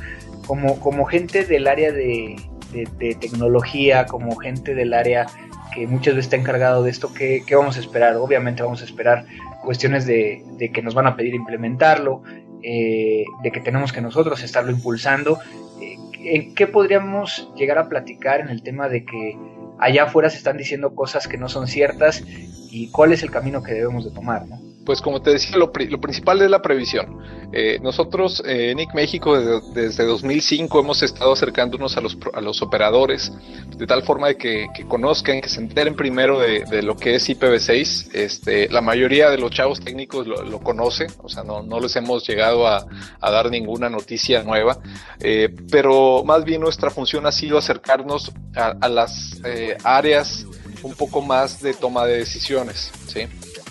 como, 0.45 0.79
como 0.79 1.05
gente 1.05 1.45
del 1.45 1.67
área 1.67 1.91
de, 1.91 2.35
de, 2.71 3.15
tecnología, 3.15 4.05
como 4.05 4.35
gente 4.35 4.75
del 4.75 4.93
área 4.93 5.27
que 5.73 5.87
muchas 5.87 6.15
veces 6.15 6.25
está 6.25 6.35
encargado 6.35 6.83
de 6.83 6.91
esto, 6.91 7.13
¿qué, 7.13 7.43
¿qué, 7.45 7.55
vamos 7.55 7.77
a 7.77 7.79
esperar? 7.79 8.15
Obviamente 8.15 8.63
vamos 8.63 8.81
a 8.81 8.85
esperar 8.85 9.25
cuestiones 9.63 10.05
de, 10.05 10.71
que 10.73 10.81
nos 10.81 10.93
van 10.93 11.07
a 11.07 11.15
pedir 11.15 11.35
implementarlo, 11.35 12.23
eh, 12.63 13.25
de 13.43 13.51
que 13.51 13.59
tenemos 13.59 13.93
que 13.93 14.01
nosotros 14.01 14.43
estarlo 14.43 14.71
impulsando. 14.71 15.39
Eh, 15.81 15.97
¿En 16.23 16.55
qué 16.55 16.67
podríamos 16.67 17.51
llegar 17.55 17.77
a 17.77 17.87
platicar 17.87 18.41
en 18.41 18.49
el 18.49 18.63
tema 18.63 18.89
de 18.89 19.05
que 19.05 19.37
allá 19.79 20.03
afuera 20.03 20.29
se 20.29 20.37
están 20.37 20.57
diciendo 20.57 20.95
cosas 20.95 21.27
que 21.27 21.37
no 21.37 21.49
son 21.49 21.67
ciertas 21.67 22.23
y 22.71 22.89
cuál 22.91 23.13
es 23.13 23.23
el 23.23 23.31
camino 23.31 23.63
que 23.63 23.73
debemos 23.73 24.05
de 24.05 24.11
tomar? 24.11 24.43
Pues 24.89 25.01
como 25.01 25.21
te 25.21 25.29
decía, 25.29 25.55
lo, 25.55 25.71
principal 25.71 26.41
es 26.41 26.49
la 26.49 26.63
previsión. 26.63 27.19
Eh, 27.53 27.77
nosotros 27.79 28.41
en 28.43 28.77
NIC 28.77 28.95
México 28.95 29.39
desde, 29.39 30.03
2005 30.03 30.79
hemos 30.79 31.03
estado 31.03 31.31
acercándonos 31.31 31.95
a 31.95 32.01
los, 32.01 32.17
a 32.33 32.41
los 32.41 32.63
operadores 32.63 33.31
de 33.77 33.85
tal 33.85 34.01
forma 34.01 34.29
de 34.29 34.37
que, 34.37 34.67
conozcan, 34.87 35.41
que 35.41 35.49
se 35.49 35.59
enteren 35.59 35.95
primero 35.95 36.39
de, 36.39 36.81
lo 36.81 36.97
que 36.97 37.13
es 37.13 37.29
IPv6. 37.29 38.15
Este, 38.15 38.67
la 38.69 38.81
mayoría 38.81 39.29
de 39.29 39.37
los 39.37 39.51
chavos 39.51 39.79
técnicos 39.79 40.25
lo, 40.25 40.59
conocen, 40.61 41.11
o 41.21 41.29
sea, 41.29 41.43
no, 41.43 41.79
les 41.79 41.95
hemos 41.95 42.27
llegado 42.27 42.65
a, 42.65 42.87
dar 43.21 43.51
ninguna 43.51 43.91
noticia 43.91 44.41
nueva, 44.41 44.79
eh, 45.19 45.55
pero 45.69 46.23
más 46.23 46.43
bien 46.45 46.61
nuestra 46.61 46.89
función 46.89 47.27
ha 47.27 47.31
sido 47.31 47.59
acercarnos 47.59 48.31
a, 48.55 48.89
las 48.89 49.39
eh, 49.45 49.77
áreas 49.83 50.47
un 50.81 50.95
poco 50.95 51.21
más 51.21 51.61
de 51.61 51.75
toma 51.75 52.07
de 52.07 52.17
decisiones, 52.17 52.91
¿sí? 53.05 53.27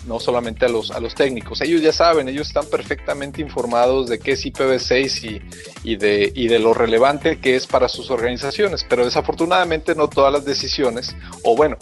No 0.09 0.19
solamente 0.19 0.65
a 0.65 0.69
los, 0.69 0.91
a 0.91 1.01
los 1.01 1.15
técnicos. 1.15 1.61
Ellos 1.61 1.83
ya 1.83 1.93
saben, 1.93 2.29
ellos 2.29 2.49
están 2.49 2.67
perfectamente 2.67 3.41
informados 3.41 4.09
de 4.09 4.19
qué 4.19 4.33
es 4.33 4.45
IPv6 4.45 5.25
y, 5.85 5.93
y, 5.93 5.97
de, 5.97 6.33
y 6.35 6.49
de 6.49 6.59
lo 6.59 6.75
relevante 6.75 7.39
que 7.39 7.55
es 7.55 7.67
para 7.67 7.89
sus 7.89 8.11
organizaciones, 8.11 8.85
pero 8.89 9.05
desafortunadamente 9.05 9.95
no 9.95 10.09
todas 10.09 10.33
las 10.33 10.45
decisiones, 10.45 11.15
o 11.45 11.55
bueno, 11.55 11.77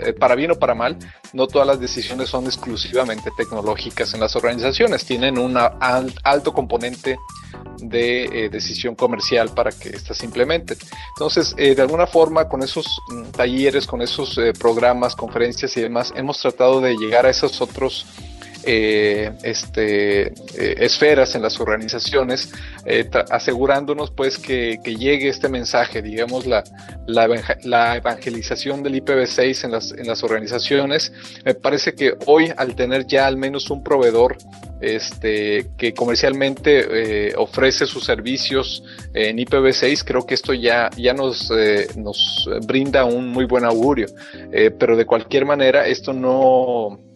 eh, 0.00 0.12
para 0.12 0.34
bien 0.34 0.52
o 0.52 0.54
para 0.54 0.74
mal, 0.74 0.96
no 1.32 1.46
todas 1.46 1.66
las 1.66 1.80
decisiones 1.80 2.28
son 2.28 2.46
exclusivamente 2.46 3.30
tecnológicas 3.36 4.12
en 4.14 4.20
las 4.20 4.36
organizaciones, 4.36 5.04
tienen 5.04 5.38
un 5.38 5.56
alto 5.56 6.52
componente 6.52 7.18
de 7.78 8.24
eh, 8.24 8.48
decisión 8.48 8.94
comercial 8.94 9.50
para 9.50 9.72
que 9.72 9.90
éstas 9.90 10.18
se 10.18 10.26
implementen. 10.26 10.78
Entonces, 11.16 11.54
eh, 11.56 11.74
de 11.74 11.82
alguna 11.82 12.06
forma, 12.06 12.48
con 12.48 12.62
esos 12.62 12.86
mm, 13.08 13.30
talleres, 13.30 13.86
con 13.86 14.02
esos 14.02 14.36
eh, 14.38 14.52
programas, 14.52 15.16
conferencias 15.16 15.76
y 15.76 15.80
demás, 15.80 16.12
hemos 16.16 16.38
tratado 16.40 16.80
de 16.80 16.94
llegar 16.96 17.26
a 17.26 17.30
esos 17.30 17.60
otros 17.60 18.06
eh, 18.64 19.32
este, 19.42 20.28
eh, 20.28 20.32
esferas 20.78 21.34
en 21.34 21.42
las 21.42 21.58
organizaciones, 21.58 22.52
eh, 22.84 23.08
asegurándonos 23.30 24.12
pues 24.12 24.38
que, 24.38 24.78
llegue 24.84 25.28
este 25.28 25.48
mensaje, 25.48 26.00
digamos 26.00 26.46
la, 26.46 26.62
la, 27.06 27.96
evangelización 27.96 28.82
del 28.82 29.02
IPv6 29.02 29.64
en 29.64 29.70
las, 29.72 29.92
en 29.92 30.06
las 30.06 30.22
organizaciones. 30.22 31.12
Me 31.44 31.54
parece 31.54 31.94
que 31.94 32.14
hoy 32.26 32.52
al 32.56 32.76
tener 32.76 33.06
ya 33.06 33.26
al 33.26 33.36
menos 33.36 33.68
un 33.70 33.82
proveedor 33.82 34.36
este, 34.80 35.70
que 35.76 35.92
comercialmente 35.92 37.34
ofrece 37.36 37.86
sus 37.86 38.04
servicios 38.04 38.84
en 39.14 39.38
IPv6, 39.38 40.04
creo 40.04 40.24
que 40.26 40.34
esto 40.34 40.52
ya, 40.52 40.90
ya 40.96 41.14
nos, 41.14 41.50
nos 41.96 42.48
brinda 42.66 43.04
un 43.04 43.28
muy 43.28 43.44
buen 43.46 43.64
augurio. 43.64 44.06
pero 44.78 44.96
de 44.96 45.06
cualquier 45.06 45.46
manera, 45.46 45.86
esto 45.86 46.12
no, 46.12 47.11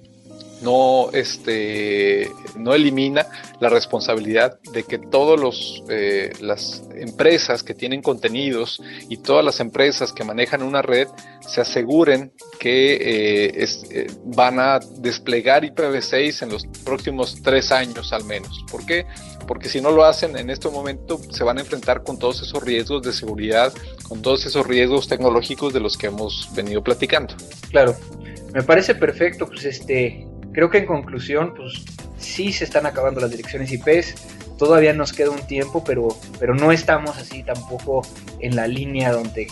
no, 0.62 1.11
este, 1.12 2.30
no 2.57 2.74
elimina 2.74 3.26
la 3.61 3.68
responsabilidad 3.68 4.59
de 4.72 4.84
que 4.84 4.98
todas 4.98 5.82
eh, 5.88 6.32
las 6.40 6.84
empresas 6.94 7.62
que 7.62 7.74
tienen 7.74 8.02
contenidos 8.02 8.82
y 9.09 9.18
todas 9.18 9.44
las 9.44 9.61
empresas 9.61 10.12
que 10.12 10.24
manejan 10.24 10.62
una 10.62 10.82
red 10.82 11.09
se 11.40 11.61
aseguren 11.61 12.32
que 12.59 12.94
eh, 12.94 13.66
eh, 13.90 14.07
van 14.24 14.59
a 14.59 14.78
desplegar 14.98 15.64
IPv6 15.64 16.42
en 16.42 16.50
los 16.50 16.66
próximos 16.84 17.42
tres 17.42 17.72
años 17.72 18.12
al 18.12 18.24
menos. 18.24 18.64
¿Por 18.70 18.84
qué? 18.86 19.07
Porque 19.46 19.68
si 19.68 19.80
no 19.80 19.90
lo 19.90 20.04
hacen 20.04 20.36
en 20.36 20.50
este 20.50 20.68
momento 20.68 21.20
se 21.30 21.44
van 21.44 21.59
a 21.59 21.61
enfrentar 21.61 22.02
con 22.02 22.18
todos 22.18 22.42
esos 22.42 22.62
riesgos 22.62 23.02
de 23.02 23.12
seguridad, 23.12 23.72
con 24.09 24.22
todos 24.22 24.46
esos 24.46 24.66
riesgos 24.66 25.09
tecnológicos 25.09 25.72
de 25.72 25.80
los 25.80 25.96
que 25.96 26.07
hemos 26.07 26.48
venido 26.54 26.82
platicando. 26.82 27.34
Claro, 27.70 27.94
me 28.52 28.62
parece 28.62 28.94
perfecto, 28.94 29.46
pues 29.46 29.64
este, 29.66 30.26
Creo 30.57 30.70
que 30.70 30.78
en 30.78 30.86
conclusión, 30.86 31.52
pues 31.54 31.84
sí 32.16 32.50
se 32.50 32.64
están 32.64 32.86
acabando 32.86 33.20
las 33.20 33.30
direcciones 33.30 33.70
IPs, 33.70 34.14
todavía 34.57 34.94
nos 34.94 35.12
queda 35.12 35.28
un 35.28 35.46
tiempo, 35.46 35.84
pero, 35.84 36.09
pero 36.40 36.54
no 36.54 36.72
estamos 36.72 37.18
así 37.18 37.42
tampoco 37.42 38.00
en 38.40 38.57
la 38.57 38.66
línea 38.66 39.12
donde 39.12 39.48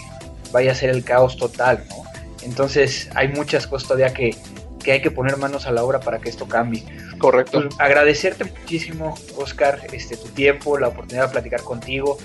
vaya 0.50 0.72
a 0.72 0.74
ser 0.74 0.88
el 0.88 1.04
caos 1.04 1.36
total, 1.36 1.84
¿no? 1.90 1.96
Entonces 2.42 3.10
hay 3.14 3.28
muchas 3.28 3.66
cosas 3.66 3.86
todavía 3.86 4.14
que, 4.14 4.34
que 4.82 4.92
hay 4.92 5.02
que 5.02 5.10
poner 5.10 5.36
manos 5.36 5.66
a 5.66 5.72
la 5.72 5.84
obra 5.84 6.00
para 6.00 6.20
que 6.20 6.30
esto 6.30 6.48
cambie. 6.48 6.82
Correcto. 7.18 7.60
Pues, 7.60 7.78
agradecerte 7.78 8.44
muchísimo, 8.44 9.14
Oscar, 9.36 9.82
este, 9.92 10.16
tu 10.16 10.28
tiempo, 10.28 10.78
la 10.78 10.88
oportunidad 10.88 11.26
de 11.26 11.32
platicar 11.32 11.60
contigo. 11.60 12.16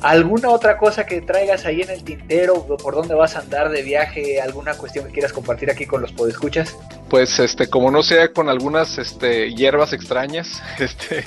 ¿Alguna 0.00 0.50
otra 0.50 0.78
cosa 0.78 1.06
que 1.06 1.22
traigas 1.22 1.66
ahí 1.66 1.82
en 1.82 1.90
el 1.90 2.04
tintero? 2.04 2.64
¿Por 2.64 2.94
dónde 2.94 3.16
vas 3.16 3.34
a 3.34 3.40
andar 3.40 3.68
de 3.68 3.82
viaje? 3.82 4.40
¿Alguna 4.40 4.74
cuestión 4.74 5.06
que 5.06 5.10
quieras 5.10 5.32
compartir 5.32 5.72
aquí 5.72 5.86
con 5.86 6.00
los 6.00 6.12
podescuchas? 6.12 6.76
Pues 7.08 7.38
este, 7.38 7.68
como 7.68 7.90
no 7.90 8.02
sea 8.02 8.32
con 8.32 8.48
algunas 8.48 8.98
este, 8.98 9.54
hierbas 9.54 9.92
extrañas, 9.92 10.62
este, 10.78 11.24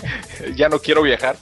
ya 0.56 0.70
no 0.70 0.80
quiero 0.80 1.02
viajar. 1.02 1.36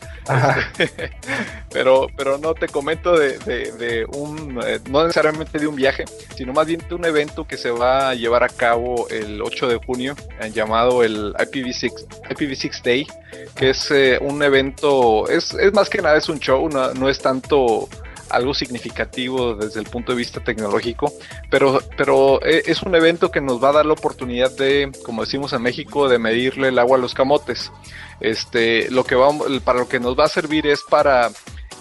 Este, 0.78 1.12
pero, 1.72 2.08
pero 2.16 2.38
no 2.38 2.54
te 2.54 2.68
comento 2.68 3.18
de, 3.18 4.06
un, 4.14 4.60
eh, 4.66 4.80
no 4.90 5.02
necesariamente 5.02 5.58
de 5.58 5.68
un 5.68 5.76
viaje, 5.76 6.06
sino 6.36 6.54
más 6.54 6.68
bien 6.68 6.82
de 6.88 6.96
un 6.96 7.06
evento 7.06 7.46
que 7.46 7.58
se 7.58 7.72
va 7.72 8.10
a 8.10 8.16
llevar 8.16 8.44
a 8.44 8.50
cabo 8.50 9.08
el 9.10 9.42
8 9.42 9.68
de 9.68 9.78
junio, 9.78 10.16
eh, 10.40 10.52
llamado 10.52 11.04
el 11.04 11.34
IPv6, 11.34 12.08
IPv6 12.30 12.82
Day, 12.84 13.08
que 13.56 13.72
es 13.72 13.92
eh, 13.92 14.20
un 14.22 14.42
evento, 14.44 15.28
es, 15.30 15.54
es, 15.54 15.74
más 15.74 15.90
que 15.90 16.02
nada 16.02 16.18
es 16.18 16.30
un 16.30 16.40
show, 16.40 16.70
no, 16.70 17.10
es 17.10 17.20
tanto 17.20 17.90
algo 18.30 18.54
significativo 18.54 19.56
desde 19.56 19.80
el 19.80 19.86
punto 19.88 20.12
de 20.12 20.18
vista 20.18 20.44
tecnológico, 20.44 21.12
pero, 21.50 21.82
pero 21.98 22.42
es 22.42 22.82
un 22.84 22.96
evento 22.96 23.32
que 23.32 23.42
nos 23.42 23.64
va 23.64 23.70
a 23.70 23.74
dar 23.74 23.86
la 23.86 23.94
oportunidad 23.94 24.56
de, 24.56 24.92
como 25.04 25.24
decimos 25.24 25.54
en 25.54 25.62
México, 25.62 26.08
de 26.08 26.20
medirle 26.20 26.70
el 26.70 26.80
agua 26.80 26.98
a 26.98 27.02
los 27.02 27.14
camotes. 27.14 27.72
Este, 28.20 28.90
lo 28.92 29.04
que 29.04 29.16
vamos, 29.16 29.48
para 29.64 29.80
lo 29.80 29.88
que 29.88 30.00
nos 30.00 30.18
va 30.18 30.26
a 30.26 30.30
servir 30.30 30.68
es 30.68 30.82
para 30.90 31.30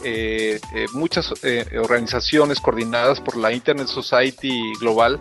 eh, 0.04 0.60
eh, 0.74 0.86
muchas 0.92 1.32
eh, 1.42 1.66
organizaciones 1.76 2.60
coordinadas 2.60 3.20
por 3.20 3.36
la 3.36 3.52
Internet 3.52 3.88
Society 3.88 4.72
Global 4.80 5.18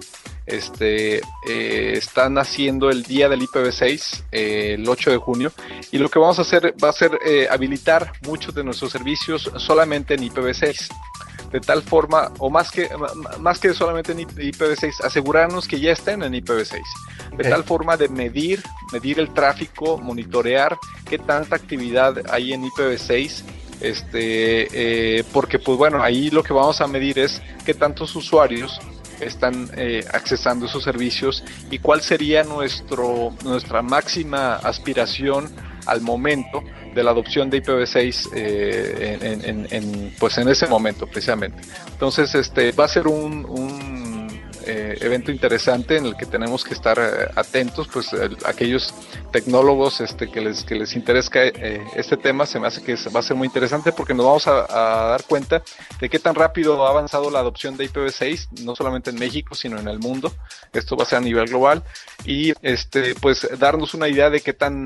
este, 0.48 1.22
están 1.46 2.38
haciendo 2.38 2.90
el 2.90 3.04
día 3.04 3.30
del 3.30 3.42
IPv6 3.42 4.24
el 4.32 4.88
8 4.88 5.12
de 5.12 5.18
junio 5.18 5.52
y 5.92 5.98
lo 5.98 6.10
que 6.10 6.20
vamos 6.20 6.40
a 6.40 6.44
hacer 6.44 6.74
va 6.84 6.90
a 6.90 6.94
ser 6.94 7.20
habilitar 7.52 8.14
muchos 8.26 8.56
de 8.56 8.64
nuestros 8.64 8.92
servicios 8.92 9.52
solamente 9.58 10.14
en 10.14 10.22
IPv6 10.22 10.90
de 11.52 11.60
tal 11.60 11.82
forma, 11.82 12.32
o 12.40 12.50
más 12.50 12.72
que, 12.72 12.90
más 13.40 13.60
que 13.60 13.74
solamente 13.74 14.12
en 14.12 14.20
IPv6, 14.20 15.04
asegurarnos 15.04 15.68
que 15.68 15.80
ya 15.80 15.92
estén 15.92 16.24
en 16.24 16.34
IPv6, 16.34 16.82
de 17.38 17.44
tal 17.50 17.64
forma 17.64 17.96
de 17.98 18.10
medir, 18.10 18.62
medir 18.92 19.20
el 19.20 19.34
tráfico, 19.34 19.98
monitorear 19.98 20.78
qué 21.10 21.18
tanta 21.18 21.56
actividad 21.56 22.16
hay 22.30 22.54
en 22.54 22.64
IPv6, 22.64 23.44
este, 23.80 25.20
eh, 25.20 25.24
porque 25.32 25.60
pues 25.60 25.78
bueno, 25.78 26.02
ahí 26.02 26.30
lo 26.32 26.44
que 26.44 26.54
vamos 26.54 26.82
a 26.82 26.88
medir 26.88 27.20
es 27.20 27.42
qué 27.66 27.74
tantos 27.74 28.16
usuarios 28.16 28.80
están 29.20 29.70
eh, 29.76 30.06
accesando 30.14 30.66
esos 30.66 30.84
servicios 30.84 31.44
y 31.70 31.80
cuál 31.80 32.02
sería 32.02 32.44
nuestro, 32.44 33.34
nuestra 33.44 33.82
máxima 33.82 34.56
aspiración 34.56 35.50
al 35.86 36.02
momento 36.02 36.64
de 36.94 37.04
la 37.04 37.12
adopción 37.12 37.50
de 37.50 37.64
IPv6 37.64 38.30
eh, 38.34 39.68
en, 39.70 40.14
pues 40.20 40.38
en 40.38 40.50
ese 40.50 40.68
momento 40.68 41.08
precisamente. 41.08 41.62
Entonces 41.92 42.34
este 42.36 42.72
va 42.72 42.86
a 42.86 42.88
ser 42.88 43.08
un 43.08 43.97
eh, 44.68 44.98
evento 45.00 45.32
interesante 45.32 45.96
en 45.96 46.06
el 46.06 46.18
que 46.18 46.26
tenemos 46.26 46.66
que 46.66 46.74
estar 46.74 47.00
eh, 47.00 47.32
atentos, 47.36 47.88
pues 47.88 48.10
aquellos 48.46 48.94
tecnólogos 49.32 50.02
este, 50.02 50.30
que, 50.30 50.42
les, 50.42 50.64
que 50.64 50.76
les 50.76 50.94
interesa 50.96 51.30
eh, 51.36 51.82
este 51.96 52.18
tema, 52.18 52.46
se 52.46 52.60
me 52.60 52.68
hace 52.68 52.84
que 52.84 52.96
va 53.16 53.22
a 53.22 53.24
ser 53.24 53.38
muy 53.38 53.48
interesante 53.48 53.94
porque 53.94 54.14
nos 54.14 54.26
vamos 54.26 54.48
a, 54.48 54.68
dar 55.08 55.24
cuenta 55.24 55.64
de 56.02 56.10
qué 56.10 56.20
tan 56.20 56.36
rápido 56.36 56.86
ha 56.86 56.90
avanzado 56.90 57.32
la 57.32 57.40
adopción 57.40 57.78
de 57.78 57.90
IPv6, 57.90 58.62
no 58.64 58.76
solamente 58.76 59.10
en 59.10 59.18
México, 59.18 59.56
sino 59.56 59.80
en 59.80 59.88
el 59.88 60.00
mundo. 60.00 60.34
Esto 60.74 60.98
va 60.98 61.04
a 61.04 61.08
ser 61.08 61.20
a 61.20 61.22
nivel 61.22 61.48
global 61.48 61.84
y 62.26 62.54
este, 62.62 63.16
pues 63.16 63.48
darnos 63.58 63.94
una 63.94 64.10
idea 64.10 64.30
de 64.30 64.42
qué 64.42 64.54
tan, 64.54 64.84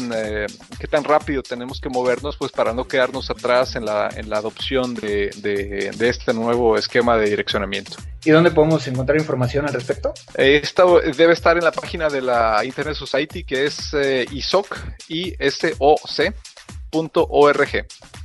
qué 0.79 0.87
tan 0.89 1.03
rápido 1.03 1.41
tenemos 1.41 1.81
que 1.81 1.89
movernos 1.89 2.37
pues 2.37 2.51
para 2.51 2.73
no 2.73 2.87
quedarnos 2.87 3.29
atrás 3.31 3.75
en 3.75 3.85
la, 3.85 4.09
en 4.15 4.29
la 4.29 4.37
adopción 4.37 4.93
de, 4.93 5.31
de, 5.37 5.91
de 5.91 6.09
este 6.09 6.33
nuevo 6.33 6.77
esquema 6.77 7.17
de 7.17 7.29
direccionamiento. 7.29 7.97
¿Y 8.23 8.29
dónde 8.29 8.51
podemos 8.51 8.87
encontrar 8.87 9.17
información 9.17 9.65
al 9.71 9.79
respecto? 9.79 10.13
Eh, 10.35 10.61
debe 11.17 11.33
estar 11.33 11.57
en 11.57 11.63
la 11.63 11.71
página 11.71 12.09
de 12.09 12.21
la 12.21 12.61
Internet 12.63 12.95
Society 12.95 13.43
que 13.43 13.65
es 13.65 13.93
eh, 13.93 14.25
isoc, 14.31 14.77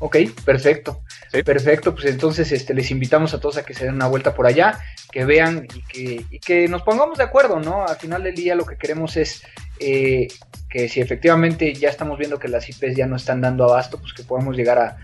Ok, 0.00 0.16
perfecto. 0.44 1.02
Perfecto, 1.44 1.94
pues 1.94 2.06
entonces 2.06 2.50
este, 2.52 2.72
les 2.72 2.90
invitamos 2.90 3.34
a 3.34 3.40
todos 3.40 3.58
a 3.58 3.64
que 3.64 3.74
se 3.74 3.84
den 3.84 3.94
una 3.94 4.06
vuelta 4.06 4.34
por 4.34 4.46
allá, 4.46 4.78
que 5.12 5.24
vean 5.24 5.66
y 5.74 5.82
que, 5.82 6.24
y 6.30 6.38
que 6.38 6.66
nos 6.66 6.82
pongamos 6.82 7.18
de 7.18 7.24
acuerdo, 7.24 7.60
¿no? 7.60 7.86
Al 7.86 7.96
final 7.96 8.22
del 8.22 8.34
día 8.34 8.54
lo 8.54 8.64
que 8.64 8.76
queremos 8.76 9.16
es 9.16 9.42
eh, 9.78 10.28
que 10.68 10.88
si 10.88 11.00
efectivamente 11.00 11.74
ya 11.74 11.90
estamos 11.90 12.18
viendo 12.18 12.38
que 12.38 12.48
las 12.48 12.68
IPs 12.68 12.96
ya 12.96 13.06
no 13.06 13.16
están 13.16 13.40
dando 13.40 13.64
abasto, 13.64 13.98
pues 13.98 14.12
que 14.14 14.22
podamos 14.22 14.56
llegar 14.56 14.78
a, 14.78 14.96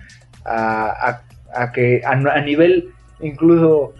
a, 0.44 1.22
a 1.54 1.72
que 1.72 2.02
a, 2.04 2.40
nivel 2.40 2.92
incluso 3.20 3.94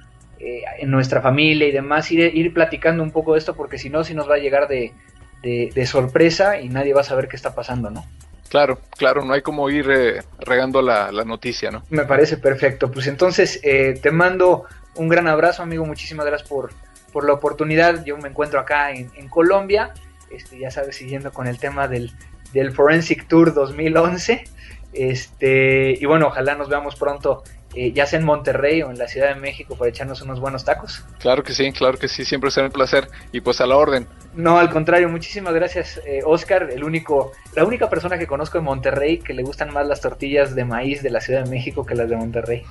eh, 0.45 0.65
en 0.79 0.91
nuestra 0.91 1.21
familia 1.21 1.69
y 1.69 1.71
demás, 1.71 2.11
ir, 2.11 2.21
ir 2.37 2.53
platicando 2.53 3.05
un 3.05 3.13
poco 3.13 3.35
de 3.35 3.39
esto, 3.39 3.55
porque 3.55 3.79
si 3.79 3.91
no, 3.91 4.03
si 4.03 4.13
nos 4.13 4.29
va 4.29 4.35
a 4.35 4.39
llegar 4.39 4.67
de, 4.67 4.93
de, 5.41 5.87
sorpresa 5.87 6.61
y 6.61 6.69
nadie 6.69 6.95
va 6.95 7.03
a 7.03 7.05
saber 7.05 7.29
qué 7.29 7.37
está 7.37 7.55
pasando, 7.55 7.91
¿no? 7.91 8.05
Claro, 8.49 8.81
claro, 8.97 9.25
no 9.25 9.35
hay 9.35 9.43
como 9.43 9.71
ir 9.71 9.89
eh, 9.89 10.23
regando 10.41 10.83
la, 10.83 11.13
noticia, 11.25 11.71
¿no? 11.71 11.85
Me 11.91 12.05
parece 12.07 12.39
perfecto. 12.39 12.91
Pues 12.91 13.07
entonces 13.07 13.61
eh, 13.63 13.97
te 14.03 14.11
mando 14.11 14.65
un 14.97 15.09
gran 15.09 15.29
abrazo, 15.29 15.63
amigo. 15.63 15.87
Muchísimas 15.87 16.27
gracias 16.27 16.49
por, 16.49 16.73
por 17.13 17.25
la 17.25 17.35
oportunidad. 17.35 18.05
Yo 18.05 18.19
me 18.19 18.29
encuentro 18.29 18.59
acá 18.59 18.91
en, 18.91 19.13
en 19.15 19.29
Colombia, 19.29 19.95
este, 20.31 20.59
ya 20.59 20.73
sabes, 20.73 20.97
siguiendo 20.97 21.33
con 21.33 21.47
el 21.47 21.59
tema 21.59 21.87
del, 21.87 22.11
del 22.53 22.73
Forensic 22.73 23.29
Tour 23.29 23.55
2011. 23.55 24.45
Este, 24.93 25.97
y 25.99 26.05
bueno, 26.05 26.27
ojalá 26.27 26.55
nos 26.55 26.69
veamos 26.69 26.97
pronto, 26.97 27.45
eh, 27.75 27.93
ya 27.93 28.07
sea 28.07 28.19
en 28.19 28.25
Monterrey 28.25 28.83
o 28.83 28.91
en 28.91 28.99
la 28.99 29.09
Ciudad 29.09 29.29
de 29.29 29.41
México, 29.41 29.77
para 29.77 29.91
echarnos 29.91 30.21
unos 30.23 30.41
buenos 30.41 30.65
tacos. 30.65 31.05
Claro 31.19 31.43
que 31.43 31.55
sí, 31.55 31.73
claro 31.73 31.99
que 31.99 32.09
sí, 32.09 32.25
siempre 32.25 32.51
será 32.51 32.67
un 32.67 32.73
placer. 32.73 33.09
Y 33.33 33.41
pues 33.41 33.61
a 33.61 33.67
la 33.67 33.77
orden. 33.77 34.07
No, 34.35 34.59
al 34.59 34.71
contrario, 34.71 35.09
muchísimas 35.09 35.55
gracias, 35.55 36.01
eh, 36.07 36.21
Oscar, 36.25 36.69
el 36.71 36.85
único, 36.85 37.33
la 37.55 37.65
única 37.65 37.89
persona 37.89 38.19
que 38.19 38.27
conozco 38.27 38.59
en 38.59 38.65
Monterrey 38.65 39.19
que 39.19 39.35
le 39.35 39.43
gustan 39.43 39.73
más 39.73 39.87
las 39.87 40.01
tortillas 40.01 40.55
de 40.55 40.65
maíz 40.65 41.03
de 41.03 41.11
la 41.11 41.21
Ciudad 41.21 41.45
de 41.45 41.51
México 41.51 41.85
que 41.85 41.95
las 41.95 42.09
de 42.09 42.17
Monterrey. 42.17 42.63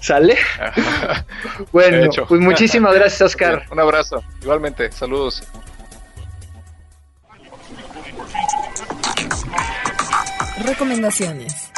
¿Sale? 0.00 0.36
bueno, 1.72 2.10
pues 2.28 2.40
muchísimas 2.40 2.94
gracias, 2.94 3.20
Oscar. 3.22 3.64
un 3.70 3.80
abrazo, 3.80 4.22
igualmente, 4.42 4.90
saludos. 4.92 5.42
Recomendaciones. 10.64 11.70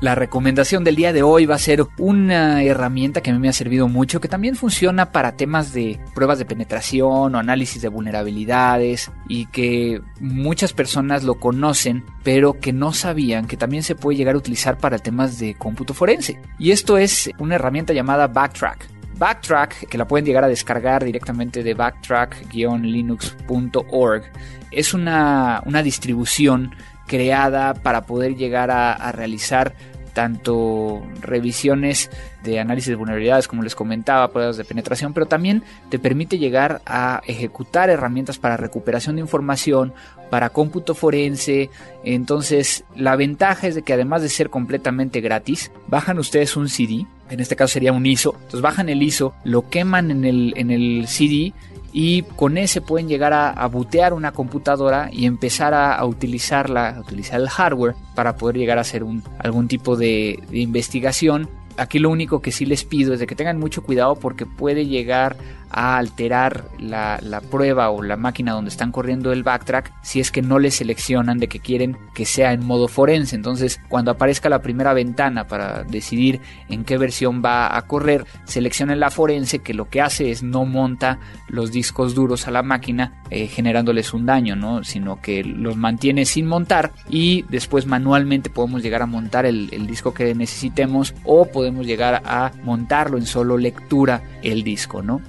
La 0.00 0.14
recomendación 0.14 0.84
del 0.84 0.94
día 0.94 1.12
de 1.12 1.24
hoy 1.24 1.44
va 1.44 1.56
a 1.56 1.58
ser 1.58 1.84
una 1.98 2.62
herramienta 2.62 3.20
que 3.20 3.30
a 3.30 3.32
mí 3.32 3.40
me 3.40 3.48
ha 3.48 3.52
servido 3.52 3.88
mucho, 3.88 4.20
que 4.20 4.28
también 4.28 4.54
funciona 4.54 5.10
para 5.10 5.32
temas 5.32 5.72
de 5.72 5.98
pruebas 6.14 6.38
de 6.38 6.44
penetración 6.44 7.34
o 7.34 7.38
análisis 7.38 7.82
de 7.82 7.88
vulnerabilidades 7.88 9.10
y 9.28 9.46
que 9.46 10.00
muchas 10.20 10.72
personas 10.72 11.24
lo 11.24 11.40
conocen, 11.40 12.04
pero 12.22 12.60
que 12.60 12.72
no 12.72 12.92
sabían 12.92 13.48
que 13.48 13.56
también 13.56 13.82
se 13.82 13.96
puede 13.96 14.16
llegar 14.16 14.36
a 14.36 14.38
utilizar 14.38 14.78
para 14.78 15.00
temas 15.00 15.40
de 15.40 15.56
cómputo 15.56 15.94
forense. 15.94 16.40
Y 16.60 16.70
esto 16.70 16.96
es 16.96 17.28
una 17.40 17.56
herramienta 17.56 17.92
llamada 17.92 18.28
Backtrack. 18.28 18.98
Backtrack, 19.18 19.88
que 19.88 19.98
la 19.98 20.06
pueden 20.06 20.24
llegar 20.24 20.44
a 20.44 20.48
descargar 20.48 21.04
directamente 21.04 21.64
de 21.64 21.74
backtrack-linux.org, 21.74 24.22
es 24.70 24.94
una, 24.94 25.60
distribución 25.82 26.70
creada 27.08 27.74
para 27.74 28.02
poder 28.02 28.36
llegar 28.36 28.70
a, 28.70 29.10
realizar 29.10 29.74
tanto 30.14 31.02
revisiones 31.20 32.10
de 32.42 32.58
análisis 32.58 32.88
de 32.88 32.96
vulnerabilidades, 32.96 33.46
como 33.46 33.62
les 33.62 33.74
comentaba, 33.74 34.32
pruebas 34.32 34.56
de 34.56 34.64
penetración, 34.64 35.12
pero 35.12 35.26
también 35.26 35.62
te 35.90 35.98
permite 35.98 36.38
llegar 36.38 36.80
a 36.86 37.20
ejecutar 37.26 37.90
herramientas 37.90 38.38
para 38.38 38.56
recuperación 38.56 39.16
de 39.16 39.22
información, 39.22 39.92
para 40.28 40.50
cómputo 40.50 40.94
forense. 40.94 41.70
Entonces, 42.04 42.84
la 42.96 43.16
ventaja 43.16 43.68
es 43.68 43.74
de 43.74 43.82
que 43.82 43.92
además 43.92 44.22
de 44.22 44.28
ser 44.28 44.50
completamente 44.50 45.20
gratis, 45.20 45.70
bajan 45.86 46.18
ustedes 46.18 46.56
un 46.56 46.68
CD, 46.68 47.06
en 47.30 47.40
este 47.40 47.56
caso 47.56 47.74
sería 47.74 47.92
un 47.92 48.06
ISO, 48.06 48.32
entonces 48.34 48.60
bajan 48.60 48.88
el 48.88 49.02
ISO, 49.02 49.34
lo 49.44 49.68
queman 49.68 50.10
en 50.10 50.24
el, 50.24 50.52
en 50.56 50.70
el 50.70 51.06
CD 51.06 51.52
y 51.92 52.22
con 52.22 52.58
ese 52.58 52.80
pueden 52.80 53.08
llegar 53.08 53.32
a, 53.32 53.50
a 53.50 53.66
butear 53.66 54.12
una 54.12 54.32
computadora 54.32 55.08
y 55.12 55.26
empezar 55.26 55.74
a, 55.74 56.04
utilizarla, 56.04 56.90
a 56.90 57.00
utilizar 57.00 57.40
el 57.40 57.48
hardware 57.48 57.94
para 58.14 58.36
poder 58.36 58.56
llegar 58.56 58.78
a 58.78 58.82
hacer 58.82 59.02
un, 59.02 59.22
algún 59.38 59.68
tipo 59.68 59.96
de, 59.96 60.42
de 60.50 60.58
investigación. 60.58 61.48
Aquí 61.76 61.98
lo 61.98 62.10
único 62.10 62.42
que 62.42 62.52
sí 62.52 62.66
les 62.66 62.84
pido 62.84 63.14
es 63.14 63.20
de 63.20 63.26
que 63.26 63.34
tengan 63.34 63.58
mucho 63.58 63.82
cuidado 63.82 64.16
porque 64.16 64.46
puede 64.46 64.86
llegar 64.86 65.36
a 65.70 65.98
alterar 65.98 66.64
la, 66.78 67.18
prueba 67.50 67.90
o 67.90 68.02
la 68.02 68.16
máquina 68.16 68.52
donde 68.52 68.70
están 68.70 68.92
corriendo 68.92 69.32
el 69.32 69.42
backtrack 69.42 69.92
si 70.02 70.20
es 70.20 70.30
que 70.30 70.42
no 70.42 70.58
le 70.58 70.70
seleccionan 70.70 71.38
de 71.38 71.48
que 71.48 71.60
quieren 71.60 71.96
que 72.14 72.24
sea 72.24 72.52
en 72.52 72.64
modo 72.64 72.88
forense. 72.88 73.36
Entonces, 73.36 73.80
cuando 73.88 74.10
aparezca 74.10 74.48
la 74.48 74.62
primera 74.62 74.92
ventana 74.92 75.46
para 75.46 75.84
decidir 75.84 76.40
en 76.68 76.84
qué 76.84 76.98
versión 76.98 77.42
va 77.44 77.76
a 77.76 77.82
correr, 77.82 78.24
seleccionen 78.44 79.00
la 79.00 79.10
forense 79.10 79.60
que 79.60 79.74
lo 79.74 79.88
que 79.88 80.00
hace 80.00 80.30
es 80.30 80.42
no 80.42 80.64
monta 80.64 81.18
los 81.48 81.70
discos 81.70 82.14
duros 82.14 82.46
a 82.46 82.50
la 82.50 82.62
máquina 82.62 83.22
eh, 83.30 83.46
generándoles 83.46 84.14
un 84.14 84.26
daño, 84.26 84.56
¿no? 84.56 84.84
sino 84.84 85.20
que 85.20 85.44
los 85.44 85.76
mantiene 85.76 86.24
sin 86.24 86.46
montar 86.46 86.92
y 87.08 87.42
después 87.48 87.86
manualmente 87.86 88.50
podemos 88.50 88.82
llegar 88.82 89.02
a 89.02 89.06
montar 89.06 89.46
el, 89.46 89.68
disco 89.86 90.12
que 90.12 90.34
necesitemos 90.34 91.14
o 91.24 91.46
podemos 91.46 91.86
llegar 91.86 92.22
a 92.24 92.52
montarlo 92.62 93.16
en 93.16 93.26
solo 93.26 93.56
lectura 93.56 94.22
el 94.42 94.62
disco, 94.62 95.02
¿no? 95.02 95.22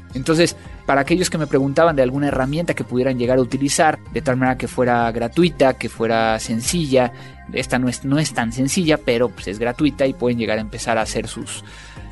Para 0.86 1.01
aquellos 1.01 1.30
que 1.30 1.38
me 1.38 1.47
preguntaban 1.47 1.95
de 1.95 2.01
alguna 2.01 2.27
herramienta 2.27 2.73
que 2.73 2.84
pudieran 2.84 3.17
llegar 3.17 3.38
a 3.38 3.41
utilizar, 3.41 3.99
de 4.11 4.21
tal 4.21 4.38
manera 4.38 4.57
que 4.57 4.67
fuera 4.67 5.11
gratuita, 5.11 5.75
que 5.75 5.89
fuera 5.89 6.39
sencilla, 6.39 7.11
esta 7.53 7.80
no 7.80 7.89
es, 7.89 8.05
no 8.05 8.19
es 8.19 8.34
tan 8.34 8.51
sencilla, 8.51 8.97
pero 8.97 9.30
pues 9.30 9.47
es 9.47 9.59
gratuita 9.59 10.05
y 10.05 10.13
pueden 10.13 10.38
llegar 10.38 10.57
a 10.57 10.61
empezar 10.61 10.97
a 10.97 11.01
hacer 11.01 11.27
sus 11.27 11.63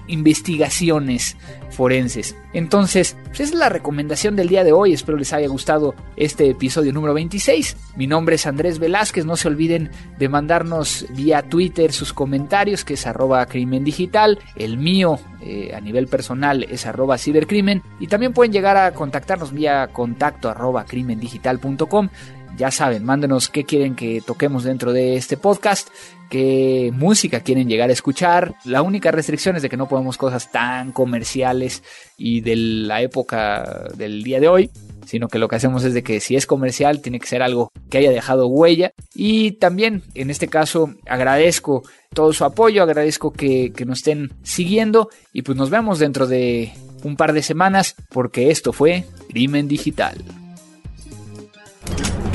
investigaciones 0.08 1.38
forenses. 1.70 2.36
Entonces, 2.54 3.16
pues 3.28 3.42
es 3.42 3.54
la 3.54 3.70
recomendación 3.70 4.36
del 4.36 4.48
día 4.48 4.64
de 4.64 4.72
hoy. 4.72 4.94
Espero 4.94 5.18
les 5.18 5.34
haya 5.34 5.48
gustado 5.48 5.94
este 6.16 6.50
episodio 6.50 6.94
número 6.94 7.14
26. 7.14 7.78
Mi 7.96 8.08
nombre 8.08 8.36
es 8.36 8.48
Andrés 8.48 8.80
Velázquez. 8.80 9.26
No 9.26 9.36
se 9.36 9.48
olviden 9.48 9.92
de 10.18 10.30
mandarnos 10.30 11.06
vía 11.12 11.44
Twitter 11.44 11.92
sus 11.92 12.14
comentarios, 12.14 12.84
que 12.84 12.96
es 12.96 13.06
arroba 13.06 13.46
crimen 13.46 13.84
digital. 13.84 14.40
El 14.56 14.78
mío 14.78 15.20
eh, 15.42 15.74
a 15.76 15.82
nivel 15.82 16.08
personal 16.08 16.64
es 16.64 16.86
arroba 16.86 17.18
cibercrimen. 17.18 17.84
Y 18.00 18.08
también 18.08 18.34
pueden 18.34 18.52
llegar 18.52 18.78
a 18.78 18.94
contactarnos 18.94 19.54
vía 19.54 19.88
contacto 19.94 20.50
arroba 20.50 20.86
crimendigital.com. 20.86 22.10
Ya 22.58 22.72
saben, 22.72 23.04
mándenos 23.04 23.50
qué 23.50 23.66
quieren 23.66 23.96
que 23.96 24.22
toquemos 24.22 24.64
dentro 24.64 24.92
de 24.92 25.16
este 25.16 25.38
podcast, 25.38 25.90
qué 26.30 26.92
música 26.92 27.42
quieren 27.42 27.70
llegar 27.70 27.92
a 27.92 27.94
escuchar. 27.94 28.56
La 28.66 28.82
única 28.82 29.12
restricción 29.12 29.56
es 29.56 29.62
de 29.62 29.70
que 29.70 29.78
no 29.78 29.88
podemos 29.88 30.18
cosas 30.18 30.52
tan 30.52 30.92
comerciales 30.92 31.84
y 32.18 32.42
de 32.42 32.56
la 32.56 33.02
época 33.02 33.88
del 33.96 34.24
día 34.24 34.40
de 34.40 34.48
hoy 34.48 34.72
sino 35.06 35.30
que 35.30 35.40
lo 35.40 35.48
que 35.48 35.56
hacemos 35.56 35.86
es 35.86 35.94
de 35.94 36.04
que 36.04 36.20
si 36.20 36.36
es 36.36 36.46
comercial 36.46 37.02
tiene 37.02 37.20
que 37.22 37.28
ser 37.28 37.42
algo 37.42 37.72
que 37.90 38.00
haya 38.00 38.12
dejado 38.12 38.48
huella 38.48 38.92
y 39.16 39.54
también 39.54 40.04
en 40.16 40.30
este 40.30 40.50
caso 40.50 40.94
agradezco 41.08 41.84
todo 42.14 42.34
su 42.34 42.44
apoyo, 42.44 42.84
agradezco 42.84 43.32
que, 43.32 43.72
que 43.72 43.86
nos 43.86 44.00
estén 44.00 44.34
siguiendo 44.44 45.10
y 45.32 45.44
pues 45.44 45.58
nos 45.58 45.70
vemos 45.70 46.00
dentro 46.00 46.28
de 46.28 46.74
un 47.04 47.16
par 47.16 47.32
de 47.32 47.42
semanas 47.42 47.96
porque 48.10 48.52
esto 48.52 48.74
fue 48.74 49.06
Crimen 49.30 49.70
Digital. 49.70 50.18